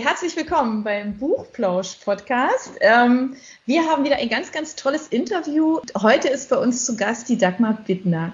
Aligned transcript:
Herzlich 0.00 0.34
willkommen 0.34 0.82
beim 0.82 1.18
Buchplausch-Podcast. 1.18 2.72
Ähm, 2.80 3.36
wir 3.64 3.84
haben 3.88 4.04
wieder 4.04 4.16
ein 4.16 4.28
ganz, 4.28 4.50
ganz 4.50 4.74
tolles 4.74 5.06
Interview. 5.08 5.80
Heute 5.96 6.28
ist 6.28 6.50
bei 6.50 6.56
uns 6.56 6.84
zu 6.84 6.96
Gast 6.96 7.28
die 7.28 7.38
Dagmar 7.38 7.78
Bittner. 7.86 8.32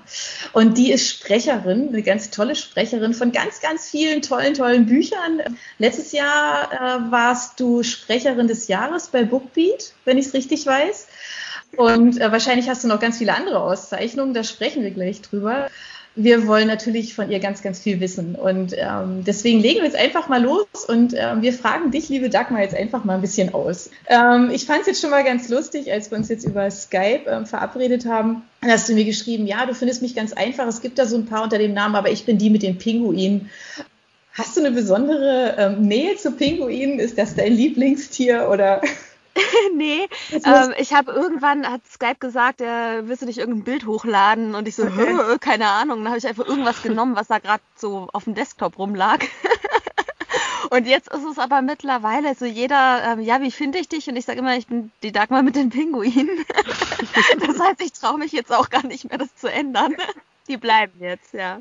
Und 0.53 0.79
die 0.79 0.91
ist 0.91 1.09
Sprecherin, 1.09 1.89
eine 1.89 2.03
ganz 2.03 2.31
tolle 2.31 2.57
Sprecherin 2.57 3.13
von 3.13 3.31
ganz, 3.33 3.61
ganz 3.61 3.91
vielen 3.91 4.23
tollen, 4.23 4.55
tollen 4.55 4.87
Büchern. 4.87 5.43
Letztes 5.79 6.13
Jahr 6.13 6.73
äh, 6.73 7.11
warst 7.11 7.61
du 7.61 7.83
Sprecherin 7.83 8.49
des 8.49 8.69
Jahres 8.69 9.09
bei 9.09 9.25
Bookbeat, 9.25 9.93
wenn 10.07 10.17
ich 10.17 10.27
es 10.27 10.35
richtig 10.35 10.65
weiß. 10.65 11.09
Und 11.77 12.21
äh, 12.21 12.33
wahrscheinlich 12.33 12.69
hast 12.71 12.85
du 12.85 12.89
noch 12.89 13.01
ganz 13.01 13.19
viele 13.19 13.35
andere 13.35 13.61
Auszeichnungen, 13.61 14.33
da 14.35 14.45
sprechen 14.45 14.83
wir 14.83 14.93
gleich 14.93 15.21
drüber 15.21 15.69
wir 16.17 16.47
wollen 16.47 16.67
natürlich 16.67 17.15
von 17.15 17.31
ihr 17.31 17.39
ganz, 17.39 17.63
ganz 17.63 17.79
viel 17.79 18.01
wissen. 18.01 18.35
Und 18.35 18.75
ähm, 18.77 19.25
deswegen 19.25 19.61
legen 19.61 19.79
wir 19.79 19.85
jetzt 19.85 19.97
einfach 19.97 20.29
mal 20.29 20.43
los 20.43 20.67
und 20.89 21.15
ähm, 21.17 21.43
wir 21.43 21.53
fragen 21.53 21.91
dich, 21.91 22.09
liebe 22.09 22.29
Dagmar, 22.29 22.63
jetzt 22.63 22.75
einfach 22.75 23.05
mal 23.05 23.15
ein 23.15 23.21
bisschen 23.21 23.55
aus. 23.55 23.91
Ähm, 24.07 24.51
ich 24.53 24.67
fand 24.67 24.83
es 24.83 24.87
jetzt 24.89 25.01
schon 25.01 25.11
mal 25.11 25.25
ganz 25.25 25.49
lustig, 25.49 25.93
als 25.93 26.11
wir 26.11 26.19
uns 26.19 26.29
jetzt 26.29 26.45
über 26.45 26.71
Skype 26.71 27.23
ähm, 27.27 27.47
verabredet 27.47 28.07
haben. 28.07 28.43
Hast 28.63 28.89
du 28.89 28.95
mir 28.95 29.05
geschrieben, 29.05 29.47
ja, 29.47 29.65
du 29.67 29.75
findest 29.75 30.03
mich 30.03 30.15
ganz 30.15 30.33
einfach. 30.33 30.67
Es 30.67 30.81
gibt 30.81 30.99
da 30.99 31.07
so 31.07 31.17
ein 31.17 31.27
paar 31.27 31.45
unter 31.45 31.59
dem 31.59 31.75
Namen, 31.75 31.95
aber 31.95 32.11
ich 32.11 32.25
bin 32.25 32.39
die 32.39 32.51
mit 32.51 32.63
den 32.63 32.79
Pinguinen. 32.79 33.51
Hast 34.33 34.57
du 34.57 34.61
eine 34.61 34.71
besondere 34.73 35.57
ähm, 35.59 35.83
Nähe 35.83 36.17
zu 36.17 36.33
Pinguinen? 36.33 36.99
Ist 36.99 37.19
das 37.19 37.35
dein 37.35 37.53
Lieblingstier 37.53 38.49
oder? 38.51 38.81
nee, 39.75 40.09
ähm, 40.33 40.75
ich 40.79 40.93
habe 40.93 41.13
irgendwann, 41.13 41.67
hat 41.67 41.83
Skype 41.87 42.17
gesagt, 42.19 42.61
er 42.61 43.07
willst 43.09 43.23
du 43.23 43.27
nicht 43.27 43.39
irgendein 43.39 43.65
Bild 43.65 43.87
hochladen 43.87 44.55
und 44.55 44.69
ich 44.69 44.77
so, 44.77 44.85
okay. 44.85 45.39
keine 45.41 45.69
Ahnung. 45.69 45.99
Dann 45.99 46.09
habe 46.09 46.19
ich 46.19 46.27
einfach 46.27 46.47
irgendwas 46.47 46.83
genommen, 46.83 47.17
was 47.17 47.29
da 47.29 47.39
gerade 47.39 47.63
so 47.77 48.09
auf 48.13 48.25
dem 48.25 48.35
Desktop 48.35 48.79
rumlag. 48.79 49.25
und 50.71 50.87
jetzt 50.87 51.09
ist 51.09 51.25
es 51.25 51.39
aber 51.39 51.63
mittlerweile 51.63 52.35
so 52.35 52.45
jeder, 52.45 53.03
ähm, 53.05 53.21
ja, 53.21 53.41
wie 53.41 53.51
finde 53.51 53.79
ich 53.79 53.89
dich? 53.89 54.09
Und 54.09 54.17
ich 54.17 54.25
sage 54.25 54.39
immer, 54.39 54.57
ich 54.57 54.67
bin 54.67 54.91
die 55.03 55.13
Dagmar 55.13 55.43
mit 55.43 55.57
den 55.57 55.71
Pinguinen. 55.71 56.45
das 57.41 57.59
heißt, 57.61 57.81
ich 57.83 57.93
traue 57.93 58.19
mich 58.19 58.33
jetzt 58.33 58.53
auch 58.53 58.71
gar 58.71 58.87
nicht 58.87 59.09
mehr, 59.09 59.19
das 59.19 59.35
zu 59.37 59.51
ändern. 59.51 59.97
Die 60.49 60.57
bleiben 60.57 61.01
jetzt, 61.01 61.33
ja. 61.33 61.61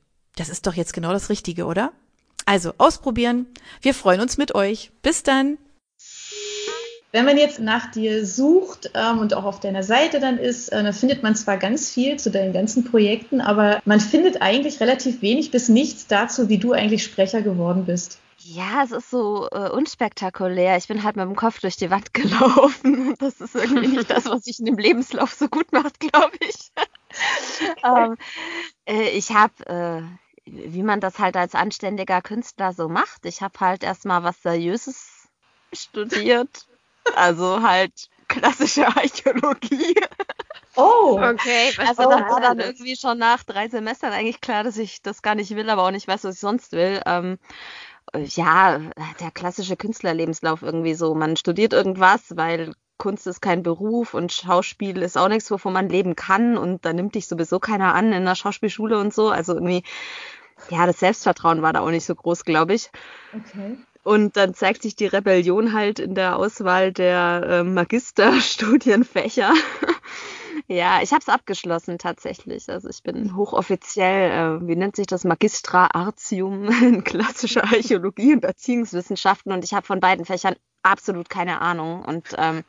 Das 0.35 0.49
ist 0.49 0.67
doch 0.67 0.73
jetzt 0.73 0.93
genau 0.93 1.11
das 1.11 1.29
Richtige, 1.29 1.65
oder? 1.65 1.91
Also 2.45 2.73
ausprobieren. 2.77 3.47
Wir 3.81 3.93
freuen 3.93 4.21
uns 4.21 4.37
mit 4.37 4.55
euch. 4.55 4.91
Bis 5.01 5.23
dann. 5.23 5.57
Wenn 7.11 7.25
man 7.25 7.37
jetzt 7.37 7.59
nach 7.59 7.91
dir 7.91 8.25
sucht 8.25 8.91
ähm, 8.93 9.19
und 9.19 9.33
auch 9.33 9.43
auf 9.43 9.59
deiner 9.59 9.83
Seite 9.83 10.21
dann 10.21 10.37
ist, 10.37 10.69
äh, 10.69 10.81
dann 10.81 10.93
findet 10.93 11.23
man 11.23 11.35
zwar 11.35 11.57
ganz 11.57 11.89
viel 11.89 12.17
zu 12.17 12.31
deinen 12.31 12.53
ganzen 12.53 12.85
Projekten, 12.85 13.41
aber 13.41 13.81
man 13.83 13.99
findet 13.99 14.41
eigentlich 14.41 14.79
relativ 14.79 15.21
wenig 15.21 15.51
bis 15.51 15.67
nichts 15.67 16.07
dazu, 16.07 16.47
wie 16.47 16.57
du 16.57 16.71
eigentlich 16.71 17.03
Sprecher 17.03 17.41
geworden 17.41 17.85
bist. 17.85 18.19
Ja, 18.43 18.83
es 18.83 18.91
ist 18.91 19.11
so 19.11 19.49
äh, 19.51 19.69
unspektakulär. 19.69 20.77
Ich 20.77 20.87
bin 20.87 21.03
halt 21.03 21.15
mit 21.17 21.25
dem 21.25 21.35
Kopf 21.35 21.59
durch 21.59 21.75
die 21.75 21.91
Wand 21.91 22.13
gelaufen. 22.13 23.15
Das 23.19 23.41
ist 23.41 23.55
irgendwie 23.55 23.87
nicht 23.87 24.09
das, 24.09 24.25
was 24.25 24.45
sich 24.45 24.59
in 24.59 24.65
dem 24.65 24.77
Lebenslauf 24.77 25.33
so 25.33 25.49
gut 25.49 25.71
macht, 25.73 25.99
glaube 25.99 26.37
ich. 26.39 26.71
ähm, 27.83 28.17
äh, 28.85 29.09
ich 29.09 29.31
habe, 29.31 29.65
äh, 29.65 30.01
wie 30.45 30.83
man 30.83 30.99
das 30.99 31.19
halt 31.19 31.37
als 31.37 31.55
anständiger 31.55 32.21
Künstler 32.21 32.73
so 32.73 32.89
macht, 32.89 33.25
ich 33.25 33.41
habe 33.41 33.59
halt 33.59 33.83
erstmal 33.83 34.23
was 34.23 34.41
Seriöses 34.41 35.27
studiert. 35.73 36.67
Also 37.15 37.61
halt 37.61 38.09
klassische 38.27 38.87
Archäologie. 38.87 39.95
Oh, 40.75 41.19
okay. 41.21 41.73
Also 41.77 42.03
da 42.03 42.29
war 42.29 42.39
dann 42.39 42.59
irgendwie 42.59 42.95
schon 42.95 43.17
nach 43.17 43.43
drei 43.43 43.67
Semestern 43.67 44.13
eigentlich 44.13 44.39
klar, 44.39 44.63
dass 44.63 44.77
ich 44.77 45.01
das 45.01 45.21
gar 45.21 45.35
nicht 45.35 45.53
will, 45.55 45.69
aber 45.69 45.83
auch 45.83 45.91
nicht 45.91 46.07
weiß, 46.07 46.23
was 46.23 46.35
ich 46.35 46.41
sonst 46.41 46.71
will. 46.71 47.01
Ähm, 47.05 47.39
ja, 48.13 48.79
der 49.19 49.31
klassische 49.31 49.75
Künstlerlebenslauf 49.75 50.61
irgendwie 50.61 50.93
so. 50.93 51.13
Man 51.13 51.35
studiert 51.37 51.73
irgendwas, 51.73 52.35
weil 52.35 52.73
Kunst 53.01 53.25
ist 53.25 53.41
kein 53.41 53.63
Beruf 53.63 54.13
und 54.13 54.31
Schauspiel 54.31 55.01
ist 55.01 55.17
auch 55.17 55.27
nichts, 55.27 55.49
wovon 55.49 55.73
man 55.73 55.89
leben 55.89 56.15
kann 56.15 56.55
und 56.55 56.85
da 56.85 56.93
nimmt 56.93 57.15
dich 57.15 57.27
sowieso 57.27 57.59
keiner 57.59 57.95
an 57.95 58.13
in 58.13 58.25
der 58.25 58.35
Schauspielschule 58.35 58.99
und 58.99 59.11
so. 59.11 59.31
Also 59.31 59.55
irgendwie, 59.55 59.81
ja, 60.69 60.85
das 60.85 60.99
Selbstvertrauen 60.99 61.63
war 61.63 61.73
da 61.73 61.79
auch 61.79 61.89
nicht 61.89 62.05
so 62.05 62.13
groß, 62.13 62.45
glaube 62.45 62.75
ich. 62.75 62.91
Okay. 63.33 63.77
Und 64.03 64.37
dann 64.37 64.53
zeigt 64.53 64.83
sich 64.83 64.95
die 64.95 65.07
Rebellion 65.07 65.73
halt 65.73 65.97
in 65.97 66.13
der 66.13 66.35
Auswahl 66.35 66.91
der 66.93 67.41
äh, 67.43 67.63
Magisterstudienfächer. 67.63 69.51
Ja, 70.67 71.01
ich 71.01 71.11
habe 71.11 71.21
es 71.21 71.27
abgeschlossen 71.27 71.97
tatsächlich. 71.97 72.69
Also 72.69 72.87
ich 72.87 73.03
bin 73.03 73.35
hochoffiziell, 73.35 74.31
äh, 74.31 74.67
wie 74.67 74.75
nennt 74.75 74.95
sich 74.95 75.07
das, 75.07 75.25
Magistra 75.25 75.89
Artium 75.93 76.69
in 76.81 77.03
klassischer 77.03 77.63
Archäologie 77.71 78.33
und 78.33 78.45
Erziehungswissenschaften 78.45 79.51
und 79.51 79.65
ich 79.65 79.73
habe 79.73 79.85
von 79.85 79.99
beiden 79.99 80.23
Fächern 80.23 80.55
absolut 80.83 81.29
keine 81.29 81.61
Ahnung. 81.61 82.03
Und 82.03 82.35
ähm, 82.37 82.63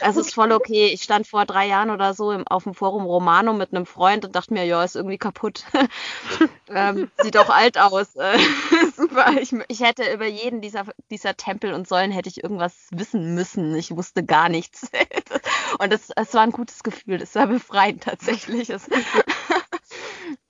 es 0.00 0.16
ist 0.16 0.34
voll 0.34 0.52
okay. 0.52 0.86
Ich 0.86 1.02
stand 1.02 1.26
vor 1.26 1.44
drei 1.44 1.66
Jahren 1.66 1.90
oder 1.90 2.14
so 2.14 2.32
im, 2.32 2.46
auf 2.46 2.64
dem 2.64 2.74
Forum 2.74 3.04
Romano 3.04 3.52
mit 3.52 3.72
einem 3.72 3.86
Freund 3.86 4.24
und 4.24 4.34
dachte 4.34 4.52
mir, 4.52 4.64
ja, 4.64 4.82
ist 4.82 4.96
irgendwie 4.96 5.18
kaputt. 5.18 5.64
ähm, 6.68 7.10
sieht 7.18 7.36
auch 7.36 7.50
alt 7.50 7.78
aus. 7.78 8.12
Super. 8.96 9.34
Ich, 9.40 9.52
ich, 9.68 9.80
hätte 9.80 10.12
über 10.12 10.26
jeden 10.26 10.60
dieser, 10.60 10.84
dieser 11.10 11.36
Tempel 11.36 11.72
und 11.72 11.88
Säulen 11.88 12.10
hätte 12.10 12.28
ich 12.28 12.42
irgendwas 12.42 12.88
wissen 12.90 13.34
müssen. 13.34 13.74
Ich 13.74 13.94
wusste 13.94 14.24
gar 14.24 14.48
nichts. 14.48 14.90
und 15.78 15.92
es, 15.92 16.10
war 16.34 16.42
ein 16.42 16.52
gutes 16.52 16.82
Gefühl. 16.82 17.22
Es 17.22 17.34
war 17.34 17.46
befreiend 17.46 18.02
tatsächlich. 18.04 18.72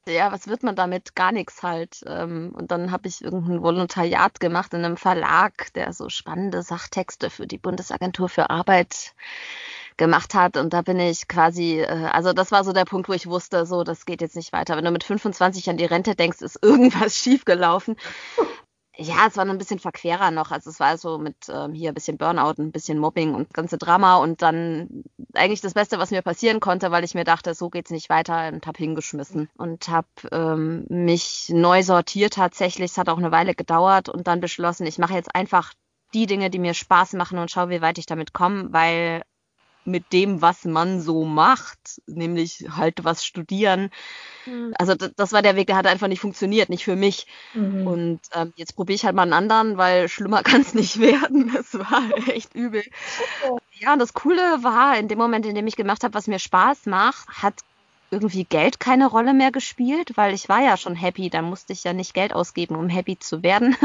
Ja, 0.07 0.33
was 0.33 0.49
wird 0.49 0.63
man 0.63 0.77
damit? 0.77 1.15
Gar 1.15 1.33
nichts 1.33 1.63
halt. 1.63 2.03
Ähm, 2.07 2.53
und 2.55 2.71
dann 2.71 2.91
habe 2.91 3.09
ich 3.09 3.23
irgendein 3.23 3.63
Volontariat 3.63 4.41
gemacht 4.41 4.75
in 4.75 4.85
einem 4.85 4.97
Verlag, 4.97 5.73
der 5.75 5.93
so 5.93 6.09
spannende 6.09 6.63
Sachtexte 6.63 7.31
für 7.31 7.47
die 7.47 7.59
Bundesagentur 7.59 8.29
für 8.29 8.51
Arbeit 8.51 9.15
gemacht 9.97 10.35
hat. 10.35 10.57
Und 10.57 10.73
da 10.73 10.83
bin 10.83 10.99
ich 11.01 11.29
quasi, 11.29 11.81
äh, 11.81 12.09
also 12.13 12.33
das 12.33 12.53
war 12.53 12.65
so 12.65 12.73
der 12.73 12.85
Punkt, 12.85 13.09
wo 13.09 13.13
ich 13.13 13.27
wusste, 13.27 13.67
so, 13.67 13.85
das 13.85 14.07
geht 14.07 14.21
jetzt 14.21 14.37
nicht 14.37 14.53
weiter. 14.53 14.77
Wenn 14.77 14.85
du 14.85 14.91
mit 14.91 15.05
25 15.05 15.69
an 15.71 15.77
die 15.77 15.85
Rente 15.85 16.15
denkst, 16.15 16.43
ist 16.43 16.63
irgendwas 16.63 17.17
schiefgelaufen. 17.19 17.97
Ja, 18.99 19.27
es 19.27 19.37
war 19.37 19.45
ein 19.45 19.59
bisschen 19.59 19.79
verquerer 19.79 20.31
noch. 20.31 20.51
Also 20.51 20.71
es 20.71 20.81
war 20.81 20.97
so 20.97 21.19
mit 21.19 21.37
ähm, 21.51 21.75
hier 21.75 21.91
ein 21.91 21.95
bisschen 21.95 22.17
Burnout, 22.17 22.55
ein 22.59 22.73
bisschen 22.73 22.99
Mobbing 22.99 23.35
und 23.35 23.53
ganze 23.53 23.77
Drama 23.77 24.17
und 24.17 24.41
dann 24.41 25.05
eigentlich 25.35 25.61
das 25.61 25.75
Beste, 25.75 25.99
was 25.99 26.11
mir 26.11 26.23
passieren 26.23 26.61
konnte, 26.61 26.91
weil 26.91 27.05
ich 27.05 27.15
mir 27.15 27.25
dachte, 27.25 27.55
so 27.55 27.69
geht's 27.69 27.91
nicht 27.91 28.09
weiter 28.09 28.49
und 28.49 28.67
habe 28.67 28.79
hingeschmissen 28.79 29.51
und 29.59 29.89
habe 29.89 30.09
ähm, 30.33 30.87
mich 30.89 31.51
neu 31.51 31.83
sortiert 31.83 32.35
tatsächlich. 32.35 32.93
Es 32.93 32.99
hat 32.99 33.11
auch 33.11 33.19
eine 33.19 33.33
Weile 33.33 33.55
gedauert 33.55 34.09
und 34.09 34.27
dann 34.27 34.41
beschlossen, 34.41 34.87
ich 34.87 34.99
mache 34.99 35.15
jetzt 35.15 35.35
einfach 35.35 35.75
die 36.15 36.27
Dinge, 36.27 36.49
die 36.49 36.59
mir 36.59 36.73
Spaß 36.73 37.13
machen 37.15 37.39
und 37.39 37.51
schaue, 37.51 37.69
wie 37.69 37.83
weit 37.83 37.99
ich 37.99 38.07
damit 38.07 38.33
komme, 38.33 38.73
weil 38.73 39.23
mit 39.87 40.13
dem, 40.13 40.43
was 40.43 40.65
man 40.65 41.01
so 41.01 41.25
macht, 41.25 42.01
nämlich 42.07 42.67
halt 42.77 43.05
was 43.05 43.25
studieren. 43.25 43.91
Mhm. 44.47 44.75
Also 44.79 44.95
das, 44.95 45.33
war 45.33 45.43
der 45.43 45.57
Weg, 45.57 45.69
der 45.69 45.77
hat 45.77 45.87
einfach 45.87 46.09
nicht 46.09 46.21
funktioniert, 46.21 46.69
nicht 46.69 46.85
für 46.85 46.97
mich. 46.97 47.27
Mhm. 47.55 47.87
Und 47.87 48.21
ähm, 48.33 48.53
jetzt 48.57 48.77
probiere 48.77 48.97
ich 48.97 49.05
halt 49.05 49.15
mal 49.15 49.23
einen 49.23 49.33
anderen, 49.33 49.77
weil 49.77 50.09
schlimmer 50.09 50.43
kann 50.45 50.61
es 50.61 50.75
nicht 50.75 51.01
werden. 51.01 51.53
Das 51.55 51.75
war 51.75 52.03
echt 52.29 52.55
übel. 52.55 52.83
Okay. 53.49 53.63
Ja, 53.79 53.93
und 53.93 53.99
das 53.99 54.15
Coole 54.15 54.63
war, 54.63 54.99
in 54.99 55.09
dem 55.09 55.19
Moment, 55.19 55.47
in 55.47 55.55
dem 55.55 55.67
ich 55.67 55.77
gemacht 55.77 56.03
habe, 56.03 56.15
was 56.15 56.27
mir 56.27 56.39
Spaß 56.39 56.87
macht, 56.87 57.29
hat 57.29 57.55
irgendwie 58.11 58.45
Geld 58.45 58.81
keine 58.81 59.07
Rolle 59.07 59.35
mehr 59.35 59.51
gespielt, 59.51 60.17
weil 60.17 60.33
ich 60.33 60.49
war 60.49 60.63
ja 60.63 60.77
schon 60.77 60.95
happy, 60.95 61.29
da 61.29 61.43
musste 61.43 61.73
ich 61.73 61.85
ja 61.85 61.93
nicht 61.93 62.15
Geld 62.15 62.33
ausgeben, 62.33 62.77
um 62.77 62.89
happy 62.89 63.19
zu 63.19 63.43
werden. 63.43 63.77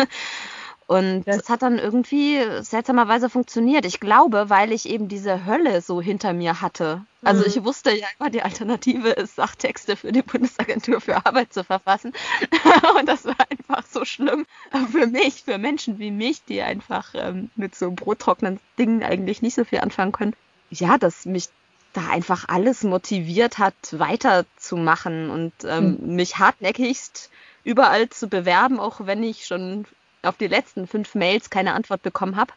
Und 0.92 1.24
das, 1.24 1.48
hat 1.48 1.62
dann 1.62 1.80
irgendwie 1.80 2.44
seltsamerweise 2.60 3.30
funktioniert. 3.30 3.86
Ich 3.86 4.02
glaube, 4.02 4.50
weil 4.50 4.74
ich 4.74 4.90
eben 4.90 5.08
diese 5.08 5.46
Hölle 5.46 5.80
so 5.80 6.02
hinter 6.02 6.34
mir 6.34 6.60
hatte. 6.60 7.06
Also 7.24 7.44
mhm. 7.44 7.48
ich 7.48 7.64
wusste 7.64 7.96
ja 7.96 8.08
immer, 8.20 8.30
die 8.30 8.42
Alternative 8.42 9.12
ist, 9.12 9.38
Sachtexte 9.38 9.96
für 9.96 10.12
die 10.12 10.22
Bundesagentur 10.22 11.00
für 11.00 11.26
Arbeit 11.26 11.54
zu 11.54 11.64
verfassen. 11.64 12.12
Und 13.00 13.08
das 13.08 13.24
war 13.24 13.38
einfach 13.50 13.86
so 13.90 14.04
schlimm 14.04 14.46
für 14.92 15.08
mich, 15.08 15.44
für 15.44 15.58
Menschen 15.58 15.98
wie 15.98 16.12
mich, 16.12 16.44
die 16.44 16.62
einfach 16.62 17.14
ähm, 17.14 17.50
mit 17.56 17.74
so 17.74 17.92
brottrockenen 17.92 18.60
Dingen 18.78 19.02
eigentlich 19.02 19.42
nicht 19.42 19.56
so 19.56 19.64
viel 19.64 19.80
anfangen 19.80 20.12
können. 20.12 20.36
Ja, 20.72 20.98
dass 20.98 21.26
mich 21.26 21.48
da 21.94 22.10
einfach 22.10 22.50
alles 22.50 22.84
motiviert 22.84 23.60
hat, 23.60 23.76
weiterzumachen 23.92 25.30
und 25.30 25.54
ähm, 25.64 26.00
mhm. 26.02 26.16
mich 26.18 26.38
hartnäckigst 26.38 27.30
überall 27.64 28.10
zu 28.10 28.28
bewerben, 28.28 28.78
auch 28.78 29.06
wenn 29.06 29.24
ich 29.24 29.46
schon 29.46 29.86
auf 30.24 30.38
die 30.38 30.48
letzten 30.48 30.88
fünf 30.88 31.16
Mails 31.16 31.50
keine 31.50 31.74
Antwort 31.74 32.04
bekommen 32.04 32.36
habe. 32.36 32.54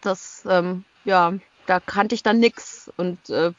Das, 0.00 0.44
ähm, 0.48 0.84
ja, 1.04 1.34
da 1.66 1.80
kannte 1.80 2.14
ich 2.14 2.22
dann 2.22 2.38
nix. 2.38 2.90
Und 2.96 3.30
äh, 3.30 3.52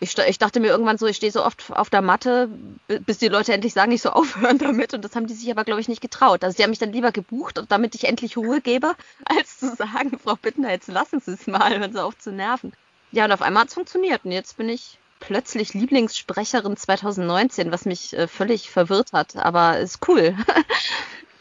ich, 0.00 0.18
ich, 0.18 0.38
dachte 0.38 0.60
mir 0.60 0.68
irgendwann 0.68 0.98
so, 0.98 1.06
ich 1.06 1.16
stehe 1.16 1.32
so 1.32 1.44
oft 1.44 1.70
auf 1.70 1.88
der 1.88 2.02
Matte, 2.02 2.48
bis 3.06 3.18
die 3.18 3.28
Leute 3.28 3.52
endlich 3.52 3.72
sagen, 3.72 3.92
ich 3.92 4.02
so 4.02 4.10
aufhören 4.12 4.58
damit. 4.58 4.94
Und 4.94 5.04
das 5.04 5.14
haben 5.16 5.26
die 5.26 5.34
sich 5.34 5.50
aber, 5.50 5.64
glaube 5.64 5.80
ich, 5.80 5.88
nicht 5.88 6.00
getraut. 6.00 6.44
Also 6.44 6.56
sie 6.56 6.62
haben 6.62 6.70
mich 6.70 6.78
dann 6.78 6.92
lieber 6.92 7.12
gebucht, 7.12 7.62
damit 7.68 7.94
ich 7.94 8.04
endlich 8.04 8.36
Ruhe 8.36 8.60
gebe, 8.60 8.94
als 9.24 9.58
zu 9.58 9.74
sagen, 9.74 10.18
Frau 10.18 10.36
Bittner, 10.36 10.70
jetzt 10.70 10.88
lassen 10.88 11.20
Sie 11.20 11.32
es 11.32 11.46
mal, 11.46 11.78
hören 11.78 11.92
Sie 11.92 12.02
auf 12.02 12.18
zu 12.18 12.32
nerven. 12.32 12.72
Ja, 13.12 13.24
und 13.24 13.32
auf 13.32 13.42
einmal 13.42 13.62
hat 13.62 13.68
es 13.68 13.74
funktioniert. 13.74 14.24
Und 14.24 14.32
jetzt 14.32 14.56
bin 14.56 14.68
ich 14.68 14.98
plötzlich 15.20 15.72
Lieblingssprecherin 15.72 16.76
2019, 16.76 17.72
was 17.72 17.84
mich 17.84 18.12
äh, 18.12 18.26
völlig 18.28 18.70
verwirrt 18.70 19.12
hat. 19.12 19.36
Aber 19.36 19.78
ist 19.78 20.06
cool. 20.08 20.36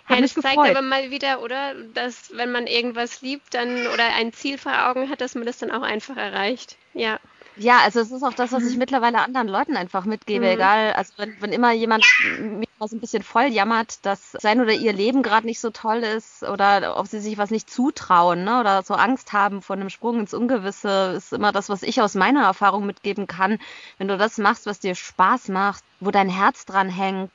Ja, 0.09 0.19
das 0.19 0.33
zeigt 0.33 0.57
aber 0.57 0.81
mal 0.81 1.11
wieder, 1.11 1.41
oder, 1.41 1.73
dass 1.93 2.35
wenn 2.35 2.51
man 2.51 2.67
irgendwas 2.67 3.21
liebt, 3.21 3.53
dann 3.53 3.87
oder 3.87 4.13
ein 4.15 4.33
Ziel 4.33 4.57
vor 4.57 4.89
Augen 4.89 5.09
hat, 5.09 5.21
dass 5.21 5.35
man 5.35 5.45
das 5.45 5.59
dann 5.59 5.71
auch 5.71 5.81
einfach 5.81 6.17
erreicht. 6.17 6.77
Ja. 6.93 7.19
Ja, 7.55 7.79
also 7.79 7.99
es 7.99 8.11
ist 8.11 8.23
auch 8.23 8.33
das, 8.33 8.51
was 8.51 8.65
ich 8.65 8.77
mittlerweile 8.77 9.19
anderen 9.19 9.47
Leuten 9.47 9.77
einfach 9.77 10.05
mitgebe, 10.05 10.45
mhm. 10.45 10.53
egal. 10.53 10.93
Also 10.93 11.13
wenn, 11.17 11.39
wenn 11.39 11.51
immer 11.51 11.71
jemand 11.71 12.03
mich 12.39 12.69
mal 12.79 12.87
so 12.87 12.95
ein 12.95 12.99
bisschen 12.99 13.21
voll 13.21 13.45
jammert, 13.45 14.03
dass 14.05 14.31
sein 14.31 14.59
oder 14.59 14.73
ihr 14.73 14.91
Leben 14.91 15.21
gerade 15.21 15.45
nicht 15.45 15.59
so 15.59 15.69
toll 15.69 15.99
ist 15.99 16.43
oder 16.43 16.97
ob 16.97 17.07
sie 17.07 17.19
sich 17.19 17.37
was 17.37 17.51
nicht 17.51 17.69
zutrauen 17.69 18.43
ne, 18.43 18.59
oder 18.59 18.81
so 18.81 18.95
Angst 18.95 19.33
haben 19.33 19.61
vor 19.61 19.75
einem 19.75 19.91
Sprung 19.91 20.19
ins 20.19 20.33
Ungewisse, 20.33 21.13
ist 21.15 21.31
immer 21.31 21.51
das, 21.51 21.69
was 21.69 21.83
ich 21.83 22.01
aus 22.01 22.15
meiner 22.15 22.43
Erfahrung 22.43 22.87
mitgeben 22.87 23.27
kann. 23.27 23.59
Wenn 23.99 24.07
du 24.07 24.17
das 24.17 24.39
machst, 24.39 24.65
was 24.65 24.79
dir 24.79 24.95
Spaß 24.95 25.49
macht, 25.49 25.83
wo 25.99 26.09
dein 26.09 26.29
Herz 26.29 26.65
dran 26.65 26.89
hängt, 26.89 27.31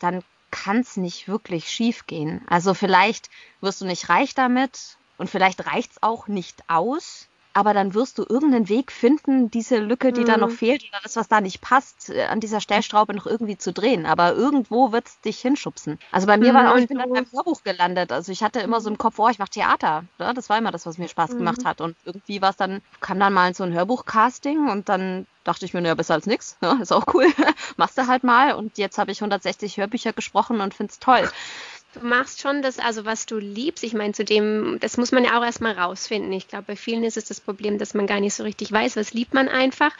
dann 0.00 0.22
kann 0.50 0.80
es 0.80 0.96
nicht 0.96 1.28
wirklich 1.28 1.70
schief 1.70 2.06
gehen. 2.06 2.42
Also 2.48 2.74
vielleicht 2.74 3.30
wirst 3.60 3.80
du 3.80 3.86
nicht 3.86 4.08
reich 4.08 4.34
damit 4.34 4.98
und 5.18 5.30
vielleicht 5.30 5.66
reicht's 5.66 6.02
auch 6.02 6.28
nicht 6.28 6.68
aus 6.68 7.29
aber 7.52 7.74
dann 7.74 7.94
wirst 7.94 8.18
du 8.18 8.24
irgendeinen 8.28 8.68
Weg 8.68 8.92
finden, 8.92 9.50
diese 9.50 9.78
Lücke, 9.78 10.12
die 10.12 10.22
mhm. 10.22 10.26
da 10.26 10.36
noch 10.36 10.50
mhm. 10.50 10.56
fehlt 10.56 10.84
oder 10.88 11.00
das, 11.02 11.16
was 11.16 11.28
da 11.28 11.40
nicht 11.40 11.60
passt, 11.60 12.10
äh, 12.10 12.24
an 12.24 12.40
dieser 12.40 12.60
Stellschraube 12.60 13.14
noch 13.14 13.26
irgendwie 13.26 13.58
zu 13.58 13.72
drehen. 13.72 14.06
Aber 14.06 14.34
irgendwo 14.34 14.92
wird 14.92 15.08
es 15.08 15.20
dich 15.20 15.40
hinschubsen. 15.40 15.98
Also 16.12 16.26
bei 16.26 16.36
mir 16.36 16.52
mhm. 16.52 16.56
war 16.56 16.72
auch, 16.72 16.76
ich 16.76 16.88
bin 16.88 16.98
dann 16.98 17.10
beim 17.10 17.26
Hörbuch 17.32 17.62
gelandet. 17.62 18.12
Also 18.12 18.30
ich 18.30 18.42
hatte 18.42 18.60
immer 18.60 18.80
so 18.80 18.88
im 18.88 18.98
Kopf, 18.98 19.18
oh, 19.18 19.28
ich 19.28 19.38
mache 19.38 19.50
Theater. 19.50 20.04
Ja, 20.18 20.32
das 20.32 20.48
war 20.48 20.58
immer 20.58 20.70
das, 20.70 20.86
was 20.86 20.98
mir 20.98 21.08
Spaß 21.08 21.32
mhm. 21.32 21.38
gemacht 21.38 21.64
hat. 21.64 21.80
Und 21.80 21.96
irgendwie 22.04 22.40
war 22.40 22.50
es 22.50 22.56
dann, 22.56 22.82
kam 23.00 23.18
dann 23.18 23.32
mal 23.32 23.54
so 23.54 23.64
ein 23.64 23.72
Hörbuch-Casting 23.72 24.68
und 24.68 24.88
dann 24.88 25.26
dachte 25.44 25.64
ich 25.64 25.74
mir, 25.74 25.80
naja, 25.80 25.94
besser 25.94 26.14
als 26.14 26.26
nix. 26.26 26.56
Ja, 26.60 26.74
ist 26.80 26.92
auch 26.92 27.06
cool. 27.14 27.26
Machst 27.76 27.98
du 27.98 28.06
halt 28.06 28.22
mal. 28.22 28.52
Und 28.52 28.78
jetzt 28.78 28.98
habe 28.98 29.10
ich 29.10 29.20
160 29.20 29.78
Hörbücher 29.78 30.12
gesprochen 30.12 30.60
und 30.60 30.74
finde 30.74 30.92
es 30.92 30.98
toll. 30.98 31.28
Du 31.92 32.06
machst 32.06 32.40
schon 32.40 32.62
das, 32.62 32.78
also 32.78 33.04
was 33.04 33.26
du 33.26 33.38
liebst. 33.38 33.82
Ich 33.82 33.94
meine, 33.94 34.12
zu 34.12 34.24
dem, 34.24 34.78
das 34.80 34.96
muss 34.96 35.10
man 35.10 35.24
ja 35.24 35.38
auch 35.38 35.44
erstmal 35.44 35.72
rausfinden. 35.72 36.32
Ich 36.32 36.46
glaube, 36.46 36.64
bei 36.68 36.76
vielen 36.76 37.02
ist 37.02 37.16
es 37.16 37.24
das 37.24 37.40
Problem, 37.40 37.78
dass 37.78 37.94
man 37.94 38.06
gar 38.06 38.20
nicht 38.20 38.34
so 38.34 38.44
richtig 38.44 38.70
weiß, 38.70 38.96
was 38.96 39.12
liebt 39.12 39.34
man 39.34 39.48
einfach. 39.48 39.90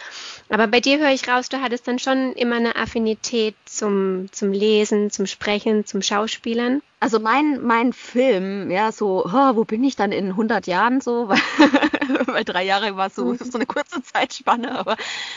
Aber 0.51 0.69
bei 0.69 0.81
dir 0.81 1.01
höre 1.01 1.11
ich 1.11 1.27
raus, 1.27 1.49
du 1.49 1.61
hattest 1.61 1.89
dann 1.89 1.99
schon 1.99 2.33
immer 2.35 2.57
eine 2.57 2.77
Affinität 2.77 3.57
zum, 3.65 4.29
zum 4.31 4.53
Lesen, 4.53 5.11
zum 5.11 5.27
Sprechen, 5.27 5.85
zum 5.85 6.01
Schauspielern. 6.01 6.81
Also 7.01 7.19
mein, 7.19 7.61
mein 7.63 7.93
Film, 7.93 8.71
ja, 8.71 8.93
so, 8.93 9.25
oh, 9.25 9.57
wo 9.57 9.65
bin 9.65 9.83
ich 9.83 9.97
dann 9.97 10.13
in 10.13 10.29
100 10.29 10.69
Jahren 10.69 11.01
so? 11.01 11.29
Weil, 12.11 12.27
weil 12.27 12.45
drei 12.45 12.65
Jahre 12.65 12.97
war 12.97 13.11
so, 13.11 13.35
so 13.35 13.57
eine 13.57 13.67
kurze 13.67 14.03
Zeitspanne, 14.03 14.79
aber 14.79 14.97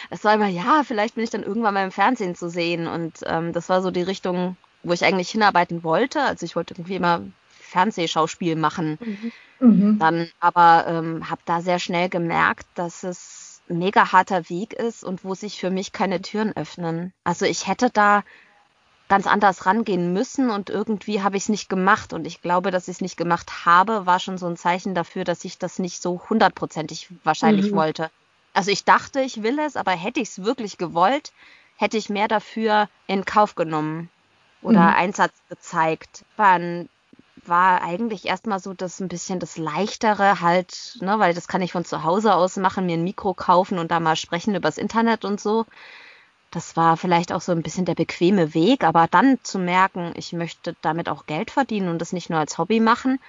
es 0.09 0.23
war 0.23 0.33
immer, 0.33 0.47
ja, 0.47 0.83
vielleicht 0.83 1.15
bin 1.15 1.23
ich 1.23 1.29
dann 1.29 1.43
irgendwann 1.43 1.73
mal 1.73 1.85
im 1.85 1.91
Fernsehen 1.91 2.35
zu 2.35 2.49
sehen. 2.49 2.87
Und 2.87 3.19
ähm, 3.25 3.53
das 3.53 3.69
war 3.69 3.81
so 3.81 3.91
die 3.91 4.01
Richtung, 4.01 4.57
wo 4.83 4.93
ich 4.93 5.03
eigentlich 5.03 5.29
hinarbeiten 5.29 5.83
wollte. 5.83 6.21
Also 6.21 6.45
ich 6.45 6.55
wollte 6.55 6.73
irgendwie 6.73 6.95
immer 6.95 7.21
Fernsehschauspiel 7.73 8.55
machen. 8.55 8.99
Mhm. 9.59 9.67
mhm. 9.67 9.99
Dann 9.99 10.29
aber 10.39 10.85
ähm, 10.87 11.29
habe 11.29 11.41
da 11.45 11.61
sehr 11.61 11.79
schnell 11.79 12.09
gemerkt, 12.09 12.67
dass 12.75 13.03
es 13.03 13.61
ein 13.69 13.79
mega 13.79 14.11
harter 14.11 14.49
Weg 14.49 14.73
ist 14.73 15.03
und 15.03 15.23
wo 15.23 15.33
sich 15.35 15.59
für 15.59 15.69
mich 15.69 15.91
keine 15.91 16.21
Türen 16.21 16.55
öffnen. 16.55 17.13
Also 17.23 17.45
ich 17.45 17.67
hätte 17.67 17.89
da 17.89 18.23
ganz 19.09 19.27
anders 19.27 19.65
rangehen 19.65 20.13
müssen 20.13 20.49
und 20.49 20.69
irgendwie 20.69 21.21
habe 21.21 21.37
ich 21.37 21.43
es 21.43 21.49
nicht 21.49 21.69
gemacht 21.69 22.13
und 22.13 22.25
ich 22.25 22.41
glaube, 22.41 22.71
dass 22.71 22.87
ich 22.87 22.95
es 22.95 23.01
nicht 23.01 23.17
gemacht 23.17 23.65
habe, 23.65 24.05
war 24.05 24.19
schon 24.19 24.37
so 24.37 24.47
ein 24.47 24.57
Zeichen 24.57 24.95
dafür, 24.95 25.23
dass 25.23 25.45
ich 25.45 25.57
das 25.57 25.79
nicht 25.79 26.01
so 26.01 26.21
hundertprozentig 26.29 27.09
wahrscheinlich 27.23 27.71
mhm. 27.71 27.75
wollte. 27.75 28.11
Also 28.53 28.71
ich 28.71 28.85
dachte, 28.85 29.21
ich 29.21 29.43
will 29.43 29.59
es, 29.59 29.75
aber 29.75 29.91
hätte 29.91 30.19
ich 30.19 30.29
es 30.29 30.43
wirklich 30.43 30.77
gewollt, 30.77 31.31
hätte 31.75 31.97
ich 31.97 32.09
mehr 32.09 32.27
dafür 32.27 32.89
in 33.07 33.25
Kauf 33.25 33.55
genommen 33.55 34.09
oder 34.63 34.81
mhm. 34.81 34.95
Einsatz 34.95 35.33
gezeigt. 35.49 36.25
Dann 36.37 36.89
war 37.45 37.81
eigentlich 37.81 38.25
erstmal 38.25 38.59
so 38.59 38.73
das 38.73 38.99
ein 38.99 39.07
bisschen 39.07 39.39
das 39.39 39.57
Leichtere 39.57 40.41
halt, 40.41 40.97
ne, 41.01 41.19
weil 41.19 41.33
das 41.33 41.47
kann 41.47 41.61
ich 41.61 41.71
von 41.73 41.85
zu 41.85 42.03
Hause 42.03 42.33
aus 42.33 42.57
machen, 42.57 42.85
mir 42.85 42.93
ein 42.93 43.03
Mikro 43.03 43.33
kaufen 43.33 43.79
und 43.79 43.91
da 43.91 43.99
mal 43.99 44.15
sprechen 44.15 44.55
übers 44.55 44.77
Internet 44.77 45.25
und 45.25 45.39
so. 45.39 45.65
Das 46.51 46.77
war 46.77 46.97
vielleicht 46.97 47.33
auch 47.33 47.41
so 47.41 47.51
ein 47.51 47.63
bisschen 47.63 47.85
der 47.85 47.95
bequeme 47.95 48.53
Weg, 48.53 48.83
aber 48.83 49.07
dann 49.09 49.39
zu 49.43 49.57
merken, 49.57 50.13
ich 50.15 50.33
möchte 50.33 50.75
damit 50.81 51.09
auch 51.09 51.25
Geld 51.25 51.49
verdienen 51.51 51.89
und 51.89 51.99
das 51.99 52.13
nicht 52.13 52.29
nur 52.29 52.39
als 52.39 52.57
Hobby 52.57 52.79
machen. 52.79 53.19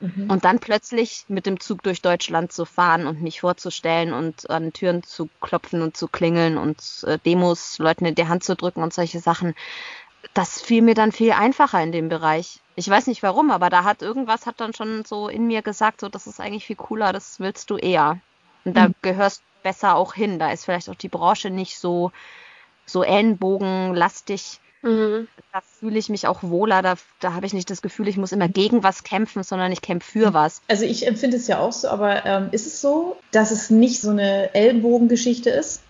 Mhm. 0.00 0.30
Und 0.30 0.46
dann 0.46 0.60
plötzlich 0.60 1.26
mit 1.28 1.44
dem 1.44 1.60
Zug 1.60 1.82
durch 1.82 2.00
Deutschland 2.00 2.52
zu 2.52 2.64
fahren 2.64 3.06
und 3.06 3.20
mich 3.20 3.42
vorzustellen 3.42 4.14
und 4.14 4.48
an 4.48 4.72
Türen 4.72 5.02
zu 5.02 5.28
klopfen 5.42 5.82
und 5.82 5.94
zu 5.94 6.08
klingeln 6.08 6.56
und 6.56 7.04
äh, 7.06 7.18
Demos 7.18 7.78
Leuten 7.78 8.06
in 8.06 8.14
die 8.14 8.26
Hand 8.26 8.42
zu 8.42 8.56
drücken 8.56 8.82
und 8.82 8.94
solche 8.94 9.20
Sachen 9.20 9.54
das 10.34 10.60
fiel 10.60 10.82
mir 10.82 10.94
dann 10.94 11.12
viel 11.12 11.32
einfacher 11.32 11.82
in 11.82 11.92
dem 11.92 12.08
Bereich. 12.08 12.60
Ich 12.76 12.88
weiß 12.88 13.06
nicht 13.06 13.22
warum, 13.22 13.50
aber 13.50 13.70
da 13.70 13.84
hat 13.84 14.02
irgendwas 14.02 14.46
hat 14.46 14.60
dann 14.60 14.74
schon 14.74 15.04
so 15.04 15.28
in 15.28 15.46
mir 15.46 15.62
gesagt, 15.62 16.00
so 16.00 16.08
das 16.08 16.26
ist 16.26 16.40
eigentlich 16.40 16.66
viel 16.66 16.76
cooler, 16.76 17.12
das 17.12 17.40
willst 17.40 17.70
du 17.70 17.76
eher. 17.76 18.18
Und 18.64 18.76
da 18.76 18.88
mhm. 18.88 18.94
gehörst 19.02 19.42
besser 19.62 19.96
auch 19.96 20.14
hin. 20.14 20.38
Da 20.38 20.52
ist 20.52 20.64
vielleicht 20.64 20.88
auch 20.88 20.94
die 20.94 21.08
Branche 21.08 21.50
nicht 21.50 21.78
so 21.78 22.12
so 22.86 23.02
ellenbogenlastig. 23.02 24.60
Mhm. 24.82 25.28
Da 25.52 25.60
fühle 25.60 25.98
ich 25.98 26.08
mich 26.08 26.26
auch 26.26 26.42
wohler. 26.42 26.82
Da, 26.82 26.94
da 27.20 27.34
habe 27.34 27.46
ich 27.46 27.52
nicht 27.52 27.70
das 27.70 27.82
Gefühl, 27.82 28.08
ich 28.08 28.16
muss 28.16 28.32
immer 28.32 28.48
gegen 28.48 28.82
was 28.82 29.04
kämpfen, 29.04 29.42
sondern 29.42 29.72
ich 29.72 29.82
kämpfe 29.82 30.10
für 30.10 30.34
was. 30.34 30.62
Also 30.68 30.84
ich 30.84 31.06
empfinde 31.06 31.36
es 31.36 31.46
ja 31.46 31.58
auch 31.58 31.72
so, 31.72 31.88
aber 31.88 32.24
ähm, 32.24 32.48
ist 32.52 32.66
es 32.66 32.80
so, 32.80 33.16
dass 33.30 33.50
es 33.50 33.70
nicht 33.70 34.00
so 34.00 34.10
eine 34.10 34.54
Ellenbogengeschichte 34.54 35.50
ist? 35.50 35.82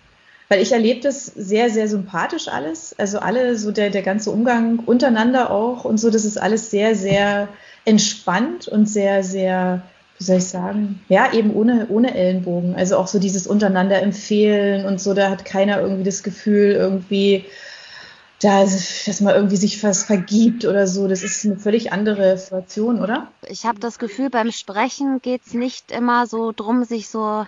Weil 0.51 0.63
ich 0.63 0.73
erlebe 0.73 0.99
das 0.99 1.27
sehr, 1.27 1.71
sehr 1.71 1.87
sympathisch 1.87 2.49
alles. 2.49 2.93
Also 2.99 3.21
alle, 3.21 3.57
so 3.57 3.71
der, 3.71 3.89
der 3.89 4.03
ganze 4.03 4.33
Umgang 4.33 4.81
untereinander 4.81 5.53
auch 5.53 5.85
und 5.85 5.99
so, 5.99 6.11
das 6.11 6.25
ist 6.25 6.39
alles 6.39 6.73
sehr, 6.73 6.97
sehr 6.97 7.49
entspannt 7.85 8.67
und 8.67 8.87
sehr, 8.87 9.23
sehr, 9.23 9.83
wie 10.19 10.25
soll 10.25 10.39
ich 10.39 10.47
sagen, 10.47 11.05
ja, 11.09 11.33
eben 11.33 11.55
ohne, 11.55 11.87
ohne 11.89 12.17
Ellenbogen. 12.17 12.75
Also 12.75 12.97
auch 12.97 13.07
so 13.07 13.21
dieses 13.21 13.47
untereinander 13.47 14.03
empfehlen 14.03 14.87
und 14.87 15.01
so, 15.01 15.15
da 15.15 15.31
hat 15.31 15.45
keiner 15.45 15.81
irgendwie 15.81 16.03
das 16.03 16.25
Gefühl, 16.25 16.73
irgendwie, 16.73 17.45
da, 18.43 18.63
dass 18.63 19.21
man 19.21 19.37
irgendwie 19.37 19.57
sich 19.57 19.81
was 19.85 20.03
vergibt 20.03 20.65
oder 20.65 20.89
so. 20.89 21.07
Das 21.07 21.23
ist 21.23 21.45
eine 21.45 21.59
völlig 21.59 21.93
andere 21.93 22.37
Situation, 22.37 23.01
oder? 23.01 23.29
Ich 23.49 23.67
habe 23.67 23.79
das 23.79 24.01
Gefühl, 24.01 24.31
beim 24.31 24.51
Sprechen 24.51 25.23
geht 25.23 25.43
es 25.47 25.55
nicht 25.55 25.93
immer 25.93 26.27
so 26.27 26.51
drum, 26.51 26.83
sich 26.83 27.09
so 27.09 27.47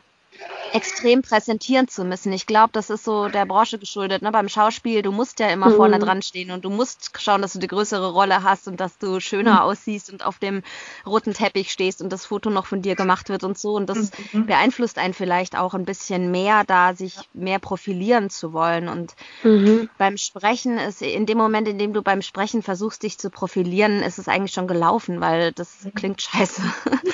extrem 0.72 1.22
präsentieren 1.22 1.88
zu 1.88 2.04
müssen. 2.04 2.32
Ich 2.32 2.46
glaube, 2.46 2.70
das 2.72 2.90
ist 2.90 3.04
so 3.04 3.28
der 3.28 3.46
Branche 3.46 3.78
geschuldet. 3.78 4.22
Ne? 4.22 4.32
Beim 4.32 4.48
Schauspiel, 4.48 5.02
du 5.02 5.12
musst 5.12 5.38
ja 5.40 5.48
immer 5.48 5.68
mhm. 5.68 5.76
vorne 5.76 5.98
dran 5.98 6.22
stehen 6.22 6.50
und 6.50 6.64
du 6.64 6.70
musst 6.70 7.10
schauen, 7.20 7.42
dass 7.42 7.52
du 7.52 7.58
die 7.58 7.66
größere 7.66 8.12
Rolle 8.12 8.42
hast 8.42 8.68
und 8.68 8.80
dass 8.80 8.98
du 8.98 9.20
schöner 9.20 9.54
mhm. 9.54 9.58
aussiehst 9.58 10.10
und 10.10 10.24
auf 10.24 10.38
dem 10.38 10.62
roten 11.06 11.34
Teppich 11.34 11.70
stehst 11.70 12.00
und 12.00 12.10
das 12.10 12.26
Foto 12.26 12.50
noch 12.50 12.66
von 12.66 12.82
dir 12.82 12.96
gemacht 12.96 13.28
wird 13.28 13.44
und 13.44 13.58
so. 13.58 13.74
Und 13.74 13.88
das 13.88 14.10
mhm. 14.32 14.46
beeinflusst 14.46 14.98
einen 14.98 15.14
vielleicht 15.14 15.56
auch 15.56 15.74
ein 15.74 15.84
bisschen 15.84 16.30
mehr, 16.30 16.64
da 16.64 16.94
sich 16.94 17.16
mehr 17.34 17.58
profilieren 17.58 18.30
zu 18.30 18.52
wollen. 18.52 18.88
Und 18.88 19.14
mhm. 19.42 19.90
beim 19.98 20.16
Sprechen 20.16 20.78
ist 20.78 21.02
in 21.02 21.26
dem 21.26 21.38
Moment, 21.38 21.68
in 21.68 21.78
dem 21.78 21.92
du 21.92 22.02
beim 22.02 22.22
Sprechen 22.22 22.62
versuchst, 22.62 23.02
dich 23.02 23.18
zu 23.18 23.30
profilieren, 23.30 24.02
ist 24.02 24.18
es 24.18 24.28
eigentlich 24.28 24.52
schon 24.52 24.66
gelaufen, 24.66 25.20
weil 25.20 25.52
das 25.52 25.84
mhm. 25.84 25.94
klingt 25.94 26.22
scheiße. 26.22 26.62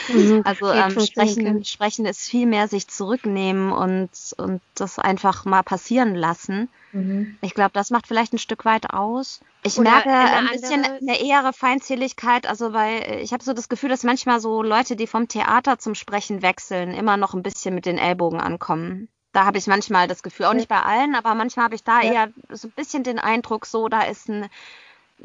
Mhm. 0.09 0.43
Also 0.49 0.71
ähm, 0.71 0.99
sprechen, 1.01 1.65
sprechen 1.65 2.07
ist 2.07 2.21
viel 2.21 2.47
mehr 2.47 2.69
sich 2.69 2.89
zu 2.89 3.07
zurücknehmen 3.49 3.73
und, 3.73 4.11
und 4.37 4.61
das 4.75 4.99
einfach 4.99 5.45
mal 5.45 5.63
passieren 5.63 6.15
lassen. 6.15 6.69
Mhm. 6.93 7.37
Ich 7.41 7.55
glaube, 7.55 7.73
das 7.73 7.91
macht 7.91 8.07
vielleicht 8.07 8.33
ein 8.33 8.39
Stück 8.39 8.65
weit 8.65 8.91
aus. 8.91 9.41
Ich 9.63 9.79
Oder 9.79 9.91
merke 9.91 10.11
ein 10.11 10.49
bisschen 10.49 10.85
eine 10.85 11.21
ehere 11.21 11.53
Feindseligkeit. 11.53 12.47
Also 12.47 12.73
weil 12.73 13.21
ich 13.23 13.33
habe 13.33 13.45
so 13.45 13.53
das 13.53 13.69
Gefühl, 13.69 13.91
dass 13.91 14.05
manchmal 14.05 14.41
so 14.41 14.63
Leute, 14.63 14.97
die 14.97 15.07
vom 15.07 15.29
Theater 15.29 15.79
zum 15.79 15.95
Sprechen 15.95 16.43
wechseln, 16.43 16.95
immer 16.95 17.17
noch 17.17 17.35
ein 17.35 17.43
bisschen 17.43 17.75
mit 17.75 17.87
den 17.87 17.99
Ellbogen 17.99 18.41
ankommen. 18.41 19.09
Da 19.33 19.45
habe 19.45 19.59
ich 19.59 19.67
manchmal 19.67 20.09
das 20.09 20.23
Gefühl, 20.23 20.47
auch 20.47 20.55
nicht 20.55 20.69
bei 20.69 20.83
allen, 20.83 21.15
aber 21.15 21.35
manchmal 21.35 21.67
habe 21.67 21.75
ich 21.75 21.85
da 21.85 22.01
ja. 22.01 22.13
eher 22.13 22.29
so 22.49 22.69
ein 22.69 22.73
bisschen 22.73 23.05
den 23.05 23.19
Eindruck, 23.19 23.67
so 23.67 23.89
da 23.89 24.03
ist 24.03 24.29
ein, 24.29 24.49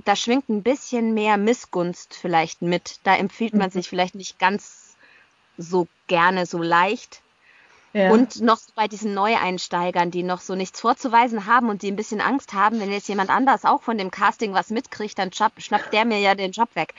da 0.04 0.16
schwingt 0.16 0.50
ein 0.50 0.62
bisschen 0.62 1.14
mehr 1.14 1.38
Missgunst 1.38 2.14
vielleicht 2.14 2.62
mit. 2.62 3.00
Da 3.04 3.16
empfiehlt 3.16 3.54
man 3.54 3.68
mhm. 3.68 3.72
sich 3.72 3.88
vielleicht 3.88 4.16
nicht 4.16 4.40
ganz 4.40 4.98
so 5.58 5.88
gerne, 6.08 6.46
so 6.46 6.62
leicht. 6.62 7.23
Ja. 7.94 8.12
Und 8.12 8.42
noch 8.42 8.60
bei 8.76 8.88
diesen 8.88 9.14
Neueinsteigern, 9.14 10.10
die 10.10 10.24
noch 10.24 10.42
so 10.42 10.56
nichts 10.56 10.82
vorzuweisen 10.82 11.46
haben 11.46 11.70
und 11.70 11.84
die 11.84 11.92
ein 11.92 11.96
bisschen 11.96 12.22
Angst 12.22 12.54
haben, 12.54 12.80
wenn 12.80 12.92
jetzt 12.92 13.08
jemand 13.08 13.30
anders 13.30 13.66
auch 13.66 13.84
von 13.84 14.00
dem 14.00 14.10
Casting 14.10 14.54
was 14.54 14.72
mitkriegt, 14.72 15.18
dann 15.20 15.32
schnappt 15.32 15.94
der 15.94 16.04
mir 16.04 16.20
ja 16.20 16.34
den 16.34 16.52
Job 16.52 16.70
weg. 16.74 16.96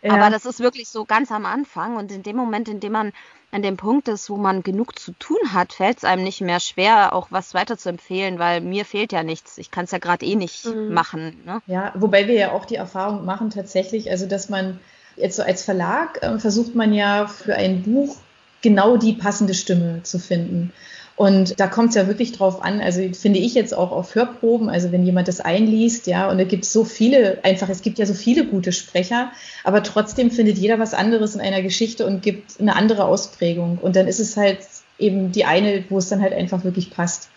Ja. 0.00 0.14
Aber 0.14 0.30
das 0.30 0.46
ist 0.46 0.60
wirklich 0.60 0.88
so 0.88 1.04
ganz 1.04 1.30
am 1.30 1.44
Anfang 1.44 1.96
und 1.96 2.10
in 2.12 2.22
dem 2.22 2.36
Moment, 2.36 2.68
in 2.68 2.80
dem 2.80 2.92
man 2.92 3.12
an 3.50 3.62
dem 3.62 3.76
Punkt 3.76 4.08
ist, 4.08 4.28
wo 4.28 4.36
man 4.36 4.62
genug 4.62 4.98
zu 4.98 5.12
tun 5.12 5.38
hat, 5.52 5.72
fällt 5.72 5.98
es 5.98 6.04
einem 6.04 6.22
nicht 6.22 6.40
mehr 6.40 6.60
schwer, 6.60 7.14
auch 7.14 7.28
was 7.30 7.54
weiter 7.54 7.78
zu 7.78 7.88
empfehlen, 7.88 8.38
weil 8.38 8.60
mir 8.60 8.84
fehlt 8.84 9.12
ja 9.12 9.22
nichts. 9.22 9.58
Ich 9.58 9.70
kann 9.70 9.84
es 9.84 9.90
ja 9.90 9.98
gerade 9.98 10.24
eh 10.24 10.36
nicht 10.36 10.66
mhm. 10.66 10.92
machen. 10.92 11.42
Ne? 11.44 11.62
Ja, 11.66 11.92
wobei 11.94 12.28
wir 12.28 12.34
ja 12.34 12.52
auch 12.52 12.66
die 12.66 12.76
Erfahrung 12.76 13.24
machen 13.24 13.50
tatsächlich, 13.50 14.10
also 14.10 14.26
dass 14.26 14.48
man 14.48 14.78
jetzt 15.16 15.36
so 15.36 15.42
als 15.42 15.64
Verlag 15.64 16.22
äh, 16.22 16.38
versucht 16.38 16.74
man 16.74 16.92
ja 16.92 17.26
für 17.26 17.54
ein 17.54 17.82
Buch 17.82 18.16
genau 18.62 18.96
die 18.96 19.12
passende 19.12 19.54
Stimme 19.54 20.02
zu 20.02 20.18
finden. 20.18 20.72
Und 21.18 21.58
da 21.58 21.66
kommt 21.66 21.88
es 21.88 21.94
ja 21.96 22.06
wirklich 22.06 22.30
drauf 22.30 22.62
an, 22.62 22.80
also 22.80 23.02
finde 23.12 23.40
ich 23.40 23.54
jetzt 23.54 23.76
auch 23.76 23.90
auf 23.90 24.14
Hörproben, 24.14 24.68
also 24.68 24.92
wenn 24.92 25.04
jemand 25.04 25.26
das 25.26 25.40
einliest, 25.40 26.06
ja, 26.06 26.30
und 26.30 26.38
es 26.38 26.46
gibt 26.46 26.64
so 26.64 26.84
viele, 26.84 27.42
einfach, 27.42 27.68
es 27.68 27.82
gibt 27.82 27.98
ja 27.98 28.06
so 28.06 28.14
viele 28.14 28.46
gute 28.46 28.70
Sprecher, 28.70 29.32
aber 29.64 29.82
trotzdem 29.82 30.30
findet 30.30 30.58
jeder 30.58 30.78
was 30.78 30.94
anderes 30.94 31.34
in 31.34 31.40
einer 31.40 31.60
Geschichte 31.60 32.06
und 32.06 32.22
gibt 32.22 32.60
eine 32.60 32.76
andere 32.76 33.04
Ausprägung. 33.04 33.78
Und 33.82 33.96
dann 33.96 34.06
ist 34.06 34.20
es 34.20 34.36
halt 34.36 34.60
eben 35.00 35.32
die 35.32 35.44
eine, 35.44 35.84
wo 35.88 35.98
es 35.98 36.08
dann 36.08 36.22
halt 36.22 36.32
einfach 36.32 36.62
wirklich 36.62 36.90
passt. 36.90 37.30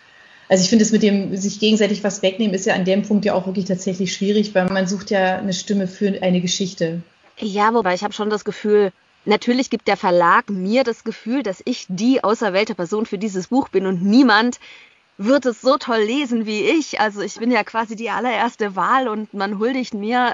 Also 0.48 0.62
ich 0.62 0.70
finde 0.70 0.84
es 0.84 0.92
mit 0.92 1.02
dem 1.02 1.36
sich 1.36 1.58
gegenseitig 1.58 2.04
was 2.04 2.22
wegnehmen, 2.22 2.54
ist 2.54 2.66
ja 2.66 2.74
an 2.74 2.84
dem 2.84 3.02
Punkt 3.02 3.24
ja 3.24 3.34
auch 3.34 3.46
wirklich 3.46 3.64
tatsächlich 3.64 4.14
schwierig, 4.14 4.54
weil 4.54 4.66
man 4.66 4.86
sucht 4.86 5.10
ja 5.10 5.38
eine 5.38 5.54
Stimme 5.54 5.88
für 5.88 6.22
eine 6.22 6.40
Geschichte. 6.40 7.02
Ja, 7.38 7.74
wobei 7.74 7.94
ich 7.94 8.04
habe 8.04 8.12
schon 8.12 8.30
das 8.30 8.44
Gefühl, 8.44 8.92
Natürlich 9.24 9.70
gibt 9.70 9.86
der 9.86 9.96
Verlag 9.96 10.50
mir 10.50 10.82
das 10.82 11.04
Gefühl, 11.04 11.42
dass 11.42 11.62
ich 11.64 11.86
die 11.88 12.24
auserwählte 12.24 12.74
Person 12.74 13.06
für 13.06 13.18
dieses 13.18 13.48
Buch 13.48 13.68
bin 13.68 13.86
und 13.86 14.02
niemand 14.02 14.58
wird 15.18 15.44
es 15.46 15.60
so 15.60 15.76
toll 15.76 16.00
lesen 16.00 16.46
wie 16.46 16.62
ich. 16.62 17.00
Also 17.00 17.20
ich 17.20 17.36
bin 17.36 17.50
ja 17.50 17.64
quasi 17.64 17.96
die 17.96 18.10
allererste 18.10 18.76
Wahl 18.76 19.08
und 19.08 19.34
man 19.34 19.58
huldigt 19.58 19.94
mir. 19.94 20.32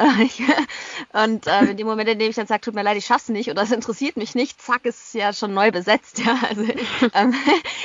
und 1.13 1.47
äh, 1.47 1.65
in 1.71 1.77
dem 1.77 1.87
Moment, 1.87 2.09
in 2.09 2.19
dem 2.19 2.31
ich 2.31 2.37
dann 2.37 2.47
sage, 2.47 2.61
tut 2.61 2.75
mir 2.75 2.83
leid, 2.83 2.97
ich 2.97 3.07
schaff's 3.07 3.29
nicht 3.29 3.51
oder 3.51 3.63
es 3.63 3.73
interessiert 3.73 4.17
mich 4.17 4.35
nicht, 4.35 4.61
zack, 4.63 4.85
ist 4.85 5.09
es 5.09 5.13
ja 5.15 5.33
schon 5.33 5.53
neu 5.53 5.71
besetzt. 5.71 6.19
Ja, 6.19 6.39
also 6.49 6.63
ähm, 7.15 7.35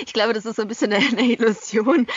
ich 0.06 0.14
glaube, 0.14 0.34
das 0.34 0.46
ist 0.46 0.56
so 0.56 0.62
ein 0.62 0.68
bisschen 0.68 0.94
eine, 0.94 1.06
eine, 1.06 1.24
Illusion. 1.24 2.08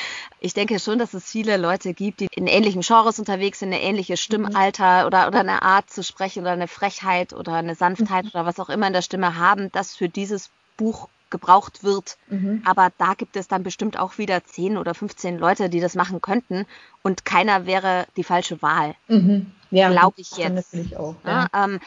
Ich 0.40 0.54
denke 0.54 0.78
schon, 0.78 0.98
dass 0.98 1.14
es 1.14 1.24
viele 1.30 1.56
Leute 1.56 1.94
gibt, 1.94 2.20
die 2.20 2.28
in 2.32 2.46
ähnlichen 2.46 2.82
Genres 2.82 3.18
unterwegs 3.18 3.60
sind, 3.60 3.72
eine 3.72 3.82
ähnliche 3.82 4.16
Stimmalter 4.16 5.06
oder, 5.06 5.26
oder 5.26 5.40
eine 5.40 5.62
Art 5.62 5.90
zu 5.90 6.02
sprechen 6.02 6.42
oder 6.42 6.52
eine 6.52 6.68
Frechheit 6.68 7.32
oder 7.32 7.54
eine 7.54 7.74
Sanftheit 7.74 8.24
mhm. 8.24 8.30
oder 8.34 8.46
was 8.46 8.60
auch 8.60 8.68
immer 8.68 8.86
in 8.86 8.92
der 8.92 9.02
Stimme 9.02 9.36
haben, 9.36 9.72
das 9.72 9.96
für 9.96 10.08
dieses 10.08 10.50
Buch 10.76 11.08
gebraucht 11.30 11.82
wird. 11.82 12.18
Mhm. 12.28 12.62
Aber 12.64 12.90
da 12.98 13.14
gibt 13.14 13.36
es 13.36 13.48
dann 13.48 13.62
bestimmt 13.62 13.98
auch 13.98 14.18
wieder 14.18 14.44
10 14.44 14.76
oder 14.76 14.94
15 14.94 15.38
Leute, 15.38 15.68
die 15.68 15.80
das 15.80 15.94
machen 15.94 16.20
könnten. 16.20 16.66
Und 17.02 17.24
keiner 17.24 17.66
wäre 17.66 18.06
die 18.16 18.24
falsche 18.24 18.62
Wahl. 18.62 18.94
Mhm. 19.08 19.52
Ja, 19.70 19.90
glaube 19.90 20.20
ich 20.20 20.36
jetzt. 20.36 20.72
Natürlich 20.72 20.96
auch. 20.96 21.16
Ja. 21.24 21.48
Ja, 21.52 21.64
ähm, 21.64 21.80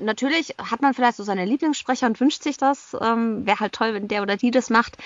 natürlich 0.00 0.54
hat 0.58 0.82
man 0.82 0.94
vielleicht 0.94 1.16
so 1.16 1.24
seine 1.24 1.44
Lieblingssprecher 1.44 2.06
und 2.06 2.20
wünscht 2.20 2.42
sich 2.42 2.56
das. 2.56 2.96
Ähm, 3.00 3.46
wäre 3.46 3.60
halt 3.60 3.72
toll, 3.72 3.94
wenn 3.94 4.08
der 4.08 4.22
oder 4.22 4.36
die 4.36 4.50
das 4.50 4.70
macht. 4.70 4.96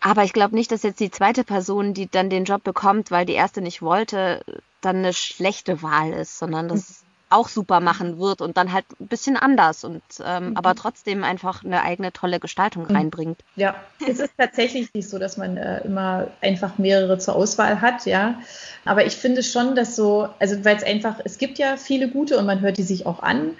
Aber 0.00 0.22
ich 0.22 0.32
glaube 0.32 0.54
nicht, 0.54 0.70
dass 0.70 0.84
jetzt 0.84 1.00
die 1.00 1.10
zweite 1.10 1.42
Person, 1.42 1.92
die 1.92 2.08
dann 2.08 2.30
den 2.30 2.44
Job 2.44 2.62
bekommt, 2.62 3.10
weil 3.10 3.26
die 3.26 3.32
erste 3.32 3.60
nicht 3.60 3.82
wollte, 3.82 4.44
dann 4.80 4.98
eine 4.98 5.12
schlechte 5.12 5.82
Wahl 5.82 6.12
ist, 6.12 6.38
sondern 6.38 6.68
das 6.68 7.02
mhm 7.02 7.07
auch 7.30 7.48
super 7.48 7.80
machen 7.80 8.18
wird 8.18 8.40
und 8.40 8.56
dann 8.56 8.72
halt 8.72 8.84
ein 9.00 9.06
bisschen 9.06 9.36
anders 9.36 9.84
und 9.84 10.02
ähm, 10.24 10.50
mhm. 10.50 10.56
aber 10.56 10.74
trotzdem 10.74 11.24
einfach 11.24 11.64
eine 11.64 11.82
eigene 11.82 12.12
tolle 12.12 12.40
Gestaltung 12.40 12.84
mhm. 12.88 12.96
reinbringt. 12.96 13.38
Ja, 13.56 13.74
es 14.06 14.18
ist 14.18 14.32
tatsächlich 14.36 14.92
nicht 14.94 15.08
so, 15.08 15.18
dass 15.18 15.36
man 15.36 15.56
äh, 15.56 15.80
immer 15.84 16.28
einfach 16.40 16.78
mehrere 16.78 17.18
zur 17.18 17.36
Auswahl 17.36 17.80
hat, 17.80 18.06
ja. 18.06 18.40
Aber 18.84 19.04
ich 19.04 19.16
finde 19.16 19.42
schon, 19.42 19.74
dass 19.74 19.96
so, 19.96 20.28
also 20.38 20.64
weil 20.64 20.76
es 20.76 20.82
einfach, 20.82 21.20
es 21.24 21.38
gibt 21.38 21.58
ja 21.58 21.76
viele 21.76 22.08
gute 22.08 22.38
und 22.38 22.46
man 22.46 22.60
hört 22.60 22.78
die 22.78 22.82
sich 22.82 23.06
auch 23.06 23.22
an, 23.22 23.50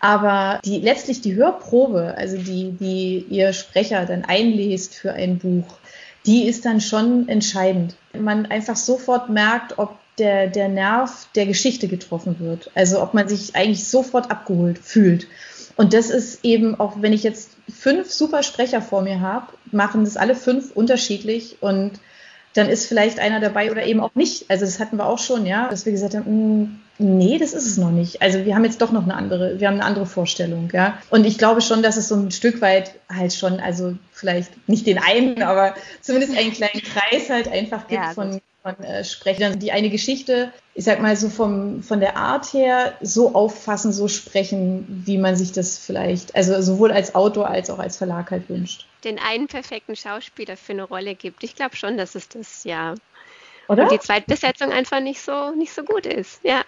aber 0.00 0.60
die 0.64 0.80
letztlich 0.80 1.20
die 1.20 1.34
Hörprobe, 1.34 2.14
also 2.16 2.36
die, 2.36 2.72
die 2.72 3.26
ihr 3.28 3.52
Sprecher 3.52 4.04
dann 4.06 4.24
einlest 4.24 4.94
für 4.94 5.12
ein 5.12 5.38
Buch, 5.38 5.78
die 6.26 6.46
ist 6.46 6.64
dann 6.64 6.80
schon 6.80 7.28
entscheidend. 7.28 7.96
Man 8.12 8.46
einfach 8.46 8.76
sofort 8.76 9.28
merkt, 9.28 9.78
ob 9.78 9.98
der, 10.18 10.46
der 10.46 10.68
Nerv 10.68 11.26
der 11.34 11.46
Geschichte 11.46 11.88
getroffen 11.88 12.36
wird. 12.38 12.70
Also 12.74 13.02
ob 13.02 13.14
man 13.14 13.28
sich 13.28 13.56
eigentlich 13.56 13.88
sofort 13.88 14.30
abgeholt 14.30 14.78
fühlt. 14.78 15.26
Und 15.76 15.94
das 15.94 16.10
ist 16.10 16.44
eben, 16.44 16.78
auch 16.78 17.00
wenn 17.00 17.12
ich 17.12 17.22
jetzt 17.22 17.50
fünf 17.72 18.10
super 18.10 18.42
Sprecher 18.42 18.82
vor 18.82 19.02
mir 19.02 19.20
habe, 19.20 19.46
machen 19.70 20.04
das 20.04 20.16
alle 20.16 20.34
fünf 20.34 20.72
unterschiedlich 20.72 21.56
und 21.60 21.92
dann 22.54 22.68
ist 22.68 22.86
vielleicht 22.86 23.18
einer 23.18 23.40
dabei 23.40 23.70
oder 23.70 23.84
eben 23.84 24.00
auch 24.00 24.14
nicht. 24.14 24.50
Also 24.50 24.66
das 24.66 24.78
hatten 24.78 24.96
wir 24.96 25.06
auch 25.06 25.18
schon, 25.18 25.46
ja, 25.46 25.68
dass 25.68 25.86
wir 25.86 25.92
gesagt 25.92 26.14
haben, 26.14 26.26
hm, 26.26 26.80
nee, 26.98 27.38
das 27.38 27.54
ist 27.54 27.66
es 27.66 27.78
noch 27.78 27.90
nicht. 27.90 28.20
Also 28.20 28.44
wir 28.44 28.54
haben 28.54 28.64
jetzt 28.64 28.82
doch 28.82 28.92
noch 28.92 29.04
eine 29.04 29.14
andere, 29.14 29.58
wir 29.58 29.68
haben 29.68 29.76
eine 29.76 29.84
andere 29.84 30.04
Vorstellung, 30.04 30.68
ja. 30.72 30.98
Und 31.08 31.24
ich 31.24 31.38
glaube 31.38 31.62
schon, 31.62 31.82
dass 31.82 31.96
es 31.96 32.08
so 32.08 32.16
ein 32.16 32.30
Stück 32.30 32.60
weit 32.60 32.92
halt 33.08 33.32
schon, 33.32 33.58
also 33.58 33.94
vielleicht 34.12 34.68
nicht 34.68 34.86
den 34.86 34.98
einen, 34.98 35.42
aber 35.42 35.74
zumindest 36.02 36.36
einen 36.36 36.52
kleinen 36.52 36.82
Kreis 36.82 37.30
halt 37.30 37.48
einfach 37.48 37.88
gibt 37.88 38.02
ja, 38.02 38.12
von 38.12 38.42
äh, 38.64 39.04
Sprechern, 39.04 39.58
die 39.58 39.72
eine 39.72 39.90
Geschichte, 39.90 40.52
ich 40.74 40.84
sag 40.84 41.00
mal 41.00 41.16
so 41.16 41.28
vom, 41.28 41.82
von 41.82 42.00
der 42.00 42.16
Art 42.16 42.52
her 42.52 42.94
so 43.00 43.34
auffassen, 43.34 43.92
so 43.92 44.08
sprechen, 44.08 45.02
wie 45.04 45.18
man 45.18 45.36
sich 45.36 45.52
das 45.52 45.78
vielleicht, 45.78 46.34
also 46.36 46.60
sowohl 46.62 46.92
als 46.92 47.14
Autor 47.14 47.48
als 47.48 47.70
auch 47.70 47.78
als 47.78 47.96
Verlag 47.96 48.30
halt 48.30 48.48
wünscht. 48.48 48.86
Den 49.04 49.18
einen 49.18 49.48
perfekten 49.48 49.96
Schauspieler 49.96 50.56
für 50.56 50.72
eine 50.72 50.84
Rolle 50.84 51.14
gibt. 51.16 51.42
Ich 51.42 51.56
glaube 51.56 51.76
schon, 51.76 51.96
dass 51.96 52.14
es 52.14 52.28
das, 52.28 52.64
ja. 52.64 52.94
Oder? 53.68 53.84
Und 53.84 53.92
die 53.92 53.98
Zweitbesetzung 53.98 54.70
einfach 54.70 55.00
nicht 55.00 55.20
so, 55.20 55.50
nicht 55.50 55.72
so 55.72 55.82
gut 55.82 56.06
ist, 56.06 56.40
ja. 56.42 56.62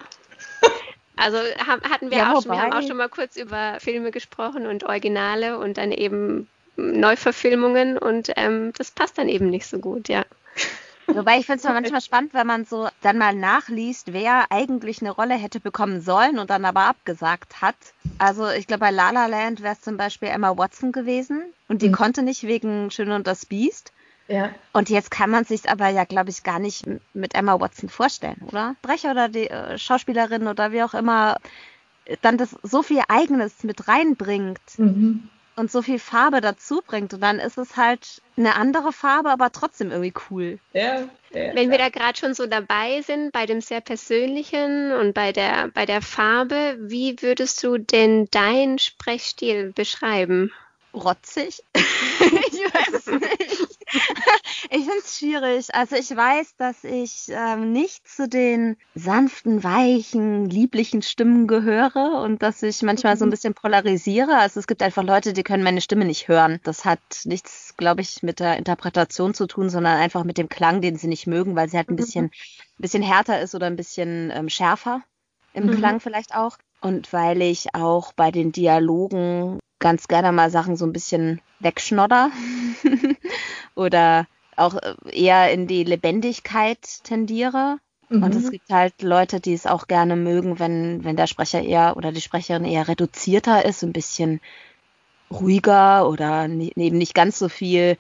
Also 1.16 1.38
hatten 1.38 2.10
wir 2.10 2.18
ja, 2.18 2.32
auch 2.32 2.42
schon, 2.42 2.50
wir 2.50 2.60
haben 2.60 2.72
auch 2.72 2.82
schon 2.82 2.96
mal 2.96 3.08
kurz 3.08 3.36
über 3.36 3.78
Filme 3.78 4.10
gesprochen 4.10 4.66
und 4.66 4.82
Originale 4.82 5.58
und 5.58 5.78
dann 5.78 5.92
eben 5.92 6.48
Neuverfilmungen 6.74 7.98
und 7.98 8.32
ähm, 8.34 8.72
das 8.76 8.90
passt 8.90 9.16
dann 9.16 9.28
eben 9.28 9.48
nicht 9.48 9.66
so 9.66 9.78
gut, 9.78 10.08
ja. 10.08 10.24
Wobei 11.06 11.38
ich 11.38 11.46
finde 11.46 11.58
es 11.58 11.64
manchmal 11.64 12.00
spannend, 12.02 12.34
wenn 12.34 12.46
man 12.46 12.64
so 12.64 12.88
dann 13.02 13.18
mal 13.18 13.34
nachliest, 13.34 14.12
wer 14.12 14.50
eigentlich 14.50 15.00
eine 15.00 15.10
Rolle 15.10 15.34
hätte 15.34 15.60
bekommen 15.60 16.00
sollen 16.00 16.38
und 16.38 16.50
dann 16.50 16.64
aber 16.64 16.82
abgesagt 16.86 17.60
hat. 17.60 17.76
Also 18.18 18.48
ich 18.48 18.66
glaube, 18.66 18.80
bei 18.80 18.90
La 18.90 19.10
La 19.10 19.26
Land 19.26 19.62
wäre 19.62 19.74
es 19.74 19.80
zum 19.80 19.96
Beispiel 19.96 20.28
Emma 20.28 20.56
Watson 20.56 20.92
gewesen 20.92 21.42
und 21.68 21.82
die 21.82 21.88
mhm. 21.88 21.94
konnte 21.94 22.22
nicht 22.22 22.44
wegen 22.44 22.90
Schön 22.90 23.10
und 23.10 23.26
das 23.26 23.46
Biest. 23.46 23.92
Ja. 24.28 24.50
Und 24.72 24.88
jetzt 24.88 25.10
kann 25.10 25.28
man 25.28 25.44
sich 25.44 25.68
aber 25.68 25.88
ja, 25.88 26.04
glaube 26.04 26.30
ich, 26.30 26.42
gar 26.42 26.58
nicht 26.58 26.86
mit 27.12 27.34
Emma 27.34 27.60
Watson 27.60 27.90
vorstellen, 27.90 28.40
oder? 28.46 28.74
Brecher 28.80 29.10
oder 29.10 29.28
die 29.28 29.50
äh, 29.50 29.76
Schauspielerin 29.76 30.46
oder 30.46 30.72
wie 30.72 30.82
auch 30.82 30.94
immer 30.94 31.36
dann 32.22 32.38
das 32.38 32.56
so 32.62 32.82
viel 32.82 33.02
Eigenes 33.08 33.64
mit 33.64 33.88
reinbringt. 33.88 34.60
Mhm 34.78 35.28
und 35.56 35.70
so 35.70 35.82
viel 35.82 35.98
Farbe 35.98 36.40
dazu 36.40 36.82
bringt. 36.86 37.14
Und 37.14 37.20
dann 37.20 37.38
ist 37.38 37.58
es 37.58 37.76
halt 37.76 38.22
eine 38.36 38.56
andere 38.56 38.92
Farbe, 38.92 39.30
aber 39.30 39.52
trotzdem 39.52 39.90
irgendwie 39.90 40.14
cool. 40.30 40.58
Ja, 40.72 41.02
ja 41.32 41.54
Wenn 41.54 41.70
wir 41.70 41.78
da 41.78 41.88
gerade 41.88 42.18
schon 42.18 42.34
so 42.34 42.46
dabei 42.46 43.02
sind, 43.02 43.32
bei 43.32 43.46
dem 43.46 43.60
sehr 43.60 43.80
persönlichen 43.80 44.92
und 44.92 45.14
bei 45.14 45.32
der, 45.32 45.68
bei 45.68 45.86
der 45.86 46.02
Farbe, 46.02 46.76
wie 46.80 47.20
würdest 47.20 47.62
du 47.62 47.78
denn 47.78 48.26
deinen 48.30 48.78
Sprechstil 48.78 49.72
beschreiben? 49.72 50.52
Rotzig? 50.92 51.62
ich 51.74 52.74
weiß 52.74 53.06
nicht. 53.06 53.73
Ich 54.74 54.84
finde 54.84 54.98
es 55.04 55.18
schwierig. 55.18 55.74
Also 55.74 55.94
ich 55.94 56.10
weiß, 56.10 56.56
dass 56.56 56.82
ich 56.82 57.26
ähm, 57.28 57.72
nicht 57.72 58.08
zu 58.08 58.28
den 58.28 58.76
sanften, 58.96 59.62
weichen, 59.62 60.50
lieblichen 60.50 61.00
Stimmen 61.02 61.46
gehöre 61.46 62.20
und 62.24 62.42
dass 62.42 62.62
ich 62.64 62.82
manchmal 62.82 63.16
so 63.16 63.24
ein 63.24 63.28
mhm. 63.28 63.30
bisschen 63.30 63.54
polarisiere. 63.54 64.36
Also 64.36 64.58
es 64.58 64.66
gibt 64.66 64.82
einfach 64.82 65.04
Leute, 65.04 65.32
die 65.32 65.44
können 65.44 65.62
meine 65.62 65.80
Stimme 65.80 66.04
nicht 66.04 66.26
hören. 66.26 66.58
Das 66.64 66.84
hat 66.84 66.98
nichts, 67.24 67.74
glaube 67.76 68.00
ich, 68.00 68.24
mit 68.24 68.40
der 68.40 68.56
Interpretation 68.56 69.32
zu 69.32 69.46
tun, 69.46 69.70
sondern 69.70 69.96
einfach 69.96 70.24
mit 70.24 70.38
dem 70.38 70.48
Klang, 70.48 70.80
den 70.80 70.96
sie 70.96 71.08
nicht 71.08 71.28
mögen, 71.28 71.54
weil 71.54 71.68
sie 71.68 71.76
halt 71.76 71.88
ein 71.88 71.92
mhm. 71.92 71.98
bisschen, 71.98 72.24
ein 72.24 72.80
bisschen 72.82 73.02
härter 73.02 73.40
ist 73.40 73.54
oder 73.54 73.66
ein 73.66 73.76
bisschen 73.76 74.32
ähm, 74.34 74.48
schärfer 74.48 75.02
im 75.52 75.66
mhm. 75.66 75.76
Klang 75.76 76.00
vielleicht 76.00 76.34
auch. 76.34 76.58
Und 76.80 77.12
weil 77.12 77.42
ich 77.42 77.76
auch 77.76 78.12
bei 78.12 78.32
den 78.32 78.50
Dialogen 78.50 79.60
ganz 79.78 80.08
gerne 80.08 80.32
mal 80.32 80.50
Sachen 80.50 80.76
so 80.76 80.84
ein 80.84 80.92
bisschen 80.92 81.40
wegschnodder. 81.60 82.30
oder 83.76 84.26
auch 84.56 84.74
äh, 84.74 84.94
eher 85.10 85.52
in 85.52 85.66
die 85.66 85.84
Lebendigkeit 85.84 86.78
tendiere. 87.04 87.78
Mhm. 88.08 88.22
Und 88.22 88.34
es 88.34 88.50
gibt 88.50 88.70
halt 88.70 89.02
Leute, 89.02 89.40
die 89.40 89.54
es 89.54 89.66
auch 89.66 89.86
gerne 89.86 90.16
mögen, 90.16 90.58
wenn, 90.58 91.04
wenn 91.04 91.16
der 91.16 91.26
Sprecher 91.26 91.62
eher 91.62 91.96
oder 91.96 92.12
die 92.12 92.20
Sprecherin 92.20 92.64
eher 92.64 92.88
reduzierter 92.88 93.64
ist, 93.64 93.82
ein 93.82 93.92
bisschen 93.92 94.40
ruhiger 95.30 96.08
oder 96.08 96.44
eben 96.44 96.98
nicht 96.98 97.14
ganz 97.14 97.38
so 97.38 97.48
viel 97.48 97.96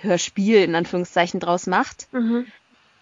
Hörspiel 0.00 0.62
in 0.62 0.74
Anführungszeichen 0.74 1.40
draus 1.40 1.66
macht. 1.66 2.08
Mhm. 2.12 2.46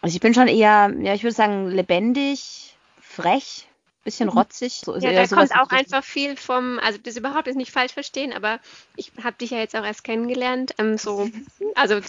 Also 0.02 0.14
ich 0.14 0.20
bin 0.20 0.34
schon 0.34 0.48
eher, 0.48 0.92
ja, 1.00 1.14
ich 1.14 1.22
würde 1.22 1.34
sagen, 1.34 1.68
lebendig, 1.68 2.76
frech, 3.00 3.68
bisschen 4.04 4.28
mhm. 4.28 4.38
rotzig. 4.38 4.82
So 4.84 4.96
ja, 4.96 5.12
da 5.12 5.26
kommt 5.26 5.54
auch 5.54 5.70
einfach 5.70 6.04
viel 6.04 6.36
vom, 6.36 6.78
also 6.82 6.98
das 7.02 7.16
überhaupt 7.16 7.48
ist 7.48 7.56
nicht 7.56 7.72
falsch 7.72 7.92
verstehen, 7.92 8.32
aber 8.32 8.60
ich 8.96 9.12
habe 9.22 9.36
dich 9.36 9.50
ja 9.50 9.58
jetzt 9.58 9.76
auch 9.76 9.84
erst 9.84 10.04
kennengelernt, 10.04 10.74
ähm, 10.78 10.96
so, 10.96 11.28
also 11.74 12.00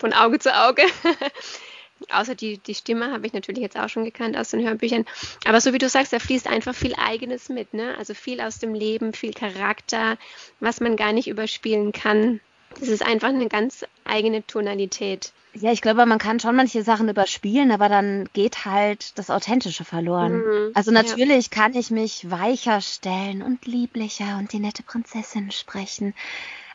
von 0.00 0.12
Auge 0.12 0.38
zu 0.38 0.52
Auge. 0.52 0.82
Außer 2.10 2.34
die, 2.34 2.58
die 2.58 2.74
Stimme 2.74 3.12
habe 3.12 3.26
ich 3.26 3.34
natürlich 3.34 3.60
jetzt 3.60 3.78
auch 3.78 3.90
schon 3.90 4.04
gekannt 4.04 4.36
aus 4.36 4.50
den 4.50 4.66
Hörbüchern. 4.66 5.04
Aber 5.44 5.60
so 5.60 5.74
wie 5.74 5.78
du 5.78 5.88
sagst, 5.88 6.14
da 6.14 6.18
fließt 6.18 6.48
einfach 6.48 6.74
viel 6.74 6.94
Eigenes 6.94 7.50
mit, 7.50 7.74
ne? 7.74 7.94
Also 7.98 8.14
viel 8.14 8.40
aus 8.40 8.58
dem 8.58 8.72
Leben, 8.72 9.12
viel 9.12 9.34
Charakter, 9.34 10.16
was 10.60 10.80
man 10.80 10.96
gar 10.96 11.12
nicht 11.12 11.28
überspielen 11.28 11.92
kann. 11.92 12.40
Das 12.78 12.88
ist 12.88 13.04
einfach 13.04 13.28
eine 13.28 13.48
ganz 13.48 13.84
eigene 14.04 14.46
Tonalität. 14.46 15.32
Ja, 15.52 15.72
ich 15.72 15.82
glaube, 15.82 16.06
man 16.06 16.18
kann 16.18 16.40
schon 16.40 16.54
manche 16.54 16.84
Sachen 16.84 17.08
überspielen, 17.08 17.72
aber 17.72 17.88
dann 17.88 18.28
geht 18.32 18.64
halt 18.64 19.18
das 19.18 19.30
Authentische 19.30 19.84
verloren. 19.84 20.38
Mhm, 20.38 20.70
also 20.74 20.92
natürlich 20.92 21.50
ja. 21.50 21.62
kann 21.62 21.74
ich 21.74 21.90
mich 21.90 22.30
weicher 22.30 22.80
stellen 22.80 23.42
und 23.42 23.66
lieblicher 23.66 24.38
und 24.38 24.52
die 24.52 24.60
nette 24.60 24.84
Prinzessin 24.84 25.50
sprechen, 25.50 26.14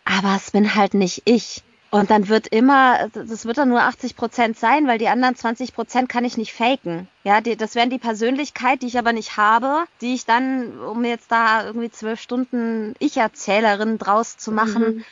aber 0.03 0.35
es 0.35 0.51
bin 0.51 0.75
halt 0.75 0.93
nicht 0.93 1.23
ich. 1.25 1.63
Und 1.95 2.11
dann 2.11 2.27
wird 2.27 2.47
immer, 2.47 3.07
das 3.13 3.45
wird 3.45 3.57
dann 3.57 3.69
nur 3.69 3.81
80 3.81 4.17
Prozent 4.17 4.59
sein, 4.59 4.85
weil 4.85 4.97
die 4.97 5.07
anderen 5.07 5.33
20 5.33 5.73
Prozent 5.73 6.09
kann 6.09 6.25
ich 6.25 6.35
nicht 6.35 6.51
faken. 6.51 7.07
Ja, 7.23 7.39
die, 7.39 7.55
das 7.55 7.73
wären 7.73 7.89
die 7.89 7.99
Persönlichkeit, 7.99 8.81
die 8.81 8.87
ich 8.87 8.99
aber 8.99 9.13
nicht 9.13 9.37
habe, 9.37 9.85
die 10.01 10.13
ich 10.13 10.25
dann, 10.25 10.77
um 10.79 11.05
jetzt 11.05 11.31
da 11.31 11.65
irgendwie 11.65 11.89
zwölf 11.89 12.19
Stunden 12.19 12.95
Ich-Erzählerin 12.99 13.97
draus 13.97 14.35
zu 14.35 14.51
machen, 14.51 14.83
mhm 14.83 15.05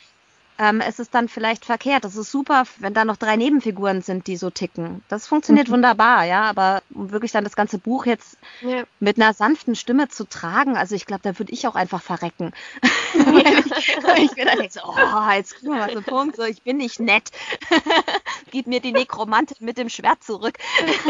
ähm, 0.58 0.80
es 0.80 0.98
ist 0.98 1.14
dann 1.14 1.28
vielleicht 1.28 1.64
verkehrt. 1.64 2.04
Das 2.04 2.16
ist 2.16 2.30
super, 2.30 2.64
wenn 2.78 2.94
da 2.94 3.04
noch 3.04 3.16
drei 3.16 3.36
Nebenfiguren 3.36 4.02
sind, 4.02 4.26
die 4.26 4.36
so 4.36 4.50
ticken. 4.50 5.02
Das 5.08 5.26
funktioniert 5.26 5.68
mhm. 5.68 5.74
wunderbar, 5.74 6.24
ja, 6.24 6.42
aber 6.42 6.82
um 6.94 7.10
wirklich 7.10 7.32
dann 7.32 7.44
das 7.44 7.56
ganze 7.56 7.78
Buch 7.78 8.06
jetzt 8.06 8.36
ja. 8.60 8.84
mit 9.00 9.20
einer 9.20 9.34
sanften 9.34 9.74
Stimme 9.74 10.08
zu 10.08 10.24
tragen, 10.24 10.76
also 10.76 10.94
ich 10.94 11.06
glaube, 11.06 11.22
da 11.22 11.38
würde 11.38 11.52
ich 11.52 11.66
auch 11.66 11.74
einfach 11.74 12.02
verrecken. 12.02 12.52
ich 13.14 14.30
bin 14.34 14.46
dann 14.46 14.68
so, 14.70 14.80
oh, 14.84 15.30
jetzt 15.32 15.56
kriegen 15.56 15.72
wir 15.72 15.78
mal 15.78 15.90
so 15.90 15.96
einen 15.96 16.04
Punkt, 16.04 16.36
so, 16.36 16.44
ich 16.44 16.62
bin 16.62 16.76
nicht 16.76 17.00
nett. 17.00 17.30
Gib 18.50 18.66
mir 18.66 18.80
die 18.80 18.92
Nekromantin 18.92 19.56
mit 19.60 19.78
dem 19.78 19.88
Schwert 19.88 20.22
zurück. 20.22 20.58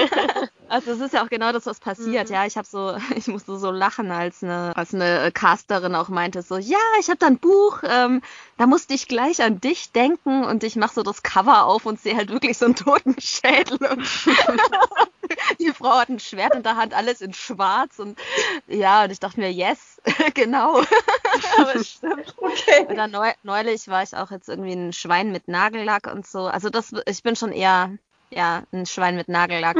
also 0.68 0.92
es 0.92 1.00
ist 1.00 1.14
ja 1.14 1.24
auch 1.24 1.28
genau 1.28 1.52
das, 1.52 1.66
was 1.66 1.80
passiert, 1.80 2.28
mhm. 2.28 2.34
ja. 2.34 2.46
Ich 2.46 2.56
habe 2.56 2.66
so, 2.66 2.96
ich 3.14 3.26
musste 3.26 3.58
so 3.58 3.70
lachen, 3.70 4.10
als 4.10 4.42
eine, 4.42 4.72
als 4.74 4.94
eine 4.94 5.30
Casterin 5.32 5.94
auch 5.94 6.08
meinte, 6.08 6.42
so, 6.42 6.56
ja, 6.56 6.78
ich 6.98 7.08
habe 7.08 7.18
da 7.18 7.26
ein 7.26 7.38
Buch, 7.38 7.82
ähm, 7.86 8.22
da 8.56 8.66
musste 8.66 8.94
ich 8.94 9.08
gleich 9.08 9.33
an 9.42 9.60
dich 9.60 9.92
denken 9.92 10.44
und 10.44 10.64
ich 10.64 10.76
mache 10.76 10.94
so 10.94 11.02
das 11.02 11.22
Cover 11.22 11.66
auf 11.66 11.86
und 11.86 12.00
sehe 12.00 12.16
halt 12.16 12.30
wirklich 12.30 12.58
so 12.58 12.66
einen 12.66 12.76
toten 12.76 13.20
Schädel 13.20 13.78
und 13.78 14.02
die 15.60 15.72
Frau 15.72 15.98
hat 15.98 16.08
ein 16.08 16.20
Schwert 16.20 16.54
in 16.54 16.62
der 16.62 16.76
Hand, 16.76 16.94
alles 16.94 17.20
in 17.20 17.34
schwarz 17.34 17.98
und 17.98 18.18
ja, 18.66 19.04
und 19.04 19.10
ich 19.10 19.20
dachte 19.20 19.40
mir, 19.40 19.50
yes, 19.50 20.00
genau. 20.34 20.80
Aber 21.58 21.84
stimmt. 21.84 22.34
Okay. 22.36 22.86
Und 22.88 22.96
dann 22.96 23.10
neu, 23.10 23.32
neulich 23.42 23.88
war 23.88 24.02
ich 24.02 24.14
auch 24.16 24.30
jetzt 24.30 24.48
irgendwie 24.48 24.72
ein 24.72 24.92
Schwein 24.92 25.32
mit 25.32 25.48
Nagellack 25.48 26.06
und 26.12 26.26
so. 26.26 26.46
Also 26.46 26.70
das, 26.70 26.92
ich 27.06 27.22
bin 27.22 27.36
schon 27.36 27.52
eher, 27.52 27.96
ja, 28.30 28.62
ein 28.72 28.86
Schwein 28.86 29.16
mit 29.16 29.28
Nagellack. 29.28 29.76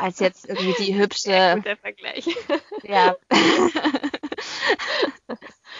als, 0.00 0.18
jetzt 0.18 0.48
irgendwie 0.48 0.74
die 0.84 0.94
hübsche. 0.98 1.54
Guter 1.56 1.76
Vergleich. 1.76 2.26
Ja. 2.82 3.16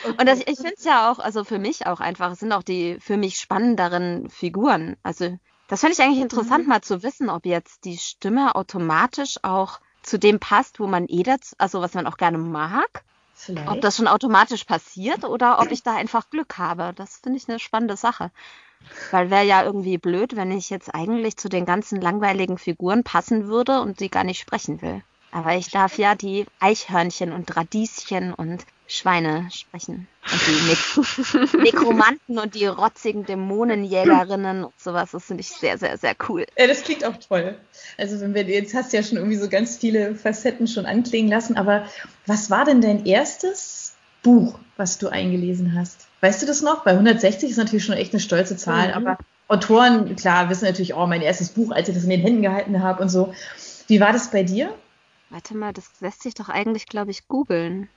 Und 0.04 0.26
das, 0.26 0.40
ich 0.40 0.56
finde 0.56 0.74
es 0.76 0.84
ja 0.84 1.10
auch, 1.10 1.18
also 1.18 1.44
für 1.44 1.58
mich 1.58 1.86
auch 1.86 2.00
einfach, 2.00 2.32
es 2.32 2.40
sind 2.40 2.52
auch 2.52 2.62
die 2.62 2.98
für 3.00 3.16
mich 3.16 3.38
spannenderen 3.38 4.30
Figuren. 4.30 4.96
Also 5.02 5.38
das 5.68 5.80
fände 5.80 5.94
ich 5.94 6.02
eigentlich 6.02 6.20
interessant, 6.22 6.64
mhm. 6.64 6.70
mal 6.70 6.80
zu 6.80 7.02
wissen, 7.02 7.30
ob 7.30 7.46
jetzt 7.46 7.84
die 7.84 7.96
Stimme 7.96 8.54
automatisch 8.54 9.36
auch 9.42 9.80
zu 10.02 10.18
dem 10.18 10.40
passt, 10.40 10.80
wo 10.80 10.86
man 10.86 11.06
eh 11.08 11.22
dazu, 11.22 11.54
also 11.58 11.80
was 11.80 11.94
man 11.94 12.06
auch 12.06 12.16
gerne 12.16 12.38
mag. 12.38 13.04
Vielleicht. 13.34 13.68
Ob 13.68 13.80
das 13.80 13.96
schon 13.96 14.08
automatisch 14.08 14.64
passiert 14.64 15.24
oder 15.24 15.60
ob 15.60 15.70
ich 15.70 15.82
da 15.82 15.96
einfach 15.96 16.28
Glück 16.28 16.58
habe. 16.58 16.92
Das 16.94 17.18
finde 17.18 17.38
ich 17.38 17.48
eine 17.48 17.58
spannende 17.58 17.96
Sache. 17.96 18.30
Weil 19.10 19.30
wäre 19.30 19.44
ja 19.44 19.62
irgendwie 19.62 19.96
blöd, 19.96 20.36
wenn 20.36 20.50
ich 20.50 20.70
jetzt 20.70 20.94
eigentlich 20.94 21.36
zu 21.36 21.48
den 21.48 21.64
ganzen 21.64 22.00
langweiligen 22.00 22.58
Figuren 22.58 23.04
passen 23.04 23.46
würde 23.46 23.80
und 23.80 23.98
sie 23.98 24.08
gar 24.08 24.24
nicht 24.24 24.40
sprechen 24.40 24.82
will. 24.82 25.02
Aber 25.32 25.54
ich 25.54 25.70
darf 25.70 25.96
ja 25.96 26.14
die 26.14 26.46
Eichhörnchen 26.58 27.32
und 27.32 27.56
Radieschen 27.56 28.34
und 28.34 28.66
Schweine 28.90 29.48
sprechen. 29.52 30.08
Und 30.30 30.40
die 30.46 30.68
Nek 30.68 31.54
Nekromanten 31.62 32.38
und 32.38 32.54
die 32.54 32.66
rotzigen 32.66 33.24
Dämonenjägerinnen 33.24 34.64
und 34.64 34.72
sowas. 34.78 35.12
Das 35.12 35.24
finde 35.24 35.42
ich 35.42 35.48
sehr, 35.48 35.78
sehr, 35.78 35.96
sehr 35.96 36.16
cool. 36.28 36.44
Ja, 36.58 36.66
das 36.66 36.82
klingt 36.82 37.04
auch 37.04 37.16
toll. 37.16 37.56
Also 37.96 38.20
wenn 38.20 38.34
wir, 38.34 38.42
jetzt 38.42 38.74
hast 38.74 38.92
du 38.92 38.96
ja 38.96 39.02
schon 39.02 39.18
irgendwie 39.18 39.36
so 39.36 39.48
ganz 39.48 39.76
viele 39.76 40.16
Facetten 40.16 40.66
schon 40.66 40.86
anklingen 40.86 41.30
lassen, 41.30 41.56
aber 41.56 41.86
was 42.26 42.50
war 42.50 42.64
denn 42.64 42.80
dein 42.80 43.06
erstes 43.06 43.94
Buch, 44.22 44.58
was 44.76 44.98
du 44.98 45.08
eingelesen 45.08 45.78
hast? 45.78 46.08
Weißt 46.20 46.42
du 46.42 46.46
das 46.46 46.60
noch? 46.60 46.82
Bei 46.82 46.90
160 46.90 47.50
ist 47.50 47.56
natürlich 47.56 47.84
schon 47.84 47.94
echt 47.96 48.12
eine 48.12 48.20
stolze 48.20 48.56
Zahl, 48.56 48.88
mhm. 48.88 48.94
aber 48.94 49.18
Autoren, 49.46 50.16
klar, 50.16 50.48
wissen 50.48 50.64
natürlich, 50.64 50.94
oh, 50.94 51.06
mein 51.06 51.22
erstes 51.22 51.50
Buch, 51.50 51.70
als 51.70 51.88
ich 51.88 51.94
das 51.94 52.04
in 52.04 52.10
den 52.10 52.20
Händen 52.20 52.42
gehalten 52.42 52.82
habe 52.82 53.02
und 53.02 53.08
so. 53.08 53.34
Wie 53.86 54.00
war 54.00 54.12
das 54.12 54.30
bei 54.30 54.42
dir? 54.42 54.74
Warte 55.28 55.56
mal, 55.56 55.72
das 55.72 55.88
lässt 56.00 56.22
sich 56.22 56.34
doch 56.34 56.48
eigentlich, 56.48 56.86
glaube 56.86 57.12
ich, 57.12 57.28
googeln. 57.28 57.88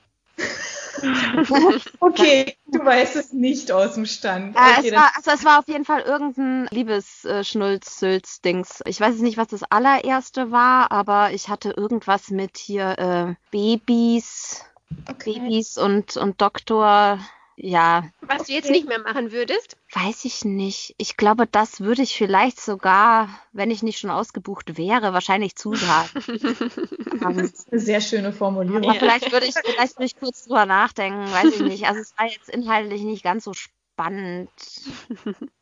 okay, 1.99 2.55
du 2.67 2.83
weißt 2.83 3.15
es 3.15 3.31
nicht 3.33 3.71
aus 3.71 3.95
dem 3.95 4.05
Stand. 4.05 4.55
Ja, 4.55 4.77
okay, 4.77 4.89
es 4.89 4.95
war, 4.95 5.11
also 5.15 5.31
es 5.31 5.43
war 5.45 5.57
auf 5.59 5.67
jeden 5.67 5.85
Fall 5.85 6.01
irgendein 6.01 6.67
Liebesschnulz-Sülz-Dings. 6.71 8.81
ich 8.85 8.99
weiß 8.99 9.19
nicht, 9.19 9.37
was 9.37 9.47
das 9.47 9.63
allererste 9.63 10.51
war, 10.51 10.91
aber 10.91 11.31
ich 11.31 11.47
hatte 11.49 11.71
irgendwas 11.71 12.29
mit 12.29 12.57
hier 12.57 12.97
äh, 12.97 13.33
Babys, 13.51 14.63
okay. 15.09 15.39
Babys 15.39 15.77
und, 15.77 16.17
und 16.17 16.41
Doktor 16.41 17.19
ja. 17.55 18.09
Was 18.21 18.47
du 18.47 18.53
jetzt 18.53 18.69
nicht 18.69 18.87
mehr 18.87 18.99
machen 18.99 19.31
würdest? 19.31 19.77
Weiß 19.93 20.25
ich 20.25 20.43
nicht. 20.43 20.95
Ich 20.97 21.17
glaube, 21.17 21.47
das 21.47 21.81
würde 21.81 22.01
ich 22.01 22.17
vielleicht 22.17 22.59
sogar, 22.59 23.29
wenn 23.51 23.71
ich 23.71 23.83
nicht 23.83 23.99
schon 23.99 24.09
ausgebucht 24.09 24.77
wäre, 24.77 25.13
wahrscheinlich 25.13 25.55
zusagen. 25.55 26.09
das 26.15 27.37
ist 27.37 27.71
eine 27.71 27.79
sehr 27.79 28.01
schöne 28.01 28.33
Formulierung. 28.33 28.83
Aber 28.83 28.99
vielleicht 28.99 29.31
würde 29.31 29.45
ich, 29.45 29.53
vielleicht 29.53 29.97
würde 29.97 30.05
ich 30.05 30.17
kurz 30.17 30.45
drüber 30.45 30.65
nachdenken, 30.65 31.31
weiß 31.31 31.55
ich 31.55 31.61
nicht. 31.61 31.85
Also 31.87 32.01
es 32.01 32.13
war 32.17 32.27
jetzt 32.27 32.49
inhaltlich 32.49 33.01
nicht 33.03 33.23
ganz 33.23 33.43
so 33.43 33.53
spannend. 33.53 34.49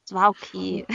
Es 0.06 0.13
war 0.13 0.30
okay. 0.30 0.86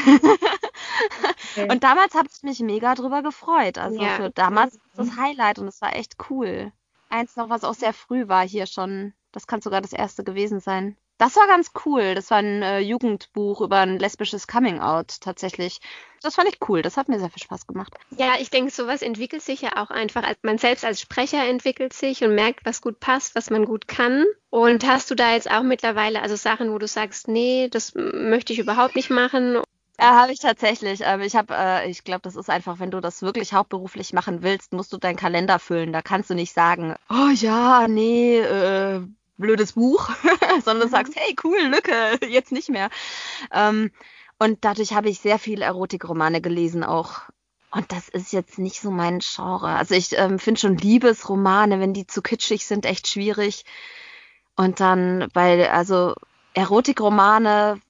okay. 1.56 1.70
Und 1.70 1.84
damals 1.84 2.14
habe 2.14 2.28
ich 2.34 2.42
mich 2.42 2.60
mega 2.60 2.94
drüber 2.94 3.22
gefreut. 3.22 3.78
Also 3.78 4.02
ja. 4.02 4.16
für 4.16 4.30
damals 4.30 4.78
das 4.94 5.16
Highlight 5.16 5.58
und 5.58 5.68
es 5.68 5.80
war 5.80 5.94
echt 5.94 6.16
cool. 6.30 6.72
Eins 7.08 7.36
noch, 7.36 7.48
was 7.48 7.64
auch 7.64 7.74
sehr 7.74 7.92
früh 7.92 8.28
war 8.28 8.46
hier 8.46 8.66
schon 8.66 9.12
das 9.36 9.46
kann 9.46 9.60
sogar 9.60 9.82
das 9.82 9.92
erste 9.92 10.24
gewesen 10.24 10.60
sein. 10.60 10.96
Das 11.18 11.36
war 11.36 11.46
ganz 11.46 11.72
cool. 11.84 12.14
Das 12.14 12.30
war 12.30 12.38
ein 12.38 12.62
äh, 12.62 12.78
Jugendbuch 12.80 13.60
über 13.60 13.80
ein 13.80 13.98
lesbisches 13.98 14.46
Coming-out 14.46 15.20
tatsächlich. 15.20 15.80
Das 16.22 16.36
fand 16.36 16.48
ich 16.48 16.58
cool. 16.68 16.80
Das 16.80 16.96
hat 16.96 17.10
mir 17.10 17.18
sehr 17.18 17.28
viel 17.28 17.42
Spaß 17.42 17.66
gemacht. 17.66 17.92
Ja, 18.16 18.34
ich 18.38 18.48
denke, 18.48 18.70
sowas 18.70 19.02
entwickelt 19.02 19.42
sich 19.42 19.60
ja 19.60 19.76
auch 19.76 19.90
einfach. 19.90 20.22
Man 20.40 20.56
selbst 20.56 20.86
als 20.86 21.02
Sprecher 21.02 21.46
entwickelt 21.46 21.92
sich 21.92 22.24
und 22.24 22.34
merkt, 22.34 22.64
was 22.64 22.80
gut 22.80 22.98
passt, 22.98 23.34
was 23.34 23.50
man 23.50 23.66
gut 23.66 23.88
kann. 23.88 24.24
Und 24.48 24.86
hast 24.86 25.10
du 25.10 25.14
da 25.14 25.34
jetzt 25.34 25.50
auch 25.50 25.62
mittlerweile 25.62 26.22
also 26.22 26.34
Sachen, 26.34 26.72
wo 26.72 26.78
du 26.78 26.88
sagst, 26.88 27.28
nee, 27.28 27.68
das 27.70 27.92
möchte 27.94 28.54
ich 28.54 28.58
überhaupt 28.58 28.96
nicht 28.96 29.10
machen? 29.10 29.58
Ja, 29.98 30.20
habe 30.20 30.32
ich 30.32 30.40
tatsächlich. 30.40 31.00
Ähm, 31.02 31.22
ich 31.22 31.36
habe, 31.36 31.54
äh, 31.54 31.90
ich 31.90 32.04
glaube, 32.04 32.20
das 32.22 32.36
ist 32.36 32.50
einfach, 32.50 32.78
wenn 32.80 32.90
du 32.90 33.00
das 33.00 33.22
wirklich 33.22 33.54
hauptberuflich 33.54 34.12
machen 34.12 34.42
willst, 34.42 34.72
musst 34.72 34.92
du 34.92 34.98
deinen 34.98 35.16
Kalender 35.16 35.58
füllen. 35.58 35.92
Da 35.92 36.02
kannst 36.02 36.28
du 36.28 36.34
nicht 36.34 36.52
sagen, 36.52 36.94
oh 37.08 37.30
ja, 37.34 37.88
nee, 37.88 38.38
äh, 38.38 39.00
blödes 39.38 39.72
Buch, 39.72 40.10
sondern 40.64 40.88
mhm. 40.88 40.92
sagst, 40.92 41.16
hey, 41.16 41.34
cool, 41.44 41.58
Lücke, 41.70 42.18
jetzt 42.28 42.52
nicht 42.52 42.68
mehr. 42.68 42.90
Ähm, 43.52 43.90
und 44.38 44.64
dadurch 44.64 44.92
habe 44.92 45.08
ich 45.08 45.20
sehr 45.20 45.38
viel 45.38 45.62
Erotikromane 45.62 46.40
gelesen 46.42 46.84
auch. 46.84 47.22
Und 47.70 47.90
das 47.92 48.08
ist 48.08 48.32
jetzt 48.32 48.58
nicht 48.58 48.80
so 48.80 48.90
mein 48.90 49.20
Genre. 49.20 49.68
Also 49.68 49.94
ich 49.94 50.16
ähm, 50.16 50.38
finde 50.38 50.60
schon 50.60 50.76
Liebesromane, 50.76 51.80
wenn 51.80 51.94
die 51.94 52.06
zu 52.06 52.22
kitschig 52.22 52.66
sind, 52.66 52.86
echt 52.86 53.08
schwierig. 53.08 53.64
Und 54.56 54.80
dann, 54.80 55.28
weil, 55.34 55.66
also 55.66 56.14
Erotikromane, 56.54 57.80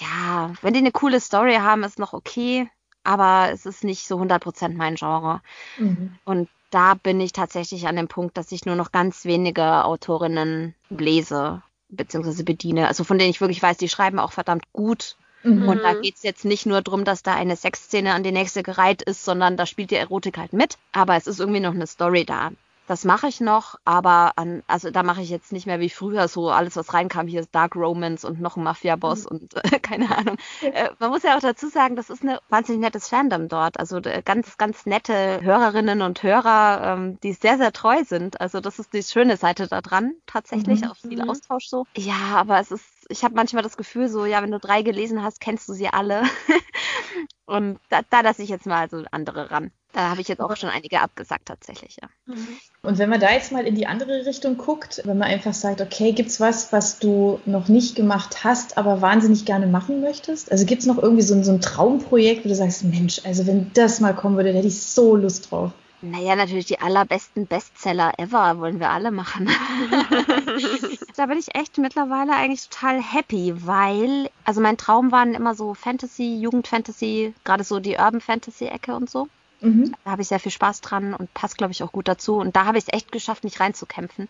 ja, 0.00 0.52
wenn 0.62 0.74
die 0.74 0.80
eine 0.80 0.92
coole 0.92 1.20
Story 1.20 1.54
haben, 1.54 1.84
ist 1.84 1.98
noch 1.98 2.12
okay, 2.12 2.68
aber 3.04 3.50
es 3.52 3.66
ist 3.66 3.84
nicht 3.84 4.06
so 4.06 4.18
100% 4.18 4.74
mein 4.76 4.96
Genre. 4.96 5.40
Mhm. 5.78 6.16
Und 6.24 6.48
da 6.70 6.94
bin 6.94 7.20
ich 7.20 7.32
tatsächlich 7.32 7.86
an 7.86 7.96
dem 7.96 8.08
Punkt, 8.08 8.36
dass 8.36 8.52
ich 8.52 8.64
nur 8.64 8.76
noch 8.76 8.92
ganz 8.92 9.24
wenige 9.24 9.84
Autorinnen 9.84 10.74
lese 10.88 11.62
bzw. 11.90 12.42
bediene. 12.42 12.88
Also 12.88 13.04
von 13.04 13.18
denen 13.18 13.30
ich 13.30 13.40
wirklich 13.40 13.62
weiß, 13.62 13.76
die 13.76 13.88
schreiben 13.88 14.18
auch 14.18 14.32
verdammt 14.32 14.72
gut. 14.72 15.16
Mhm. 15.42 15.68
Und 15.68 15.82
da 15.82 15.94
geht 15.94 16.16
es 16.16 16.22
jetzt 16.22 16.44
nicht 16.44 16.66
nur 16.66 16.80
darum, 16.80 17.04
dass 17.04 17.22
da 17.22 17.34
eine 17.34 17.56
Sexszene 17.56 18.14
an 18.14 18.22
die 18.22 18.32
nächste 18.32 18.62
gereiht 18.62 19.02
ist, 19.02 19.24
sondern 19.24 19.56
da 19.56 19.66
spielt 19.66 19.90
die 19.90 19.96
Erotik 19.96 20.38
halt 20.38 20.52
mit. 20.52 20.78
Aber 20.92 21.16
es 21.16 21.26
ist 21.26 21.40
irgendwie 21.40 21.60
noch 21.60 21.74
eine 21.74 21.86
Story 21.86 22.24
da. 22.24 22.52
Das 22.86 23.04
mache 23.04 23.28
ich 23.28 23.40
noch, 23.40 23.76
aber 23.84 24.32
an, 24.36 24.62
also 24.66 24.90
da 24.90 25.02
mache 25.02 25.22
ich 25.22 25.30
jetzt 25.30 25.52
nicht 25.52 25.66
mehr 25.66 25.80
wie 25.80 25.88
früher 25.88 26.28
so 26.28 26.50
alles, 26.50 26.76
was 26.76 26.92
reinkam. 26.92 27.26
Hier 27.26 27.40
ist 27.40 27.54
Dark 27.54 27.76
Romance 27.76 28.26
und 28.26 28.40
noch 28.40 28.56
ein 28.56 28.64
Mafia-Boss 28.64 29.24
mhm. 29.24 29.30
und 29.30 29.56
äh, 29.56 29.78
keine 29.80 30.16
Ahnung. 30.16 30.36
Äh, 30.60 30.90
man 30.98 31.10
muss 31.10 31.22
ja 31.22 31.36
auch 31.36 31.40
dazu 31.40 31.68
sagen, 31.68 31.96
das 31.96 32.10
ist 32.10 32.24
ein 32.24 32.38
wahnsinnig 32.48 32.80
nettes 32.80 33.08
Fandom 33.08 33.48
dort. 33.48 33.78
Also 33.78 33.98
äh, 33.98 34.22
ganz, 34.24 34.56
ganz 34.58 34.86
nette 34.86 35.40
Hörerinnen 35.42 36.02
und 36.02 36.22
Hörer, 36.22 36.94
ähm, 36.94 37.20
die 37.22 37.32
sehr, 37.32 37.56
sehr 37.56 37.72
treu 37.72 38.02
sind. 38.04 38.40
Also 38.40 38.60
das 38.60 38.78
ist 38.78 38.92
die 38.92 39.02
schöne 39.02 39.36
Seite 39.36 39.68
da 39.68 39.80
dran, 39.80 40.14
tatsächlich. 40.26 40.82
Mhm. 40.82 40.88
Auch 40.88 40.96
viel 40.96 41.22
mhm. 41.22 41.30
Austausch 41.30 41.68
so. 41.68 41.86
Ja, 41.96 42.34
aber 42.34 42.58
es 42.58 42.70
ist, 42.70 42.84
ich 43.08 43.24
habe 43.24 43.34
manchmal 43.34 43.62
das 43.62 43.76
Gefühl 43.76 44.08
so, 44.08 44.24
ja, 44.24 44.42
wenn 44.42 44.50
du 44.50 44.58
drei 44.58 44.82
gelesen 44.82 45.22
hast, 45.22 45.40
kennst 45.40 45.68
du 45.68 45.72
sie 45.72 45.88
alle. 45.88 46.22
und 47.46 47.78
da, 47.88 48.00
da 48.08 48.20
lasse 48.20 48.42
ich 48.42 48.48
jetzt 48.48 48.66
mal 48.66 48.88
so 48.90 49.02
andere 49.10 49.50
ran. 49.50 49.70
Da 49.92 50.08
habe 50.08 50.22
ich 50.22 50.28
jetzt 50.28 50.40
auch 50.40 50.56
schon 50.56 50.70
einige 50.70 51.00
abgesagt 51.00 51.46
tatsächlich, 51.46 51.98
ja. 52.00 52.08
Mhm. 52.26 52.48
Und 52.82 52.98
wenn 52.98 53.10
man 53.10 53.20
da 53.20 53.30
jetzt 53.30 53.52
mal 53.52 53.66
in 53.66 53.74
die 53.74 53.86
andere 53.86 54.24
Richtung 54.24 54.56
guckt, 54.56 55.02
wenn 55.04 55.18
man 55.18 55.28
einfach 55.28 55.52
sagt, 55.52 55.82
okay, 55.82 56.12
gibt 56.12 56.30
es 56.30 56.40
was, 56.40 56.72
was 56.72 56.98
du 56.98 57.40
noch 57.44 57.68
nicht 57.68 57.94
gemacht 57.94 58.42
hast, 58.42 58.78
aber 58.78 59.02
wahnsinnig 59.02 59.44
gerne 59.44 59.66
machen 59.66 60.00
möchtest? 60.00 60.50
Also 60.50 60.64
gibt 60.64 60.80
es 60.80 60.86
noch 60.86 60.98
irgendwie 60.98 61.22
so 61.22 61.34
ein, 61.34 61.44
so 61.44 61.52
ein 61.52 61.60
Traumprojekt, 61.60 62.44
wo 62.44 62.48
du 62.48 62.54
sagst, 62.54 62.84
Mensch, 62.84 63.20
also 63.24 63.46
wenn 63.46 63.70
das 63.74 64.00
mal 64.00 64.14
kommen 64.14 64.36
würde, 64.36 64.52
da 64.52 64.58
hätte 64.58 64.68
ich 64.68 64.82
so 64.82 65.14
Lust 65.14 65.50
drauf. 65.50 65.72
Naja, 66.02 66.34
natürlich 66.34 66.66
die 66.66 66.80
allerbesten 66.80 67.46
Bestseller 67.46 68.12
ever 68.18 68.58
wollen 68.58 68.80
wir 68.80 68.90
alle 68.90 69.12
machen. 69.12 69.46
da 71.16 71.26
bin 71.26 71.38
ich 71.38 71.54
echt 71.54 71.78
mittlerweile 71.78 72.34
eigentlich 72.34 72.68
total 72.68 73.00
happy, 73.00 73.54
weil, 73.64 74.28
also 74.44 74.60
mein 74.60 74.76
Traum 74.76 75.12
waren 75.12 75.34
immer 75.34 75.54
so 75.54 75.74
Fantasy, 75.74 76.38
Jugendfantasy, 76.40 77.34
gerade 77.44 77.62
so 77.62 77.78
die 77.78 77.96
Urban 77.96 78.20
Fantasy 78.20 78.66
Ecke 78.66 78.96
und 78.96 79.08
so. 79.08 79.28
Mhm. 79.60 79.94
Da 80.04 80.10
habe 80.10 80.22
ich 80.22 80.28
sehr 80.28 80.40
viel 80.40 80.50
Spaß 80.50 80.80
dran 80.80 81.14
und 81.14 81.32
passt, 81.34 81.56
glaube 81.56 81.72
ich, 81.72 81.84
auch 81.84 81.92
gut 81.92 82.08
dazu. 82.08 82.34
Und 82.34 82.56
da 82.56 82.64
habe 82.64 82.78
ich 82.78 82.84
es 82.88 82.92
echt 82.92 83.12
geschafft, 83.12 83.44
mich 83.44 83.60
reinzukämpfen 83.60 84.28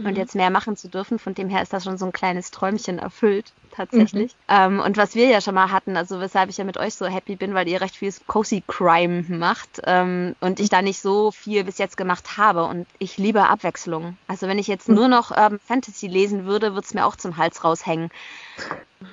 mhm. 0.00 0.06
und 0.06 0.16
jetzt 0.16 0.34
mehr 0.34 0.50
machen 0.50 0.76
zu 0.76 0.88
dürfen. 0.88 1.18
Von 1.18 1.34
dem 1.34 1.48
her 1.48 1.62
ist 1.62 1.72
das 1.72 1.84
schon 1.84 1.98
so 1.98 2.06
ein 2.06 2.12
kleines 2.12 2.50
Träumchen 2.50 2.98
erfüllt, 2.98 3.52
tatsächlich. 3.70 4.34
Mhm. 4.48 4.54
Ähm, 4.54 4.80
und 4.80 4.96
was 4.96 5.14
wir 5.14 5.26
ja 5.26 5.40
schon 5.40 5.54
mal 5.54 5.70
hatten, 5.70 5.96
also 5.96 6.20
weshalb 6.20 6.50
ich 6.50 6.56
ja 6.56 6.64
mit 6.64 6.76
euch 6.76 6.94
so 6.94 7.06
happy 7.06 7.36
bin, 7.36 7.54
weil 7.54 7.68
ihr 7.68 7.80
recht 7.80 7.96
viel 7.96 8.12
Cozy 8.26 8.62
Crime 8.66 9.24
macht 9.28 9.80
ähm, 9.84 10.34
und 10.40 10.60
ich 10.60 10.68
da 10.68 10.82
nicht 10.82 11.00
so 11.00 11.30
viel 11.30 11.64
bis 11.64 11.78
jetzt 11.78 11.96
gemacht 11.96 12.36
habe. 12.36 12.64
Und 12.64 12.86
ich 12.98 13.18
liebe 13.18 13.48
Abwechslung. 13.48 14.16
Also 14.26 14.48
wenn 14.48 14.58
ich 14.58 14.66
jetzt 14.66 14.88
mhm. 14.88 14.94
nur 14.94 15.08
noch 15.08 15.32
ähm, 15.36 15.58
Fantasy 15.64 16.06
lesen 16.06 16.44
würde, 16.44 16.74
würde 16.74 16.86
es 16.86 16.94
mir 16.94 17.06
auch 17.06 17.16
zum 17.16 17.36
Hals 17.36 17.64
raushängen. 17.64 18.10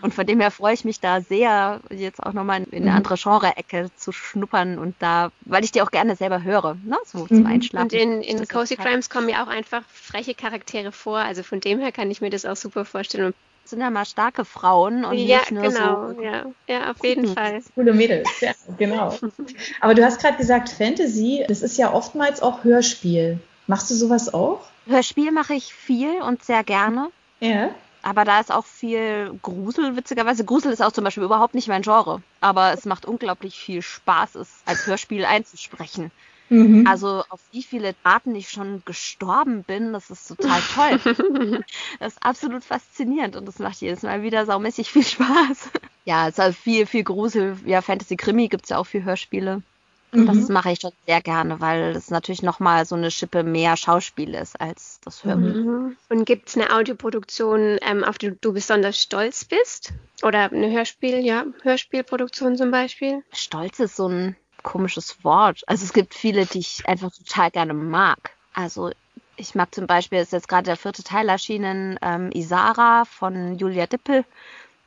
Und 0.01 0.13
von 0.13 0.25
dem 0.25 0.39
her 0.39 0.51
freue 0.51 0.73
ich 0.73 0.85
mich 0.85 0.99
da 0.99 1.21
sehr, 1.21 1.79
jetzt 1.89 2.21
auch 2.21 2.33
nochmal 2.33 2.63
in 2.71 2.83
eine 2.83 2.91
mhm. 2.91 2.97
andere 2.97 3.15
Genre-Ecke 3.15 3.89
zu 3.95 4.11
schnuppern 4.11 4.77
und 4.77 4.95
da, 4.99 5.31
weil 5.41 5.63
ich 5.63 5.71
die 5.71 5.81
auch 5.81 5.91
gerne 5.91 6.15
selber 6.15 6.43
höre, 6.43 6.75
ne? 6.83 6.97
so 7.05 7.27
zum 7.27 7.39
mhm. 7.39 7.47
Einschlafen. 7.47 7.85
Und 7.85 7.93
in, 7.93 8.21
in 8.21 8.47
Cozy 8.47 8.75
Crimes 8.75 9.09
kommen 9.09 9.29
ja 9.29 9.43
auch 9.43 9.47
einfach 9.47 9.83
freche 9.87 10.33
Charaktere 10.33 10.91
vor, 10.91 11.19
also 11.19 11.43
von 11.43 11.59
dem 11.59 11.79
her 11.79 11.91
kann 11.91 12.09
ich 12.09 12.21
mir 12.21 12.29
das 12.29 12.45
auch 12.45 12.55
super 12.55 12.85
vorstellen. 12.85 13.27
Und 13.27 13.35
sind 13.67 13.81
ja 13.81 13.89
mal 13.89 14.05
starke 14.05 14.45
Frauen 14.45 15.05
und 15.05 15.17
ja, 15.17 15.39
nicht 15.39 15.51
nur 15.51 15.63
genau, 15.63 16.13
so 16.13 16.21
ja, 16.21 16.45
ja, 16.67 16.91
auf 16.91 17.03
jeden 17.03 17.33
Fall. 17.33 17.63
Coole 17.73 17.93
Mädels, 17.93 18.29
ja, 18.39 18.51
genau. 18.77 19.17
Aber 19.81 19.95
du 19.95 20.05
hast 20.05 20.21
gerade 20.21 20.37
gesagt, 20.37 20.69
Fantasy, 20.69 21.43
das 21.47 21.63
ist 21.63 21.77
ja 21.77 21.91
oftmals 21.91 22.43
auch 22.43 22.63
Hörspiel. 22.63 23.39
Machst 23.65 23.89
du 23.89 23.95
sowas 23.95 24.31
auch? 24.31 24.61
Hörspiel 24.85 25.31
mache 25.31 25.55
ich 25.55 25.73
viel 25.73 26.21
und 26.21 26.43
sehr 26.43 26.63
gerne. 26.63 27.09
Ja 27.39 27.71
aber 28.05 28.23
da 28.23 28.39
ist 28.39 28.51
auch 28.51 28.65
viel 28.65 29.37
Grusel, 29.41 29.95
witzigerweise. 29.95 30.45
Grusel 30.45 30.71
ist 30.71 30.81
auch 30.83 30.91
zum 30.91 31.03
Beispiel 31.03 31.23
überhaupt 31.23 31.55
nicht 31.55 31.67
mein 31.67 31.81
Genre, 31.81 32.21
aber 32.39 32.71
es 32.71 32.85
macht 32.85 33.07
unglaublich 33.07 33.57
viel 33.57 33.81
Spaß, 33.81 34.35
es 34.35 34.61
als 34.65 34.85
Hörspiel 34.85 35.25
einzusprechen. 35.25 36.11
Mhm. 36.49 36.85
Also 36.85 37.23
auf 37.29 37.41
wie 37.51 37.63
viele 37.63 37.95
Arten 38.03 38.35
ich 38.35 38.49
schon 38.49 38.83
gestorben 38.85 39.63
bin, 39.63 39.91
das 39.91 40.11
ist 40.11 40.27
total 40.27 40.61
toll. 40.75 41.63
das 41.99 42.13
ist 42.13 42.23
absolut 42.23 42.63
faszinierend 42.63 43.35
und 43.35 43.47
das 43.47 43.57
macht 43.57 43.81
jedes 43.81 44.03
Mal 44.03 44.21
wieder 44.21 44.45
saumäßig 44.45 44.91
viel 44.91 45.03
Spaß. 45.03 45.71
ja, 46.05 46.27
es 46.27 46.35
ist 46.35 46.39
halt 46.39 46.55
viel, 46.55 46.85
viel 46.85 47.03
Grusel. 47.03 47.57
Ja, 47.65 47.81
Fantasy-Krimi 47.81 48.49
gibt 48.49 48.65
es 48.65 48.69
ja 48.69 48.77
auch 48.77 48.85
für 48.85 49.03
Hörspiele. 49.03 49.63
Mhm. 50.11 50.27
Das 50.27 50.49
mache 50.49 50.71
ich 50.71 50.79
schon 50.79 50.91
sehr 51.05 51.21
gerne, 51.21 51.59
weil 51.59 51.95
es 51.95 52.09
natürlich 52.09 52.41
nochmal 52.41 52.85
so 52.85 52.95
eine 52.95 53.11
Schippe 53.11 53.43
mehr 53.43 53.75
Schauspiel 53.77 54.33
ist 54.33 54.59
als 54.59 54.99
das 55.03 55.23
Hörbuch. 55.23 55.55
Mhm. 55.55 55.97
Und 56.09 56.25
gibt 56.25 56.49
es 56.49 56.55
eine 56.55 56.73
Audioproduktion, 56.75 57.77
ähm, 57.81 58.03
auf 58.03 58.17
die 58.17 58.35
du 58.39 58.53
besonders 58.53 59.01
stolz 59.01 59.45
bist? 59.45 59.93
Oder 60.23 60.51
eine 60.51 60.71
Hörspiel, 60.71 61.19
ja, 61.19 61.45
Hörspielproduktion 61.61 62.55
zum 62.55 62.71
Beispiel? 62.71 63.23
Stolz 63.31 63.79
ist 63.79 63.95
so 63.95 64.07
ein 64.07 64.35
komisches 64.63 65.23
Wort. 65.23 65.61
Also 65.67 65.83
es 65.83 65.93
gibt 65.93 66.13
viele, 66.13 66.45
die 66.45 66.59
ich 66.59 66.87
einfach 66.87 67.11
total 67.11 67.51
gerne 67.51 67.73
mag. 67.73 68.31
Also 68.53 68.91
ich 69.37 69.53
mag 69.53 69.75
zum 69.75 69.85
Beispiel, 69.85 70.19
ist 70.19 70.31
jetzt 70.31 70.47
gerade 70.47 70.63
der 70.63 70.77
vierte 70.77 71.03
Teil 71.03 71.27
erschienen, 71.27 71.99
ähm, 72.01 72.31
Isara 72.33 73.03
von 73.05 73.57
Julia 73.57 73.85
Dippel. 73.85 74.23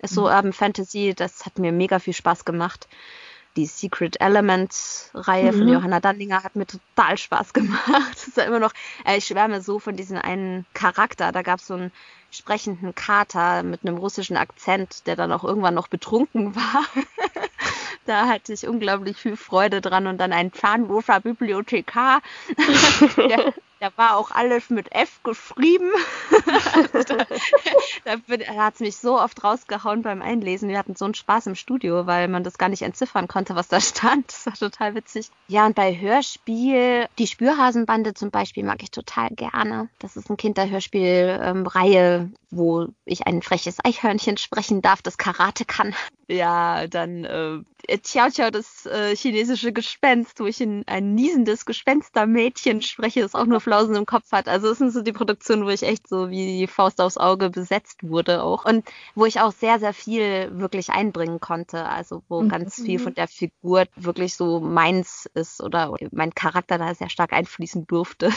Ist 0.00 0.14
so 0.14 0.22
mhm. 0.22 0.28
Urban 0.28 0.52
Fantasy, 0.52 1.12
das 1.14 1.44
hat 1.44 1.58
mir 1.58 1.72
mega 1.72 1.98
viel 1.98 2.14
Spaß 2.14 2.44
gemacht 2.44 2.88
die 3.58 3.66
Secret 3.66 4.20
Elements 4.20 5.10
Reihe 5.14 5.52
mhm. 5.52 5.58
von 5.58 5.68
Johanna 5.68 5.98
Dandinger 5.98 6.44
hat 6.44 6.54
mir 6.54 6.66
total 6.66 7.18
Spaß 7.18 7.52
gemacht. 7.52 7.82
Das 8.12 8.28
ist 8.28 8.36
ja 8.36 8.44
immer 8.44 8.60
noch, 8.60 8.72
äh, 9.04 9.16
ich 9.18 9.26
schwärme 9.26 9.60
so 9.60 9.80
von 9.80 9.96
diesem 9.96 10.16
einen 10.16 10.64
Charakter. 10.74 11.32
Da 11.32 11.42
gab 11.42 11.58
es 11.58 11.66
so 11.66 11.74
einen 11.74 11.92
sprechenden 12.30 12.94
Kater 12.94 13.64
mit 13.64 13.84
einem 13.84 13.96
russischen 13.96 14.36
Akzent, 14.36 15.06
der 15.06 15.16
dann 15.16 15.32
auch 15.32 15.42
irgendwann 15.42 15.74
noch 15.74 15.88
betrunken 15.88 16.54
war. 16.56 16.84
da 18.06 18.28
hatte 18.28 18.52
ich 18.52 18.68
unglaublich 18.68 19.16
viel 19.16 19.36
Freude 19.36 19.80
dran 19.80 20.06
und 20.06 20.18
dann 20.18 20.32
ein 20.32 20.52
Zahnloser 20.52 21.20
Bibliothekar, 21.20 22.20
der, 23.16 23.54
da 23.80 23.90
war 23.96 24.16
auch 24.16 24.30
alles 24.30 24.70
mit 24.70 24.92
F 24.92 25.22
geschrieben. 25.22 25.90
da 28.04 28.16
da 28.16 28.54
hat 28.56 28.74
es 28.74 28.80
mich 28.80 28.96
so 28.96 29.20
oft 29.20 29.42
rausgehauen 29.44 30.02
beim 30.02 30.22
Einlesen. 30.22 30.68
Wir 30.68 30.78
hatten 30.78 30.96
so 30.96 31.04
einen 31.04 31.14
Spaß 31.14 31.46
im 31.46 31.54
Studio, 31.54 32.06
weil 32.06 32.28
man 32.28 32.44
das 32.44 32.58
gar 32.58 32.68
nicht 32.68 32.82
entziffern 32.82 33.28
konnte, 33.28 33.54
was 33.54 33.68
da 33.68 33.80
stand. 33.80 34.28
Das 34.28 34.46
war 34.46 34.54
total 34.54 34.94
witzig. 34.94 35.30
Ja, 35.46 35.66
und 35.66 35.74
bei 35.74 35.98
Hörspiel, 35.98 37.06
die 37.18 37.26
Spürhasenbande 37.26 38.14
zum 38.14 38.30
Beispiel 38.30 38.64
mag 38.64 38.82
ich 38.82 38.90
total 38.90 39.30
gerne. 39.30 39.88
Das 39.98 40.16
ist 40.16 40.30
ein 40.30 40.36
Kinderhörspiel-Reihe, 40.36 42.14
ähm, 42.16 42.34
wo 42.50 42.88
ich 43.04 43.26
ein 43.26 43.42
freches 43.42 43.78
Eichhörnchen 43.84 44.36
sprechen 44.36 44.82
darf, 44.82 45.02
das 45.02 45.18
Karate 45.18 45.64
kann. 45.64 45.94
Ja, 46.30 46.86
dann 46.86 47.24
äh, 47.24 47.96
Xiao 47.96 48.28
Xiao, 48.28 48.50
das 48.50 48.84
äh, 48.84 49.16
chinesische 49.16 49.72
Gespenst, 49.72 50.40
wo 50.40 50.44
ich 50.44 50.60
in 50.60 50.86
ein 50.86 51.14
niesendes 51.14 51.64
Gespenstermädchen 51.64 52.82
spreche, 52.82 53.22
das 53.22 53.34
auch 53.34 53.46
nur 53.46 53.60
Flausen 53.62 53.94
im 53.94 54.04
Kopf 54.04 54.30
hat. 54.32 54.46
Also 54.46 54.68
das 54.68 54.76
sind 54.76 54.92
so 54.92 55.00
die 55.00 55.14
Produktionen, 55.14 55.64
wo 55.64 55.70
ich 55.70 55.82
echt 55.82 56.06
so 56.06 56.28
wie 56.28 56.58
die 56.58 56.66
Faust 56.66 57.00
aufs 57.00 57.16
Auge 57.16 57.48
besetzt 57.48 58.02
wurde 58.02 58.42
auch. 58.42 58.66
Und 58.66 58.86
wo 59.14 59.24
ich 59.24 59.40
auch 59.40 59.52
sehr, 59.52 59.78
sehr 59.78 59.94
viel 59.94 60.50
wirklich 60.52 60.90
einbringen 60.90 61.40
konnte. 61.40 61.86
Also 61.86 62.22
wo 62.28 62.42
mhm. 62.42 62.50
ganz 62.50 62.74
viel 62.74 62.98
von 62.98 63.14
der 63.14 63.28
Figur 63.28 63.86
wirklich 63.96 64.34
so 64.34 64.60
meins 64.60 65.30
ist 65.32 65.62
oder 65.62 65.94
mein 66.10 66.34
Charakter 66.34 66.76
da 66.76 66.94
sehr 66.94 67.08
stark 67.08 67.32
einfließen 67.32 67.86
durfte. 67.86 68.30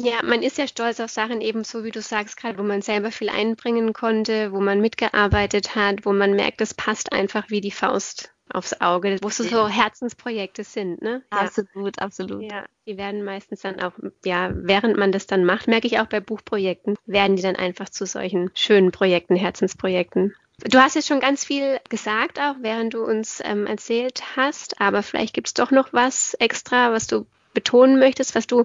Ja, 0.00 0.22
man 0.22 0.44
ist 0.44 0.58
ja 0.58 0.68
stolz 0.68 1.00
auf 1.00 1.10
Sachen 1.10 1.40
eben 1.40 1.64
so, 1.64 1.82
wie 1.82 1.90
du 1.90 2.00
sagst, 2.00 2.36
gerade 2.36 2.56
wo 2.56 2.62
man 2.62 2.82
selber 2.82 3.10
viel 3.10 3.28
einbringen 3.28 3.92
konnte, 3.92 4.52
wo 4.52 4.60
man 4.60 4.80
mitgearbeitet 4.80 5.74
hat, 5.74 6.06
wo 6.06 6.12
man 6.12 6.36
merkt, 6.36 6.60
es 6.60 6.72
passt 6.78 7.12
einfach 7.12 7.50
wie 7.50 7.60
die 7.60 7.70
Faust 7.70 8.32
aufs 8.50 8.80
Auge, 8.80 9.18
wo 9.20 9.28
so, 9.28 9.44
so 9.44 9.68
Herzensprojekte 9.68 10.64
sind, 10.64 11.02
ne? 11.02 11.22
Absolut, 11.28 11.96
ja. 11.98 12.02
absolut. 12.02 12.50
Ja, 12.50 12.64
die 12.86 12.96
werden 12.96 13.22
meistens 13.22 13.60
dann 13.60 13.78
auch, 13.80 13.92
ja, 14.24 14.50
während 14.54 14.96
man 14.96 15.12
das 15.12 15.26
dann 15.26 15.44
macht, 15.44 15.68
merke 15.68 15.86
ich 15.86 15.98
auch 16.00 16.06
bei 16.06 16.20
Buchprojekten, 16.20 16.96
werden 17.04 17.36
die 17.36 17.42
dann 17.42 17.56
einfach 17.56 17.90
zu 17.90 18.06
solchen 18.06 18.50
schönen 18.54 18.90
Projekten, 18.90 19.36
Herzensprojekten. 19.36 20.34
Du 20.64 20.78
hast 20.78 20.94
jetzt 20.94 21.08
schon 21.08 21.20
ganz 21.20 21.44
viel 21.44 21.78
gesagt, 21.90 22.40
auch 22.40 22.56
während 22.60 22.94
du 22.94 23.04
uns 23.04 23.40
ähm, 23.44 23.66
erzählt 23.66 24.22
hast, 24.36 24.80
aber 24.80 25.02
vielleicht 25.02 25.34
gibt 25.34 25.48
es 25.48 25.54
doch 25.54 25.70
noch 25.70 25.92
was 25.92 26.34
extra, 26.34 26.90
was 26.90 27.06
du 27.06 27.26
betonen 27.54 27.98
möchtest, 27.98 28.34
was 28.34 28.46
du 28.46 28.64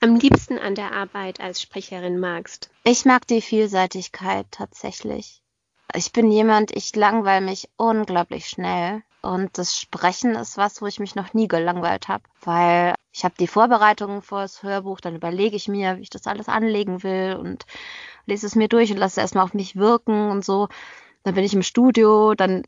am 0.00 0.16
liebsten 0.16 0.58
an 0.58 0.74
der 0.74 0.92
Arbeit 0.92 1.40
als 1.40 1.60
Sprecherin 1.60 2.18
magst? 2.18 2.70
Ich 2.84 3.04
mag 3.04 3.26
die 3.26 3.42
Vielseitigkeit 3.42 4.46
tatsächlich. 4.50 5.42
Ich 5.94 6.12
bin 6.12 6.30
jemand, 6.30 6.74
ich 6.74 6.94
langweile 6.94 7.44
mich 7.44 7.68
unglaublich 7.76 8.48
schnell. 8.48 9.02
Und 9.22 9.58
das 9.58 9.76
Sprechen 9.78 10.36
ist 10.36 10.56
was, 10.56 10.80
wo 10.80 10.86
ich 10.86 11.00
mich 11.00 11.16
noch 11.16 11.34
nie 11.34 11.48
gelangweilt 11.48 12.06
habe, 12.06 12.22
weil 12.42 12.94
ich 13.12 13.24
habe 13.24 13.34
die 13.40 13.48
Vorbereitungen 13.48 14.22
vor 14.22 14.42
das 14.42 14.62
Hörbuch, 14.62 15.00
dann 15.00 15.16
überlege 15.16 15.56
ich 15.56 15.66
mir, 15.66 15.96
wie 15.96 16.02
ich 16.02 16.10
das 16.10 16.26
alles 16.28 16.48
anlegen 16.48 17.02
will 17.02 17.34
und 17.34 17.64
lese 18.26 18.46
es 18.46 18.54
mir 18.54 18.68
durch 18.68 18.92
und 18.92 18.98
lasse 18.98 19.14
es 19.14 19.24
erstmal 19.24 19.44
auf 19.44 19.54
mich 19.54 19.74
wirken 19.74 20.30
und 20.30 20.44
so. 20.44 20.68
Dann 21.24 21.34
bin 21.34 21.42
ich 21.42 21.54
im 21.54 21.62
Studio, 21.62 22.34
dann 22.34 22.62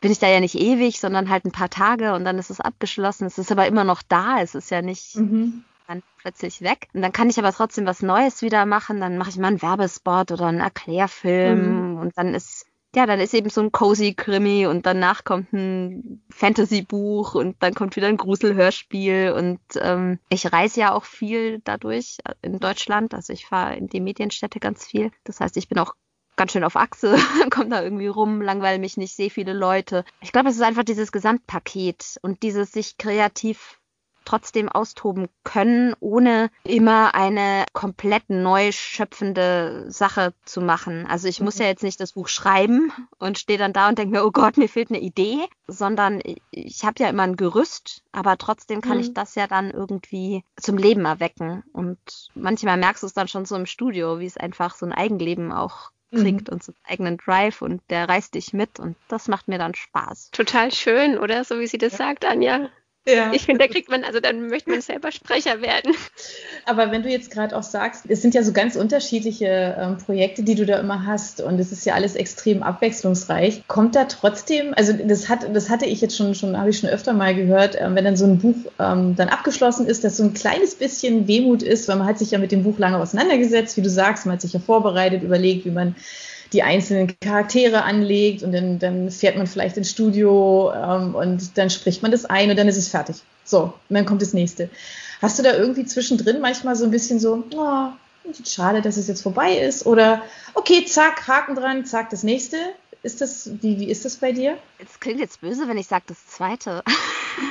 bin 0.00 0.12
ich 0.12 0.20
da 0.20 0.28
ja 0.28 0.38
nicht 0.38 0.54
ewig, 0.54 1.00
sondern 1.00 1.30
halt 1.30 1.46
ein 1.46 1.52
paar 1.52 1.70
Tage 1.70 2.14
und 2.14 2.24
dann 2.24 2.38
ist 2.38 2.50
es 2.50 2.60
abgeschlossen. 2.60 3.26
Es 3.26 3.38
ist 3.38 3.50
aber 3.50 3.66
immer 3.66 3.84
noch 3.84 4.02
da. 4.02 4.40
Es 4.40 4.54
ist 4.54 4.70
ja 4.70 4.82
nicht 4.82 5.16
mhm. 5.16 5.64
Dann 5.86 6.02
plötzlich 6.18 6.62
weg. 6.62 6.88
Und 6.94 7.02
dann 7.02 7.12
kann 7.12 7.30
ich 7.30 7.38
aber 7.38 7.52
trotzdem 7.52 7.86
was 7.86 8.02
Neues 8.02 8.42
wieder 8.42 8.66
machen. 8.66 9.00
Dann 9.00 9.18
mache 9.18 9.30
ich 9.30 9.36
mal 9.36 9.48
einen 9.48 9.62
Werbespot 9.62 10.32
oder 10.32 10.46
einen 10.46 10.60
Erklärfilm 10.60 11.92
mhm. 11.92 11.98
und 11.98 12.16
dann 12.16 12.34
ist 12.34 12.66
ja, 12.94 13.06
dann 13.06 13.20
ist 13.20 13.34
eben 13.34 13.50
so 13.50 13.60
ein 13.60 13.72
cozy 13.72 14.14
Krimi 14.14 14.66
und 14.66 14.86
danach 14.86 15.24
kommt 15.24 15.52
ein 15.52 16.22
Fantasy-Buch 16.30 17.34
und 17.34 17.56
dann 17.60 17.74
kommt 17.74 17.96
wieder 17.96 18.06
ein 18.06 18.16
Gruselhörspiel 18.16 19.34
und 19.36 19.60
ähm, 19.80 20.20
ich 20.28 20.52
reise 20.52 20.80
ja 20.80 20.92
auch 20.92 21.04
viel 21.04 21.60
dadurch 21.64 22.18
in 22.42 22.60
Deutschland. 22.60 23.14
Also 23.14 23.32
ich 23.32 23.46
fahre 23.46 23.76
in 23.76 23.88
die 23.88 24.00
Medienstädte 24.00 24.60
ganz 24.60 24.86
viel. 24.86 25.10
Das 25.24 25.40
heißt, 25.40 25.56
ich 25.56 25.68
bin 25.68 25.78
auch 25.78 25.94
ganz 26.36 26.52
schön 26.52 26.64
auf 26.64 26.76
Achse, 26.76 27.16
komme 27.50 27.70
da 27.70 27.82
irgendwie 27.82 28.06
rum, 28.06 28.40
langweile 28.40 28.78
mich 28.78 28.96
nicht, 28.96 29.14
sehe 29.14 29.30
viele 29.30 29.52
Leute. 29.52 30.04
Ich 30.20 30.32
glaube, 30.32 30.48
es 30.48 30.56
ist 30.56 30.62
einfach 30.62 30.84
dieses 30.84 31.12
Gesamtpaket 31.12 32.18
und 32.22 32.42
dieses 32.42 32.72
sich 32.72 32.96
kreativ 32.96 33.80
trotzdem 34.24 34.68
austoben 34.68 35.28
können, 35.42 35.94
ohne 36.00 36.50
immer 36.64 37.14
eine 37.14 37.64
komplett 37.72 38.28
neu 38.28 38.72
schöpfende 38.72 39.86
Sache 39.88 40.34
zu 40.44 40.60
machen. 40.60 41.06
Also 41.06 41.28
ich 41.28 41.40
muss 41.40 41.58
ja 41.58 41.66
jetzt 41.66 41.82
nicht 41.82 42.00
das 42.00 42.12
Buch 42.12 42.28
schreiben 42.28 42.92
und 43.18 43.38
stehe 43.38 43.58
dann 43.58 43.72
da 43.72 43.88
und 43.88 43.98
denke 43.98 44.16
mir, 44.16 44.24
oh 44.24 44.30
Gott, 44.30 44.56
mir 44.56 44.68
fehlt 44.68 44.90
eine 44.90 45.00
Idee, 45.00 45.38
sondern 45.66 46.20
ich 46.50 46.84
habe 46.84 47.02
ja 47.02 47.08
immer 47.08 47.24
ein 47.24 47.36
Gerüst, 47.36 48.02
aber 48.12 48.38
trotzdem 48.38 48.80
kann 48.80 48.98
mhm. 48.98 49.04
ich 49.04 49.14
das 49.14 49.34
ja 49.34 49.46
dann 49.46 49.70
irgendwie 49.70 50.44
zum 50.56 50.78
Leben 50.78 51.04
erwecken. 51.04 51.62
Und 51.72 51.98
manchmal 52.34 52.76
merkst 52.76 53.02
du 53.02 53.06
es 53.06 53.14
dann 53.14 53.28
schon 53.28 53.44
so 53.44 53.56
im 53.56 53.66
Studio, 53.66 54.20
wie 54.20 54.26
es 54.26 54.36
einfach 54.36 54.74
so 54.74 54.86
ein 54.86 54.92
Eigenleben 54.92 55.52
auch 55.52 55.90
kriegt 56.14 56.48
mhm. 56.48 56.54
und 56.54 56.62
so 56.62 56.72
einen 56.72 56.92
eigenen 56.92 57.16
Drive 57.18 57.62
und 57.62 57.82
der 57.90 58.08
reißt 58.08 58.34
dich 58.34 58.52
mit 58.52 58.78
und 58.78 58.96
das 59.08 59.28
macht 59.28 59.48
mir 59.48 59.58
dann 59.58 59.74
Spaß. 59.74 60.30
Total 60.30 60.72
schön, 60.72 61.18
oder? 61.18 61.44
So 61.44 61.58
wie 61.58 61.66
sie 61.66 61.78
das 61.78 61.92
ja. 61.92 61.98
sagt, 61.98 62.24
Anja. 62.24 62.70
Ja. 63.06 63.32
Ich 63.34 63.42
finde, 63.42 63.66
da 63.66 63.70
kriegt 63.70 63.90
man, 63.90 64.02
also 64.02 64.18
dann 64.18 64.48
möchte 64.48 64.70
man 64.70 64.80
selber 64.80 65.12
Sprecher 65.12 65.60
werden. 65.60 65.94
Aber 66.64 66.90
wenn 66.90 67.02
du 67.02 67.10
jetzt 67.10 67.30
gerade 67.30 67.54
auch 67.54 67.62
sagst, 67.62 68.04
es 68.08 68.22
sind 68.22 68.34
ja 68.34 68.42
so 68.42 68.52
ganz 68.52 68.76
unterschiedliche 68.76 69.76
ähm, 69.78 69.98
Projekte, 69.98 70.42
die 70.42 70.54
du 70.54 70.64
da 70.64 70.78
immer 70.78 71.04
hast 71.04 71.42
und 71.42 71.58
es 71.58 71.70
ist 71.70 71.84
ja 71.84 71.94
alles 71.94 72.14
extrem 72.14 72.62
abwechslungsreich. 72.62 73.68
Kommt 73.68 73.94
da 73.94 74.04
trotzdem, 74.04 74.72
also 74.74 74.94
das 74.94 75.28
hat, 75.28 75.54
das 75.54 75.68
hatte 75.68 75.84
ich 75.84 76.00
jetzt 76.00 76.16
schon, 76.16 76.34
schon 76.34 76.58
habe 76.58 76.70
ich 76.70 76.78
schon 76.78 76.88
öfter 76.88 77.12
mal 77.12 77.34
gehört, 77.34 77.76
ähm, 77.78 77.94
wenn 77.94 78.06
dann 78.06 78.16
so 78.16 78.24
ein 78.24 78.38
Buch 78.38 78.56
ähm, 78.78 79.14
dann 79.16 79.28
abgeschlossen 79.28 79.86
ist, 79.86 80.02
dass 80.02 80.16
so 80.16 80.22
ein 80.22 80.32
kleines 80.32 80.74
bisschen 80.74 81.28
Wehmut 81.28 81.62
ist, 81.62 81.86
weil 81.88 81.96
man 81.96 82.06
hat 82.06 82.18
sich 82.18 82.30
ja 82.30 82.38
mit 82.38 82.52
dem 82.52 82.62
Buch 82.62 82.78
lange 82.78 82.98
auseinandergesetzt, 82.98 83.76
wie 83.76 83.82
du 83.82 83.90
sagst, 83.90 84.24
man 84.24 84.34
hat 84.34 84.40
sich 84.40 84.54
ja 84.54 84.60
vorbereitet, 84.60 85.22
überlegt, 85.22 85.66
wie 85.66 85.70
man 85.70 85.94
die 86.54 86.62
einzelnen 86.62 87.18
Charaktere 87.20 87.82
anlegt 87.82 88.42
und 88.42 88.52
dann, 88.52 88.78
dann 88.78 89.10
fährt 89.10 89.36
man 89.36 89.46
vielleicht 89.46 89.76
ins 89.76 89.90
Studio 89.90 90.72
ähm, 90.72 91.14
und 91.14 91.58
dann 91.58 91.68
spricht 91.68 92.02
man 92.02 92.12
das 92.12 92.24
ein 92.24 92.50
und 92.50 92.56
dann 92.56 92.68
ist 92.68 92.76
es 92.76 92.88
fertig. 92.88 93.16
So, 93.44 93.74
und 93.88 93.94
dann 93.94 94.06
kommt 94.06 94.22
das 94.22 94.32
nächste. 94.32 94.70
Hast 95.20 95.38
du 95.38 95.42
da 95.42 95.54
irgendwie 95.54 95.84
zwischendrin 95.84 96.40
manchmal 96.40 96.76
so 96.76 96.84
ein 96.84 96.90
bisschen 96.90 97.18
so, 97.18 97.44
oh, 97.54 97.88
schade, 98.46 98.80
dass 98.80 98.96
es 98.96 99.08
jetzt 99.08 99.22
vorbei 99.22 99.58
ist? 99.58 99.84
Oder 99.84 100.22
okay, 100.54 100.84
zack, 100.86 101.26
Haken 101.26 101.54
dran, 101.54 101.84
zack, 101.84 102.10
das 102.10 102.22
nächste. 102.22 102.56
Ist 103.02 103.20
das, 103.20 103.50
wie, 103.60 103.78
wie 103.80 103.90
ist 103.90 104.06
das 104.06 104.16
bei 104.16 104.32
dir? 104.32 104.56
Es 104.78 104.98
klingt 104.98 105.20
jetzt 105.20 105.42
böse, 105.42 105.68
wenn 105.68 105.76
ich 105.76 105.88
sage 105.88 106.04
das 106.06 106.26
zweite. 106.26 106.82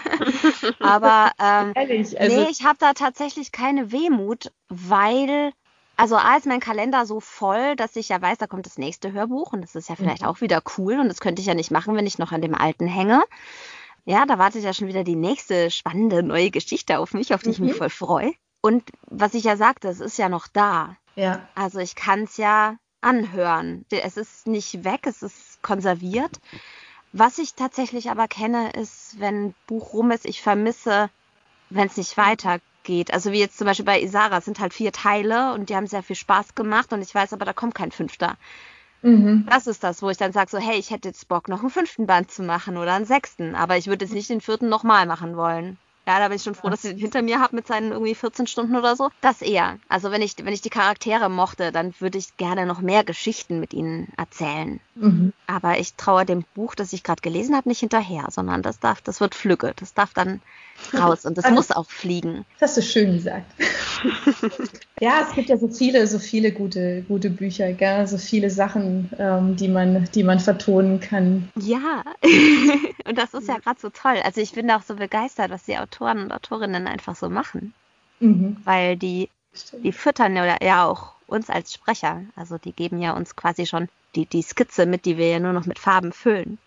Aber 0.80 1.32
ähm, 1.40 1.74
Ehrlich, 1.76 2.20
also, 2.20 2.42
nee, 2.42 2.48
ich 2.50 2.64
habe 2.64 2.78
da 2.80 2.94
tatsächlich 2.94 3.52
keine 3.52 3.92
Wehmut, 3.92 4.52
weil 4.70 5.52
also 5.96 6.16
A 6.16 6.36
ist 6.36 6.48
mein 6.48 6.60
Kalender 6.60 7.06
so 7.06 7.20
voll, 7.20 7.76
dass 7.76 7.96
ich 7.96 8.10
ja 8.10 8.22
weiß, 8.22 8.38
da 8.40 8.48
kommt 8.48 8.66
das 8.66 8.78
nächste 8.78 9.12
Hörbuch 9.12 9.54
und 9.54 9.62
das 9.62 9.76
ist 9.76 9.90
ja 9.90 9.96
vielleicht 9.96 10.24
mhm. 10.24 10.28
auch 10.28 10.42
wieder 10.42 10.62
cool 10.78 11.00
und 11.00 11.08
das 11.08 11.20
könnte 11.20 11.42
ich 11.42 11.48
ja 11.48 11.54
nicht 11.54 11.72
machen, 11.72 11.96
wenn 11.96 12.08
ich 12.08 12.18
noch 12.18 12.32
an 12.32 12.42
dem 12.42 12.56
alten 12.56 12.88
hänge. 12.88 13.24
Ja, 14.06 14.26
da 14.26 14.38
wartet 14.38 14.64
ja 14.64 14.74
schon 14.74 14.88
wieder 14.88 15.04
die 15.04 15.16
nächste 15.16 15.72
spannende 15.72 16.24
neue 16.24 16.52
Geschichte 16.52 17.00
auf 17.00 17.14
mich, 17.14 17.34
auf 17.34 17.42
die 17.42 17.50
mhm. 17.50 17.54
ich 17.54 17.60
mich 17.60 17.74
mhm. 17.74 17.78
voll 17.78 17.90
freue. 17.90 18.34
Und 18.62 18.84
was 19.08 19.34
ich 19.34 19.44
ja 19.44 19.56
sagte, 19.56 19.88
es 19.88 20.00
ist 20.00 20.18
ja 20.18 20.30
noch 20.30 20.48
da. 20.48 20.98
Ja. 21.16 21.48
Also 21.54 21.80
ich 21.80 21.96
kann 21.96 22.24
es 22.24 22.38
ja 22.38 22.78
anhören. 23.02 23.86
Es 23.90 24.18
ist 24.18 24.48
nicht 24.48 24.84
weg, 24.84 25.02
es 25.06 25.22
ist 25.22 25.62
konserviert. 25.62 26.40
Was 27.12 27.38
ich 27.38 27.54
tatsächlich 27.54 28.10
aber 28.10 28.28
kenne, 28.28 28.72
ist, 28.72 29.20
wenn 29.20 29.48
ein 29.48 29.56
Buch 29.68 29.94
rum 29.94 30.12
ist, 30.12 30.26
ich 30.26 30.42
vermisse, 30.42 31.10
wenn 31.70 31.88
es 31.88 31.98
nicht 31.98 32.18
weitergeht 32.18 32.64
geht. 32.84 33.14
Also 33.14 33.32
wie 33.32 33.40
jetzt 33.40 33.58
zum 33.58 33.66
Beispiel 33.66 33.86
bei 33.86 34.02
Isara 34.02 34.42
sind 34.42 34.60
halt 34.60 34.74
vier 34.74 34.92
Teile 34.92 35.54
und 35.54 35.70
die 35.70 35.76
haben 35.76 35.88
sehr 35.88 36.04
viel 36.04 36.16
Spaß 36.16 36.56
gemacht 36.56 36.94
und 36.94 37.02
ich 37.02 37.14
weiß 37.14 37.34
aber, 37.34 37.46
da 37.46 37.54
kommt 37.54 37.76
kein 37.76 37.92
fünfter. 37.92 38.38
Mhm. 39.02 39.46
Das 39.50 39.68
ist 39.68 39.84
das, 39.84 40.02
wo 40.02 40.10
ich 40.10 40.18
dann 40.18 40.32
sage 40.32 40.50
so, 40.50 40.58
hey, 40.58 40.78
ich 40.78 40.92
hätte 40.92 41.10
jetzt 41.10 41.28
Bock, 41.28 41.50
noch 41.50 41.60
einen 41.62 41.70
fünften 41.70 42.08
Band 42.08 42.32
zu 42.32 42.44
machen 42.44 42.78
oder 42.78 42.94
einen 42.94 43.06
sechsten, 43.06 43.56
aber 43.56 43.78
ich 43.78 43.88
würde 43.88 44.06
jetzt 44.06 44.14
nicht 44.14 44.30
den 44.30 44.42
vierten 44.42 44.70
nochmal 44.70 45.06
machen 45.06 45.36
wollen. 45.36 45.78
Ja, 46.06 46.20
da 46.20 46.28
bin 46.28 46.36
ich 46.36 46.44
schon 46.44 46.56
froh, 46.56 46.70
dass 46.70 46.84
ich 46.84 46.92
den 46.92 47.00
hinter 47.00 47.22
mir 47.22 47.40
habe 47.40 47.56
mit 47.56 47.66
seinen 47.66 47.94
irgendwie 47.94 48.16
14 48.16 48.46
Stunden 48.46 48.76
oder 48.76 48.96
so. 48.96 49.10
Das 49.22 49.42
eher. 49.42 49.80
Also 49.88 50.12
wenn 50.12 50.22
ich, 50.22 50.36
wenn 50.38 50.54
ich 50.54 50.62
die 50.62 50.70
Charaktere 50.70 51.30
mochte, 51.30 51.72
dann 51.72 51.94
würde 52.00 52.18
ich 52.18 52.36
gerne 52.36 52.66
noch 52.66 52.82
mehr 52.82 53.04
Geschichten 53.06 53.60
mit 53.60 53.74
ihnen 53.74 54.12
erzählen. 54.18 54.82
Mhm. 54.96 55.32
Aber 55.48 55.80
ich 55.80 55.96
traue 55.96 56.26
dem 56.26 56.44
Buch, 56.56 56.76
das 56.76 56.92
ich 56.92 57.04
gerade 57.04 57.22
gelesen 57.22 57.56
habe, 57.56 57.70
nicht 57.70 57.80
hinterher, 57.80 58.28
sondern 58.30 58.62
das 58.62 58.80
darf, 58.80 59.02
das 59.02 59.22
wird 59.22 59.34
Flügge. 59.34 59.74
Das 59.78 59.94
darf 59.94 60.14
dann 60.14 60.42
raus 60.94 61.26
und 61.26 61.38
das 61.38 61.46
also, 61.46 61.56
muss 61.56 61.72
auch 61.72 61.90
fliegen. 61.90 62.46
Das 62.60 62.72
hast 62.72 62.78
du 62.78 62.82
schön 62.82 63.14
gesagt. 63.14 63.54
Ja, 65.00 65.26
es 65.28 65.36
gibt 65.36 65.50
ja 65.50 65.58
so 65.58 65.68
viele, 65.68 66.06
so 66.08 66.20
viele 66.20 66.52
gute, 66.52 67.04
gute 67.04 67.30
Bücher, 67.30 67.74
gell? 67.74 68.08
so 68.08 68.18
viele 68.18 68.50
Sachen, 68.50 69.10
ähm, 69.18 69.56
die 69.56 69.68
man, 69.68 70.08
die 70.14 70.24
man 70.24 70.40
vertonen 70.40 71.00
kann. 71.00 71.50
Ja, 71.60 72.04
und 73.06 73.18
das 73.18 73.34
ist 73.34 73.48
ja 73.48 73.58
gerade 73.58 73.80
so 73.80 73.90
toll. 73.90 74.18
Also 74.24 74.42
ich 74.42 74.54
bin 74.54 74.70
auch 74.72 74.84
so 74.84 74.96
begeistert, 74.96 75.52
was 75.52 75.64
die 75.64 75.78
Autoren 75.78 76.24
und 76.24 76.32
Autorinnen 76.32 76.88
einfach 76.88 77.16
so 77.16 77.30
machen. 77.30 77.74
Mhm. 78.20 78.58
Weil 78.64 78.98
die, 78.98 79.30
die 79.84 79.92
füttern 79.92 80.36
ja, 80.36 80.58
ja 80.62 80.86
auch 80.86 81.14
uns 81.28 81.50
als 81.50 81.74
Sprecher. 81.74 82.24
Also 82.36 82.58
die 82.58 82.74
geben 82.74 83.02
ja 83.02 83.12
uns 83.16 83.36
quasi 83.36 83.66
schon 83.66 83.90
die, 84.16 84.26
die 84.26 84.42
Skizze 84.42 84.86
mit, 84.86 85.06
die 85.06 85.18
wir 85.18 85.30
ja 85.30 85.40
nur 85.40 85.54
noch 85.54 85.66
mit 85.66 85.80
Farben 85.80 86.12
füllen. 86.12 86.58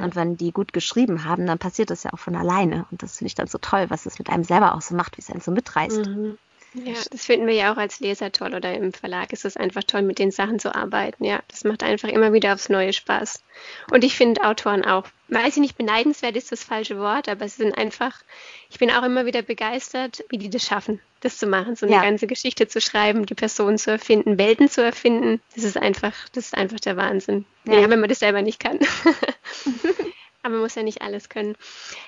Und 0.00 0.16
wenn 0.16 0.38
die 0.38 0.52
gut 0.52 0.72
geschrieben 0.72 1.24
haben, 1.24 1.46
dann 1.46 1.58
passiert 1.58 1.90
das 1.90 2.04
ja 2.04 2.12
auch 2.14 2.18
von 2.18 2.34
alleine. 2.34 2.86
Und 2.90 3.02
das 3.02 3.18
finde 3.18 3.28
ich 3.28 3.34
dann 3.34 3.46
so 3.46 3.58
toll, 3.58 3.90
was 3.90 4.06
es 4.06 4.18
mit 4.18 4.30
einem 4.30 4.44
selber 4.44 4.74
auch 4.74 4.80
so 4.80 4.94
macht, 4.94 5.18
wie 5.18 5.20
es 5.20 5.30
einen 5.30 5.42
so 5.42 5.50
mitreißt. 5.50 6.06
Mhm. 6.06 6.38
Ja, 6.74 6.94
das 7.10 7.26
finden 7.26 7.46
wir 7.46 7.54
ja 7.54 7.72
auch 7.72 7.76
als 7.76 8.00
Leser 8.00 8.32
toll 8.32 8.54
oder 8.54 8.74
im 8.74 8.92
Verlag 8.92 9.32
ist 9.32 9.44
es 9.44 9.56
einfach 9.56 9.84
toll, 9.84 10.02
mit 10.02 10.18
den 10.18 10.30
Sachen 10.30 10.58
zu 10.58 10.74
arbeiten. 10.74 11.24
Ja, 11.24 11.40
das 11.48 11.64
macht 11.64 11.82
einfach 11.82 12.08
immer 12.08 12.32
wieder 12.32 12.54
aufs 12.54 12.70
Neue 12.70 12.92
Spaß. 12.92 13.42
Und 13.90 14.04
ich 14.04 14.16
finde 14.16 14.44
Autoren 14.44 14.84
auch, 14.84 15.04
weiß 15.28 15.56
ich 15.56 15.60
nicht, 15.60 15.76
beneidenswert 15.76 16.36
ist 16.36 16.50
das 16.50 16.64
falsche 16.64 16.98
Wort, 16.98 17.28
aber 17.28 17.46
sie 17.48 17.62
sind 17.62 17.76
einfach, 17.76 18.22
ich 18.70 18.78
bin 18.78 18.90
auch 18.90 19.02
immer 19.02 19.26
wieder 19.26 19.42
begeistert, 19.42 20.24
wie 20.30 20.38
die 20.38 20.48
das 20.48 20.64
schaffen, 20.64 21.00
das 21.20 21.36
zu 21.36 21.46
machen, 21.46 21.76
so 21.76 21.84
eine 21.84 21.96
ja. 21.96 22.02
ganze 22.02 22.26
Geschichte 22.26 22.66
zu 22.68 22.80
schreiben, 22.80 23.26
die 23.26 23.34
Personen 23.34 23.76
zu 23.76 23.90
erfinden, 23.90 24.38
Welten 24.38 24.68
zu 24.68 24.82
erfinden. 24.82 25.42
Das 25.54 25.64
ist 25.64 25.76
einfach, 25.76 26.28
das 26.30 26.46
ist 26.46 26.56
einfach 26.56 26.80
der 26.80 26.96
Wahnsinn. 26.96 27.44
Ja, 27.64 27.80
ja 27.80 27.90
wenn 27.90 28.00
man 28.00 28.08
das 28.08 28.20
selber 28.20 28.40
nicht 28.40 28.60
kann. 28.60 28.78
Aber 30.42 30.54
man 30.54 30.62
muss 30.62 30.74
ja 30.74 30.82
nicht 30.82 31.02
alles 31.02 31.28
können. 31.28 31.56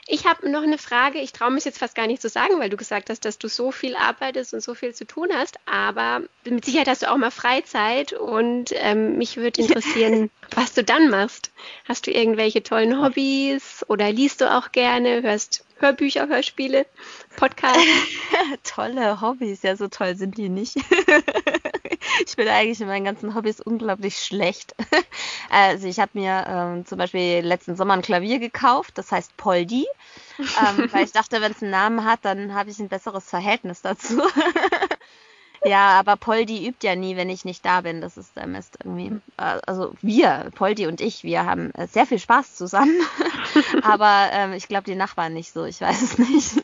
Ich 0.09 0.27
habe 0.27 0.51
noch 0.51 0.63
eine 0.63 0.79
Frage. 0.79 1.21
Ich 1.21 1.33
traue 1.33 1.53
mich 1.53 1.65
jetzt 1.65 1.79
fast 1.79 1.95
gar 1.95 2.09
nicht 2.09 2.21
zu 2.21 2.29
sagen, 2.29 2.59
weil 2.59 2.69
du 2.69 2.77
gesagt 2.77 3.09
hast, 3.09 3.25
dass 3.25 3.39
du 3.39 3.49
so 3.49 3.71
viel 3.71 3.95
arbeitest 3.95 4.55
und 4.55 4.61
so 4.61 4.75
viel 4.75 4.93
zu 4.93 5.07
tun 5.07 5.29
hast. 5.33 5.59
Aber 5.67 6.23
mit 6.45 6.65
Sicherheit 6.65 6.89
hast 6.89 7.03
du 7.03 7.11
auch 7.11 7.17
mal 7.17 7.31
Freizeit 7.31 8.13
und 8.13 8.73
ähm, 8.75 9.19
mich 9.19 9.37
würde 9.37 9.61
interessieren, 9.61 10.31
was 10.55 10.75
du 10.75 10.83
dann 10.83 11.11
machst. 11.11 11.53
Hast 11.85 12.07
du 12.07 12.11
irgendwelche 12.11 12.63
tollen 12.63 13.01
Hobbys 13.01 13.85
oder 13.89 14.11
liest 14.11 14.41
du 14.41 14.53
auch 14.53 14.73
gerne, 14.73 15.23
hörst 15.23 15.65
Hörbücher, 15.79 16.29
Hörspiele, 16.29 16.87
Podcasts? 17.37 17.83
Tolle 18.65 19.21
Hobbys, 19.21 19.63
ja, 19.63 19.77
so 19.77 19.89
toll 19.89 20.17
sind 20.17 20.37
die 20.39 20.49
nicht. 20.49 20.77
ich 22.27 22.37
bin 22.37 22.49
eigentlich 22.49 22.81
in 22.81 22.87
meinen 22.87 23.05
ganzen 23.05 23.35
Hobbys 23.35 23.61
unglaublich 23.61 24.19
schlecht. 24.19 24.75
Also 25.51 25.87
ich 25.87 26.01
habe 26.01 26.11
mir 26.15 26.45
ähm, 26.49 26.87
zum 26.87 26.99
Beispiel 26.99 27.41
letzten 27.41 27.77
Sommer 27.77 27.95
ein 27.95 28.03
Klavier 28.03 28.41
gekauft, 28.41 28.93
das 28.97 29.13
heißt 29.13 29.37
Poldi, 29.37 29.87
ähm, 30.39 30.89
weil 30.93 31.05
ich 31.05 31.13
dachte, 31.13 31.41
wenn 31.41 31.53
es 31.53 31.63
einen 31.63 31.71
Namen 31.71 32.05
hat, 32.05 32.21
dann 32.23 32.55
habe 32.55 32.71
ich 32.71 32.79
ein 32.81 32.89
besseres 32.89 33.29
Verhältnis 33.29 33.83
dazu. 33.83 34.23
Ja, 35.65 35.99
aber 35.99 36.17
Poldi 36.17 36.67
übt 36.67 36.87
ja 36.87 36.95
nie, 36.95 37.17
wenn 37.17 37.31
ich 37.31 37.45
nicht 37.45 37.65
da 37.65 37.81
bin. 37.81 38.01
Das 38.01 38.17
ist 38.17 38.37
der 38.37 38.47
Mist 38.47 38.77
irgendwie. 38.85 39.21
Äh, 39.39 39.61
also 39.67 39.95
wir, 40.03 40.51
Poldi 40.55 40.87
und 40.87 41.01
ich, 41.01 41.25
wir 41.25 41.47
haben 41.47 41.73
äh, 41.73 41.87
sehr 41.87 42.07
viel 42.07 42.19
Spaß 42.19 42.55
zusammen. 42.55 43.01
aber 43.83 44.29
ähm, 44.33 44.53
ich 44.53 44.69
glaube, 44.69 44.85
die 44.85 44.95
Nachbarn 44.95 45.33
nicht 45.33 45.53
so. 45.53 45.65
Ich 45.65 45.81
weiß 45.81 46.03
es 46.03 46.19
nicht. 46.19 46.63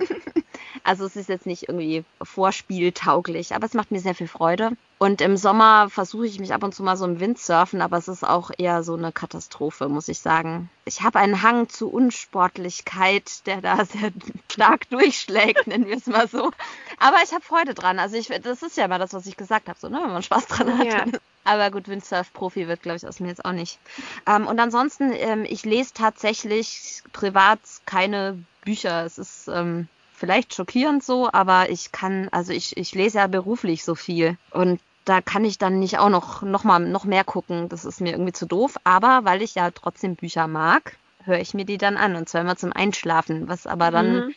Also 0.84 1.04
es 1.04 1.16
ist 1.16 1.28
jetzt 1.28 1.46
nicht 1.46 1.68
irgendwie 1.68 2.04
vorspieltauglich, 2.22 3.54
aber 3.54 3.66
es 3.66 3.74
macht 3.74 3.90
mir 3.90 4.00
sehr 4.00 4.14
viel 4.14 4.28
Freude. 4.28 4.72
Und 5.02 5.22
im 5.22 5.38
Sommer 5.38 5.88
versuche 5.88 6.26
ich 6.26 6.38
mich 6.38 6.52
ab 6.52 6.62
und 6.62 6.74
zu 6.74 6.82
mal 6.82 6.96
so 6.96 7.06
im 7.06 7.20
Windsurfen, 7.20 7.80
aber 7.80 7.96
es 7.96 8.06
ist 8.06 8.22
auch 8.22 8.50
eher 8.58 8.82
so 8.82 8.96
eine 8.96 9.12
Katastrophe, 9.12 9.88
muss 9.88 10.08
ich 10.08 10.18
sagen. 10.18 10.68
Ich 10.84 11.00
habe 11.00 11.18
einen 11.18 11.42
Hang 11.42 11.70
zu 11.70 11.88
Unsportlichkeit, 11.88 13.46
der 13.46 13.62
da 13.62 13.82
sehr 13.86 14.10
stark 14.52 14.90
durchschlägt, 14.90 15.66
nennen 15.66 15.86
wir 15.86 15.96
es 15.96 16.06
mal 16.06 16.28
so. 16.28 16.50
Aber 16.98 17.16
ich 17.24 17.32
habe 17.32 17.42
Freude 17.42 17.72
dran. 17.72 17.98
Also 17.98 18.16
ich, 18.16 18.28
das 18.28 18.62
ist 18.62 18.76
ja 18.76 18.84
immer 18.84 18.98
das, 18.98 19.14
was 19.14 19.24
ich 19.24 19.38
gesagt 19.38 19.70
habe, 19.70 19.78
so, 19.78 19.88
ne, 19.88 20.00
wenn 20.02 20.12
man 20.12 20.22
Spaß 20.22 20.46
dran 20.48 20.76
hat. 20.76 20.86
Ja. 20.86 21.04
Aber 21.44 21.70
gut, 21.70 21.88
Windsurf-Profi 21.88 22.68
wird, 22.68 22.82
glaube 22.82 22.98
ich, 22.98 23.06
aus 23.08 23.20
mir 23.20 23.28
jetzt 23.28 23.46
auch 23.46 23.52
nicht. 23.52 23.78
Ähm, 24.26 24.46
und 24.46 24.60
ansonsten, 24.60 25.12
ähm, 25.14 25.46
ich 25.48 25.64
lese 25.64 25.94
tatsächlich 25.94 27.02
privat 27.14 27.60
keine 27.86 28.44
Bücher. 28.66 29.06
Es 29.06 29.16
ist 29.16 29.48
ähm, 29.48 29.88
vielleicht 30.20 30.54
schockierend 30.54 31.02
so, 31.02 31.30
aber 31.32 31.70
ich 31.70 31.92
kann, 31.92 32.28
also 32.30 32.52
ich, 32.52 32.76
ich 32.76 32.94
lese 32.94 33.18
ja 33.18 33.26
beruflich 33.26 33.84
so 33.84 33.94
viel. 33.94 34.36
Und 34.50 34.78
da 35.06 35.22
kann 35.22 35.46
ich 35.46 35.56
dann 35.56 35.80
nicht 35.80 35.98
auch 35.98 36.10
noch, 36.10 36.42
noch 36.42 36.62
mal 36.62 36.78
noch 36.78 37.04
mehr 37.04 37.24
gucken. 37.24 37.70
Das 37.70 37.86
ist 37.86 38.02
mir 38.02 38.12
irgendwie 38.12 38.34
zu 38.34 38.44
doof. 38.44 38.76
Aber 38.84 39.20
weil 39.24 39.40
ich 39.40 39.54
ja 39.54 39.70
trotzdem 39.70 40.16
Bücher 40.16 40.46
mag, 40.46 40.96
höre 41.24 41.40
ich 41.40 41.54
mir 41.54 41.64
die 41.64 41.78
dann 41.78 41.96
an 41.96 42.16
und 42.16 42.28
zwar 42.28 42.42
immer 42.42 42.56
zum 42.56 42.70
Einschlafen, 42.72 43.48
was 43.48 43.66
aber 43.66 43.90
dann 43.90 44.26
mhm. 44.26 44.34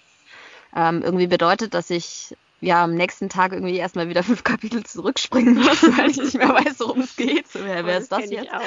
ähm, 0.73 1.01
irgendwie 1.03 1.27
bedeutet, 1.27 1.73
dass 1.73 1.89
ich 1.89 2.37
ja 2.63 2.83
am 2.83 2.95
nächsten 2.95 3.29
Tag 3.29 3.51
irgendwie 3.53 3.77
erstmal 3.77 4.09
wieder 4.09 4.23
fünf 4.23 4.43
Kapitel 4.43 4.83
zurückspringen 4.83 5.55
muss, 5.55 5.83
weil 5.97 6.09
ich 6.09 6.17
nicht 6.17 6.37
mehr 6.37 6.49
weiß, 6.49 6.79
worum 6.79 7.01
es 7.01 7.15
geht. 7.15 7.47
So, 7.47 7.59
wer, 7.63 7.85
wer 7.85 7.99
ist 7.99 8.11
das, 8.11 8.21
das 8.21 8.31
jetzt? 8.31 8.53
Auch, 8.53 8.61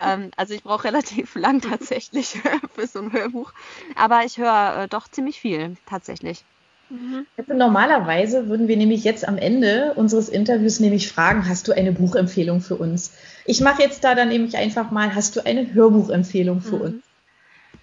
ja. 0.00 0.14
ähm, 0.14 0.30
also 0.36 0.54
ich 0.54 0.62
brauche 0.62 0.84
relativ 0.84 1.34
lang 1.34 1.60
tatsächlich 1.60 2.38
für 2.74 2.86
so 2.86 3.00
ein 3.00 3.12
Hörbuch. 3.12 3.52
Aber 3.94 4.24
ich 4.24 4.38
höre 4.38 4.84
äh, 4.84 4.88
doch 4.88 5.08
ziemlich 5.08 5.40
viel 5.40 5.76
tatsächlich. 5.86 6.44
Mhm. 6.90 7.26
Normalerweise 7.54 8.48
würden 8.48 8.66
wir 8.66 8.76
nämlich 8.76 9.04
jetzt 9.04 9.28
am 9.28 9.36
Ende 9.36 9.92
unseres 9.94 10.30
Interviews 10.30 10.80
nämlich 10.80 11.12
fragen, 11.12 11.46
hast 11.46 11.68
du 11.68 11.72
eine 11.72 11.92
Buchempfehlung 11.92 12.62
für 12.62 12.76
uns? 12.76 13.12
Ich 13.44 13.60
mache 13.60 13.82
jetzt 13.82 14.04
da 14.04 14.14
dann 14.14 14.28
nämlich 14.28 14.56
einfach 14.56 14.90
mal, 14.90 15.14
hast 15.14 15.36
du 15.36 15.44
eine 15.44 15.74
Hörbuchempfehlung 15.74 16.62
für 16.62 16.76
mhm. 16.76 16.82
uns? 16.82 17.04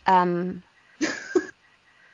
Ähm, 0.07 0.63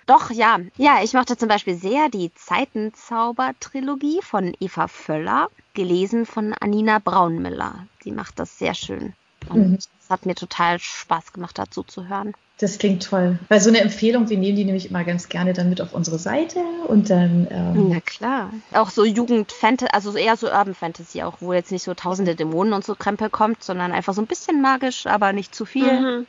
doch, 0.05 0.31
ja. 0.31 0.59
Ja, 0.77 0.99
ich 1.03 1.13
mochte 1.13 1.37
zum 1.37 1.47
Beispiel 1.47 1.75
sehr 1.75 2.09
die 2.09 2.33
Zeitenzauber-Trilogie 2.33 4.19
von 4.21 4.53
Eva 4.59 4.87
Völler, 4.87 5.49
gelesen 5.73 6.25
von 6.25 6.53
Anina 6.59 6.99
Braunmiller. 6.99 7.87
Die 8.03 8.11
macht 8.11 8.39
das 8.39 8.57
sehr 8.57 8.73
schön. 8.73 9.13
Und 9.49 9.69
mhm. 9.69 9.75
es 9.75 9.89
hat 10.09 10.25
mir 10.25 10.35
total 10.35 10.79
Spaß 10.79 11.33
gemacht, 11.33 11.57
dazu 11.57 11.83
zu 11.83 12.07
hören. 12.07 12.33
Das 12.59 12.77
klingt 12.77 13.03
toll. 13.03 13.39
Weil 13.49 13.59
so 13.59 13.69
eine 13.69 13.79
Empfehlung, 13.79 14.29
wir 14.29 14.37
nehmen 14.37 14.55
die 14.55 14.65
nämlich 14.65 14.87
immer 14.87 15.03
ganz 15.03 15.29
gerne 15.29 15.53
dann 15.53 15.69
mit 15.69 15.81
auf 15.81 15.93
unsere 15.93 16.19
Seite 16.19 16.59
und 16.87 17.09
dann. 17.09 17.47
Ähm 17.49 17.89
Na 17.89 17.99
klar. 18.01 18.51
Auch 18.73 18.91
so 18.91 19.03
Jugend-Fantasy, 19.03 19.91
also 19.91 20.15
eher 20.15 20.37
so 20.37 20.47
Urban 20.47 20.75
Fantasy, 20.75 21.23
auch 21.23 21.37
wo 21.39 21.53
jetzt 21.53 21.71
nicht 21.71 21.83
so 21.83 21.95
tausende 21.95 22.35
Dämonen 22.35 22.73
und 22.73 22.85
so 22.85 22.93
Krempel 22.93 23.31
kommt, 23.31 23.63
sondern 23.63 23.91
einfach 23.91 24.13
so 24.13 24.21
ein 24.21 24.27
bisschen 24.27 24.61
magisch, 24.61 25.07
aber 25.07 25.33
nicht 25.33 25.55
zu 25.55 25.65
viel. 25.65 26.19
Mhm. 26.19 26.27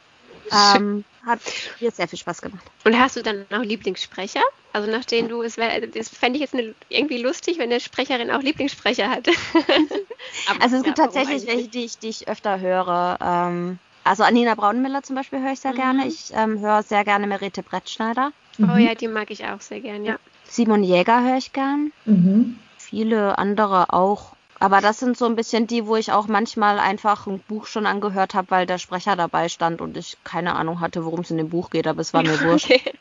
Ähm, 0.50 1.04
hat 1.24 1.40
mir 1.80 1.90
sehr 1.90 2.08
viel 2.08 2.18
Spaß 2.18 2.42
gemacht. 2.42 2.64
Und 2.84 2.98
hast 2.98 3.16
du 3.16 3.22
dann 3.22 3.46
noch 3.50 3.62
Lieblingssprecher? 3.62 4.42
Also 4.72 4.90
nachdem 4.90 5.28
du 5.28 5.42
es 5.42 5.56
das 5.56 6.08
fände 6.08 6.38
ich 6.38 6.40
jetzt 6.40 6.54
eine, 6.54 6.74
irgendwie 6.88 7.18
lustig, 7.22 7.58
wenn 7.58 7.70
eine 7.70 7.80
Sprecherin 7.80 8.30
auch 8.30 8.42
Lieblingssprecher 8.42 9.08
hat. 9.08 9.28
also 10.60 10.76
es 10.76 10.82
gibt 10.82 10.98
ja, 10.98 11.04
tatsächlich 11.04 11.46
welche, 11.46 11.68
die 11.68 11.84
ich, 11.84 11.98
die 11.98 12.08
ich 12.08 12.28
öfter 12.28 12.58
höre. 12.58 13.18
Ähm, 13.20 13.78
also 14.04 14.24
Anina 14.24 14.54
Braunmiller 14.54 15.02
zum 15.02 15.16
Beispiel 15.16 15.40
höre 15.40 15.52
ich 15.52 15.60
sehr 15.60 15.72
mhm. 15.72 15.76
gerne. 15.76 16.06
Ich 16.06 16.32
ähm, 16.34 16.60
höre 16.60 16.82
sehr 16.82 17.04
gerne 17.04 17.26
Merete 17.26 17.62
Brettschneider. 17.62 18.32
Oh 18.58 18.62
mhm. 18.62 18.78
ja, 18.78 18.94
die 18.94 19.08
mag 19.08 19.30
ich 19.30 19.44
auch 19.44 19.60
sehr 19.60 19.80
gerne, 19.80 20.06
ja. 20.06 20.16
Simon 20.44 20.82
Jäger 20.82 21.22
höre 21.22 21.38
ich 21.38 21.52
gern. 21.52 21.92
Mhm. 22.04 22.58
Viele 22.78 23.38
andere 23.38 23.92
auch. 23.92 24.34
Aber 24.62 24.80
das 24.80 25.00
sind 25.00 25.18
so 25.18 25.24
ein 25.24 25.34
bisschen 25.34 25.66
die, 25.66 25.88
wo 25.88 25.96
ich 25.96 26.12
auch 26.12 26.28
manchmal 26.28 26.78
einfach 26.78 27.26
ein 27.26 27.40
Buch 27.40 27.66
schon 27.66 27.84
angehört 27.84 28.34
habe, 28.34 28.52
weil 28.52 28.64
der 28.64 28.78
Sprecher 28.78 29.16
dabei 29.16 29.48
stand 29.48 29.80
und 29.80 29.96
ich 29.96 30.18
keine 30.22 30.54
Ahnung 30.54 30.78
hatte, 30.78 31.04
worum 31.04 31.22
es 31.22 31.32
in 31.32 31.36
dem 31.36 31.48
Buch 31.48 31.70
geht, 31.70 31.88
aber 31.88 32.00
es 32.00 32.14
war 32.14 32.22
mir 32.22 32.40
wurscht. 32.44 32.70
Okay. 32.70 32.94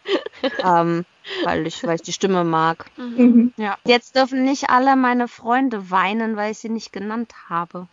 ähm, 0.63 1.05
weil, 1.43 1.67
ich, 1.67 1.83
weil 1.83 1.93
ich 1.93 2.01
die 2.01 2.13
Stimme 2.13 2.43
mag. 2.43 2.89
Mhm. 2.97 3.53
Ja. 3.57 3.77
Jetzt 3.85 4.15
dürfen 4.15 4.43
nicht 4.43 4.71
alle 4.71 4.95
meine 4.95 5.27
Freunde 5.27 5.91
weinen, 5.91 6.35
weil 6.35 6.51
ich 6.51 6.57
sie 6.57 6.69
nicht 6.69 6.91
genannt 6.91 7.31
habe. 7.47 7.87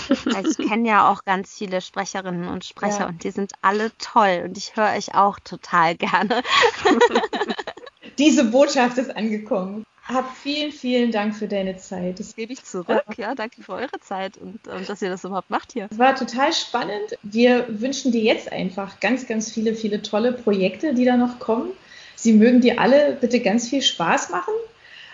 ich 0.08 0.56
kenne 0.56 0.88
ja 0.88 1.10
auch 1.10 1.22
ganz 1.26 1.52
viele 1.52 1.82
Sprecherinnen 1.82 2.48
und 2.48 2.64
Sprecher 2.64 3.00
ja. 3.00 3.08
und 3.08 3.22
die 3.22 3.32
sind 3.32 3.52
alle 3.60 3.92
toll 3.98 4.44
und 4.46 4.56
ich 4.56 4.76
höre 4.76 4.96
euch 4.96 5.14
auch 5.14 5.38
total 5.40 5.94
gerne. 5.94 6.42
Diese 8.18 8.44
Botschaft 8.44 8.96
ist 8.96 9.14
angekommen. 9.14 9.84
Hab 10.12 10.36
vielen, 10.36 10.72
vielen 10.72 11.12
Dank 11.12 11.36
für 11.36 11.46
deine 11.46 11.76
Zeit. 11.76 12.18
Das 12.18 12.34
gebe 12.34 12.52
ich 12.52 12.64
zurück. 12.64 13.04
Ja, 13.16 13.34
danke 13.34 13.62
für 13.62 13.72
eure 13.72 14.00
Zeit 14.00 14.36
und 14.38 14.58
ähm, 14.68 14.84
dass 14.86 15.02
ihr 15.02 15.08
das 15.08 15.24
überhaupt 15.24 15.50
macht 15.50 15.72
hier. 15.72 15.88
Es 15.90 15.98
war 15.98 16.14
total 16.14 16.52
spannend. 16.52 17.16
Wir 17.22 17.66
wünschen 17.68 18.12
dir 18.12 18.22
jetzt 18.22 18.50
einfach 18.50 19.00
ganz, 19.00 19.26
ganz 19.26 19.52
viele, 19.52 19.74
viele 19.74 20.02
tolle 20.02 20.32
Projekte, 20.32 20.94
die 20.94 21.04
da 21.04 21.16
noch 21.16 21.38
kommen. 21.38 21.70
Sie 22.16 22.32
mögen 22.32 22.60
dir 22.60 22.80
alle 22.80 23.16
bitte 23.20 23.40
ganz 23.40 23.68
viel 23.68 23.82
Spaß 23.82 24.30
machen. 24.30 24.52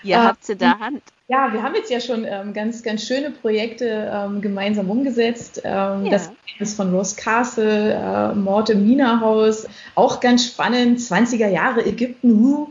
Ihr 0.07 0.17
äh, 0.17 0.21
habt 0.21 0.45
sie 0.45 0.57
der 0.57 0.79
Hand. 0.79 1.03
Ja, 1.29 1.53
wir 1.53 1.63
haben 1.65 1.75
jetzt 1.75 1.91
ja 1.91 2.01
schon 2.01 2.25
ähm, 2.25 2.53
ganz, 2.53 2.85
ganz 2.85 3.05
schöne 3.05 3.33
Projekte 3.33 4.11
ähm, 4.15 4.41
gemeinsam 4.41 4.89
umgesetzt. 4.89 5.61
Ähm, 5.65 6.05
ja. 6.05 6.11
Das 6.11 6.31
ist 6.61 6.77
von 6.77 6.95
Rose 6.95 7.17
Castle, 7.17 7.95
äh, 7.95 8.35
Mord 8.35 8.71
im 8.71 8.87
Mina-Haus, 8.87 9.67
auch 9.97 10.21
ganz 10.21 10.47
spannend, 10.47 11.01
20er 11.01 11.49
Jahre 11.49 11.85
Ägypten. 11.85 12.31
Huh. 12.31 12.69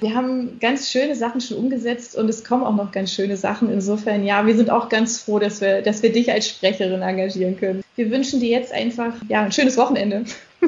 Wir 0.00 0.14
haben 0.14 0.58
ganz 0.58 0.90
schöne 0.90 1.14
Sachen 1.16 1.42
schon 1.42 1.58
umgesetzt 1.58 2.16
und 2.16 2.30
es 2.30 2.44
kommen 2.44 2.64
auch 2.64 2.74
noch 2.74 2.92
ganz 2.92 3.12
schöne 3.12 3.36
Sachen. 3.36 3.70
Insofern, 3.70 4.24
ja, 4.24 4.46
wir 4.46 4.56
sind 4.56 4.70
auch 4.70 4.88
ganz 4.88 5.20
froh, 5.20 5.38
dass 5.38 5.60
wir, 5.60 5.82
dass 5.82 6.02
wir 6.02 6.10
dich 6.10 6.32
als 6.32 6.48
Sprecherin 6.48 7.02
engagieren 7.02 7.58
können. 7.58 7.84
Wir 7.94 8.10
wünschen 8.10 8.40
dir 8.40 8.48
jetzt 8.48 8.72
einfach 8.72 9.12
ja, 9.28 9.42
ein 9.42 9.52
schönes 9.52 9.76
Wochenende. 9.76 10.24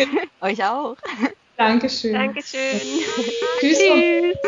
Euch 0.40 0.64
auch. 0.64 0.96
Dankeschön. 1.58 2.12
Dankeschön. 2.12 2.80
Tschüss. 3.58 3.78
Tschüss. 3.78 4.38